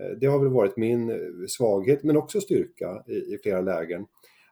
Eh, 0.00 0.18
det 0.20 0.26
har 0.26 0.38
väl 0.38 0.52
varit 0.52 0.76
min 0.76 1.10
eh, 1.10 1.16
svaghet 1.48 2.02
men 2.02 2.16
också 2.16 2.40
styrka 2.40 3.04
i, 3.06 3.34
i 3.34 3.38
flera 3.42 3.60
lägen 3.60 4.06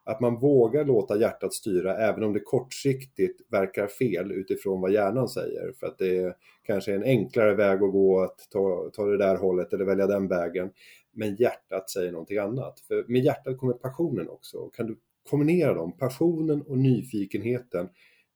att 0.09 0.21
man 0.21 0.39
vågar 0.41 0.85
låta 0.85 1.21
hjärtat 1.21 1.55
styra 1.55 1.97
även 1.97 2.23
om 2.23 2.33
det 2.33 2.41
kortsiktigt 2.41 3.41
verkar 3.51 3.87
fel 3.87 4.33
utifrån 4.33 4.81
vad 4.81 4.93
hjärnan 4.93 5.29
säger. 5.29 5.73
För 5.81 5.87
att 5.87 5.99
det 5.99 6.19
är 6.19 6.35
kanske 6.63 6.93
är 6.93 6.97
en 6.97 7.03
enklare 7.03 7.55
väg 7.55 7.83
att 7.83 7.93
gå 7.93 8.21
att 8.21 8.39
ta, 8.51 8.91
ta 8.93 9.05
det 9.05 9.19
där 9.19 9.37
hållet 9.37 9.73
eller 9.73 9.85
välja 9.85 10.07
den 10.07 10.29
vägen. 10.29 10.71
Men 11.19 11.37
hjärtat 11.37 11.91
säger 11.91 12.13
någonting 12.13 12.39
annat. 12.39 12.81
För 12.89 13.05
med 13.09 13.25
hjärtat 13.25 13.59
kommer 13.59 13.73
passionen 13.73 14.29
också. 14.29 14.69
kan 14.69 14.87
du 14.87 14.99
kombinera 15.31 15.75
dem, 15.75 15.97
passionen 15.99 16.63
och 16.63 16.79
nyfikenheten, 16.79 17.89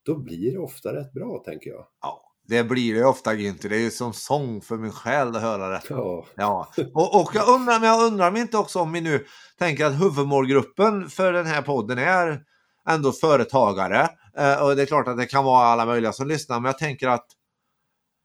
då 0.02 0.18
blir 0.18 0.52
det 0.52 0.58
ofta 0.58 0.94
rätt 0.94 1.12
bra 1.12 1.42
tänker 1.44 1.70
jag. 1.70 1.86
Ja. 2.02 2.28
Det 2.48 2.64
blir 2.64 2.94
det 2.94 3.04
ofta 3.04 3.34
Günther. 3.34 3.68
Det 3.68 3.76
är 3.76 3.80
ju 3.80 3.90
som 3.90 4.12
sång 4.12 4.60
för 4.60 4.76
min 4.76 4.92
själ 4.92 5.36
att 5.36 5.42
höra 5.42 5.68
det. 5.68 5.80
Ja. 5.88 6.26
ja. 6.34 6.68
Och, 6.94 7.20
och 7.20 7.30
jag 7.34 7.48
undrar, 7.48 7.80
men 7.80 7.88
jag 7.88 8.04
undrar 8.06 8.28
om 8.28 8.36
inte 8.36 8.58
också 8.58 8.78
om 8.80 8.92
vi 8.92 9.00
nu 9.00 9.26
tänker 9.58 9.84
att 9.84 10.00
huvudmålgruppen 10.02 11.08
för 11.08 11.32
den 11.32 11.46
här 11.46 11.62
podden 11.62 11.98
är 11.98 12.42
ändå 12.88 13.12
företagare. 13.12 14.08
Eh, 14.38 14.62
och 14.62 14.76
det 14.76 14.82
är 14.82 14.86
klart 14.86 15.08
att 15.08 15.16
det 15.16 15.26
kan 15.26 15.44
vara 15.44 15.66
alla 15.66 15.86
möjliga 15.86 16.12
som 16.12 16.28
lyssnar, 16.28 16.60
men 16.60 16.68
jag 16.68 16.78
tänker 16.78 17.08
att 17.08 17.26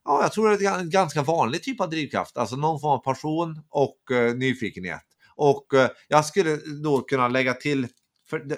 ja, 0.08 0.22
jag 0.22 0.32
tror 0.32 0.50
det 0.50 0.66
är 0.66 0.80
en 0.80 0.90
ganska 0.90 1.22
vanlig 1.24 1.64
typ 1.64 1.82
av 1.82 1.90
drivkraft, 1.90 2.38
alltså 2.38 2.56
någon 2.56 2.80
form 2.80 2.92
av 2.92 3.04
passion 3.04 3.62
och 3.70 4.12
eh, 4.12 4.36
nyfikenhet. 4.36 5.04
Och 5.36 5.74
eh, 5.74 5.90
jag 6.08 6.26
skulle 6.26 6.56
då 6.84 7.02
kunna 7.02 7.28
lägga 7.28 7.54
till, 7.54 7.88
för 8.30 8.40
det, 8.40 8.58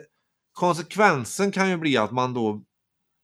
konsekvensen 0.54 1.52
kan 1.52 1.70
ju 1.70 1.78
bli 1.78 1.98
att 1.98 2.12
man 2.12 2.34
då 2.34 2.62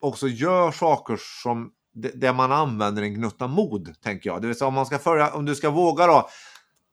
också 0.02 0.28
gör 0.28 0.72
saker 0.72 1.20
som 1.44 1.72
där 1.94 2.34
man 2.34 2.52
använder 2.52 3.02
en 3.02 3.14
gnutta 3.14 3.48
mod, 3.48 4.02
tänker 4.02 4.30
jag. 4.30 4.42
Det 4.42 4.48
vill 4.48 4.58
säga 4.58 4.68
om 4.68 4.74
man 4.74 4.86
ska 4.86 5.00
följa, 5.00 5.34
om 5.34 5.46
du 5.46 5.56
ska 5.56 5.70
våga 5.70 6.08
då 6.08 6.30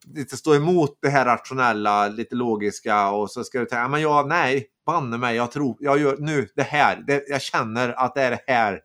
lite 0.07 0.37
stå 0.37 0.55
emot 0.55 0.97
det 1.01 1.09
här 1.09 1.25
rationella, 1.25 2.07
lite 2.07 2.35
logiska 2.35 3.09
och 3.09 3.31
så 3.31 3.43
ska 3.43 3.59
du 3.59 3.65
tänka, 3.65 3.87
men 3.87 4.01
jag, 4.01 4.27
nej, 4.27 4.67
banne 4.85 5.17
mig, 5.17 5.35
jag 5.35 5.51
tror, 5.51 5.77
jag 5.79 5.99
gör 5.99 6.17
nu 6.17 6.47
det 6.55 6.63
här, 6.63 7.03
det, 7.07 7.23
jag 7.27 7.41
känner 7.41 7.89
att 7.89 8.15
det 8.15 8.21
är 8.21 8.31
det 8.31 8.43
här, 8.47 8.79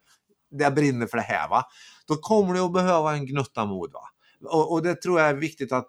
det 0.51 0.65
jag 0.65 0.75
brinner 0.75 1.07
för 1.07 1.17
det 1.17 1.23
här 1.23 1.49
va. 1.49 1.65
Då 2.09 2.17
kommer 2.17 2.55
du 2.55 2.61
att 2.61 2.73
behöva 2.73 3.13
en 3.13 3.27
gnutta 3.27 3.65
mod 3.65 3.93
va. 3.93 4.03
Och, 4.45 4.73
och 4.73 4.83
det 4.83 4.95
tror 4.95 5.21
jag 5.21 5.29
är 5.29 5.35
viktigt 5.35 5.73
att 5.73 5.89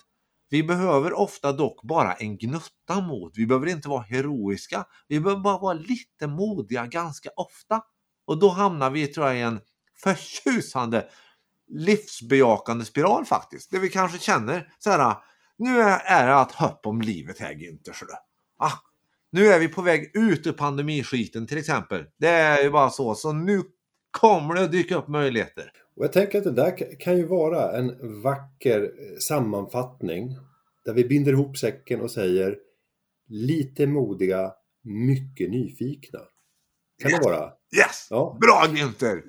Vi 0.52 0.64
behöver 0.64 1.14
ofta 1.14 1.52
dock 1.52 1.82
bara 1.84 2.14
en 2.14 2.38
gnutta 2.38 3.02
mod. 3.02 3.34
Vi 3.36 3.46
behöver 3.46 3.68
inte 3.68 3.90
vara 3.90 4.02
heroiska. 4.02 4.86
Vi 5.08 5.20
behöver 5.20 5.42
bara 5.42 5.58
vara 5.58 5.74
lite 5.74 6.28
modiga 6.28 6.86
ganska 6.86 7.30
ofta. 7.36 7.82
Och 8.26 8.40
då 8.40 8.50
hamnar 8.50 8.90
vi, 8.90 9.08
tror 9.08 9.28
jag, 9.28 9.38
i 9.38 9.42
en 9.42 9.60
förtjusande 10.04 11.10
livsbejakande 11.68 12.86
spiral 12.86 13.26
faktiskt. 13.26 13.72
Det 13.72 13.80
vi 13.80 13.90
kanske 13.90 14.20
känner 14.20 14.74
så 14.80 14.90
här, 14.90 15.16
nu 15.58 15.82
är 15.82 16.28
det 16.28 16.36
att 16.36 16.52
hopp 16.52 16.86
om 16.86 17.02
livet 17.02 17.40
här 17.40 17.54
Günther. 17.54 17.96
Ah, 18.58 18.74
nu 19.32 19.48
är 19.48 19.60
vi 19.60 19.68
på 19.68 19.82
väg 19.82 20.12
ut 20.14 20.48
ur 20.48 20.52
pandemiskiten 20.52 21.48
till 21.48 21.58
exempel. 21.58 22.06
Det 22.20 22.30
är 22.30 22.64
ju 22.64 22.70
bara 22.70 22.90
så. 22.90 23.16
Så 23.16 23.34
nu 23.34 23.64
kommer 24.12 24.56
det 24.56 24.64
att 24.64 24.72
dyka 24.72 24.96
upp 24.96 25.08
möjligheter. 25.08 25.72
Och 26.00 26.06
jag 26.06 26.14
tänker 26.14 26.38
att 26.38 26.43
det 26.43 26.52
där 26.52 27.00
kan 27.00 27.18
ju 27.18 27.26
vara 27.26 27.78
en 27.78 28.22
vacker 28.22 28.82
eh, 28.82 29.18
sammanfattning 29.20 30.38
där 30.86 30.93
vi 30.93 31.06
binder 31.06 31.32
ihop 31.32 31.58
säcken 31.58 32.02
och 32.02 32.12
säger 32.12 32.58
lite 33.28 33.88
modiga, 33.88 34.54
mycket 34.84 35.50
nyfikna. 35.50 36.20
Kan 37.02 37.12
yes. 37.12 37.20
det 37.20 37.30
vara? 37.30 37.43
Yes! 37.78 38.08
Ja. 38.10 38.38
Bra 38.41 38.64
Günther! 38.68 39.22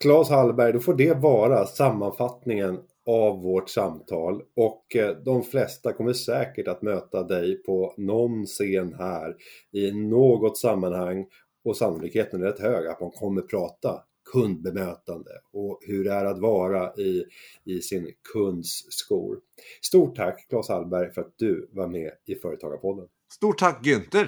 Claes 0.00 0.28
Hallberg, 0.28 0.72
då 0.72 0.80
får 0.80 0.94
det 0.94 1.14
vara 1.14 1.66
sammanfattningen 1.66 2.78
av 3.06 3.42
vårt 3.42 3.70
samtal 3.70 4.42
och 4.56 4.96
eh, 4.96 5.16
de 5.16 5.42
flesta 5.42 5.92
kommer 5.92 6.12
säkert 6.12 6.68
att 6.68 6.82
möta 6.82 7.22
dig 7.22 7.62
på 7.62 7.94
någon 7.96 8.46
scen 8.46 8.94
här 8.98 9.36
i 9.72 9.92
något 9.92 10.58
sammanhang 10.58 11.26
och 11.64 11.76
sannolikheten 11.76 12.42
är 12.42 12.46
rätt 12.46 12.60
hög 12.60 12.86
att 12.86 13.00
man 13.00 13.10
kommer 13.10 13.42
prata 13.42 14.02
kundbemötande 14.34 15.30
och 15.52 15.80
hur 15.86 16.04
det 16.04 16.12
är 16.12 16.24
att 16.24 16.38
vara 16.38 16.94
i, 16.94 17.24
i 17.64 17.80
sin 17.80 18.10
kunds 18.32 18.86
skor. 18.88 19.38
Stort 19.82 20.16
tack 20.16 20.48
Claes 20.48 20.68
Hallberg 20.68 21.12
för 21.12 21.20
att 21.20 21.34
du 21.38 21.68
var 21.72 21.88
med 21.88 22.10
i 22.26 22.34
Företagarpodden. 22.34 23.06
Stort 23.32 23.58
tack 23.58 23.86
Günther! 23.86 24.26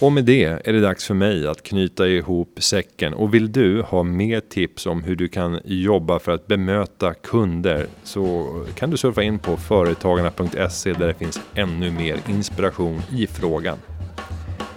Och 0.00 0.12
med 0.12 0.24
det 0.24 0.44
är 0.44 0.72
det 0.72 0.80
dags 0.80 1.06
för 1.06 1.14
mig 1.14 1.46
att 1.46 1.62
knyta 1.62 2.08
ihop 2.08 2.62
säcken. 2.62 3.14
Och 3.14 3.34
vill 3.34 3.52
du 3.52 3.82
ha 3.82 4.02
mer 4.02 4.40
tips 4.40 4.86
om 4.86 5.02
hur 5.02 5.16
du 5.16 5.28
kan 5.28 5.60
jobba 5.64 6.18
för 6.18 6.32
att 6.32 6.46
bemöta 6.46 7.14
kunder 7.14 7.86
så 8.02 8.46
kan 8.74 8.90
du 8.90 8.96
surfa 8.96 9.22
in 9.22 9.38
på 9.38 9.56
företagarna.se 9.56 10.92
där 10.92 11.06
det 11.06 11.14
finns 11.14 11.40
ännu 11.54 11.90
mer 11.90 12.18
inspiration 12.28 13.02
i 13.12 13.26
frågan. 13.26 13.78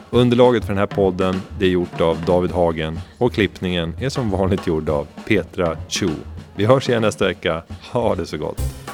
Underlaget 0.10 0.66
för 0.66 0.74
den 0.74 0.80
här 0.80 0.86
podden 0.86 1.42
det 1.60 1.66
är 1.66 1.70
gjort 1.70 2.02
av 2.02 2.22
David 2.26 2.52
Hagen 2.52 3.00
och 3.18 3.34
klippningen 3.34 3.94
är 4.00 4.10
som 4.10 4.30
vanligt 4.30 4.68
gjord 4.68 4.90
av 4.90 5.08
Petra 5.28 5.78
Chu. 5.88 6.10
Vi 6.56 6.66
hörs 6.66 6.90
igen 6.90 7.02
nästa 7.02 7.26
vecka. 7.26 7.64
Ha 7.92 8.16
det 8.16 8.26
så 8.26 8.38
gott! 8.38 8.87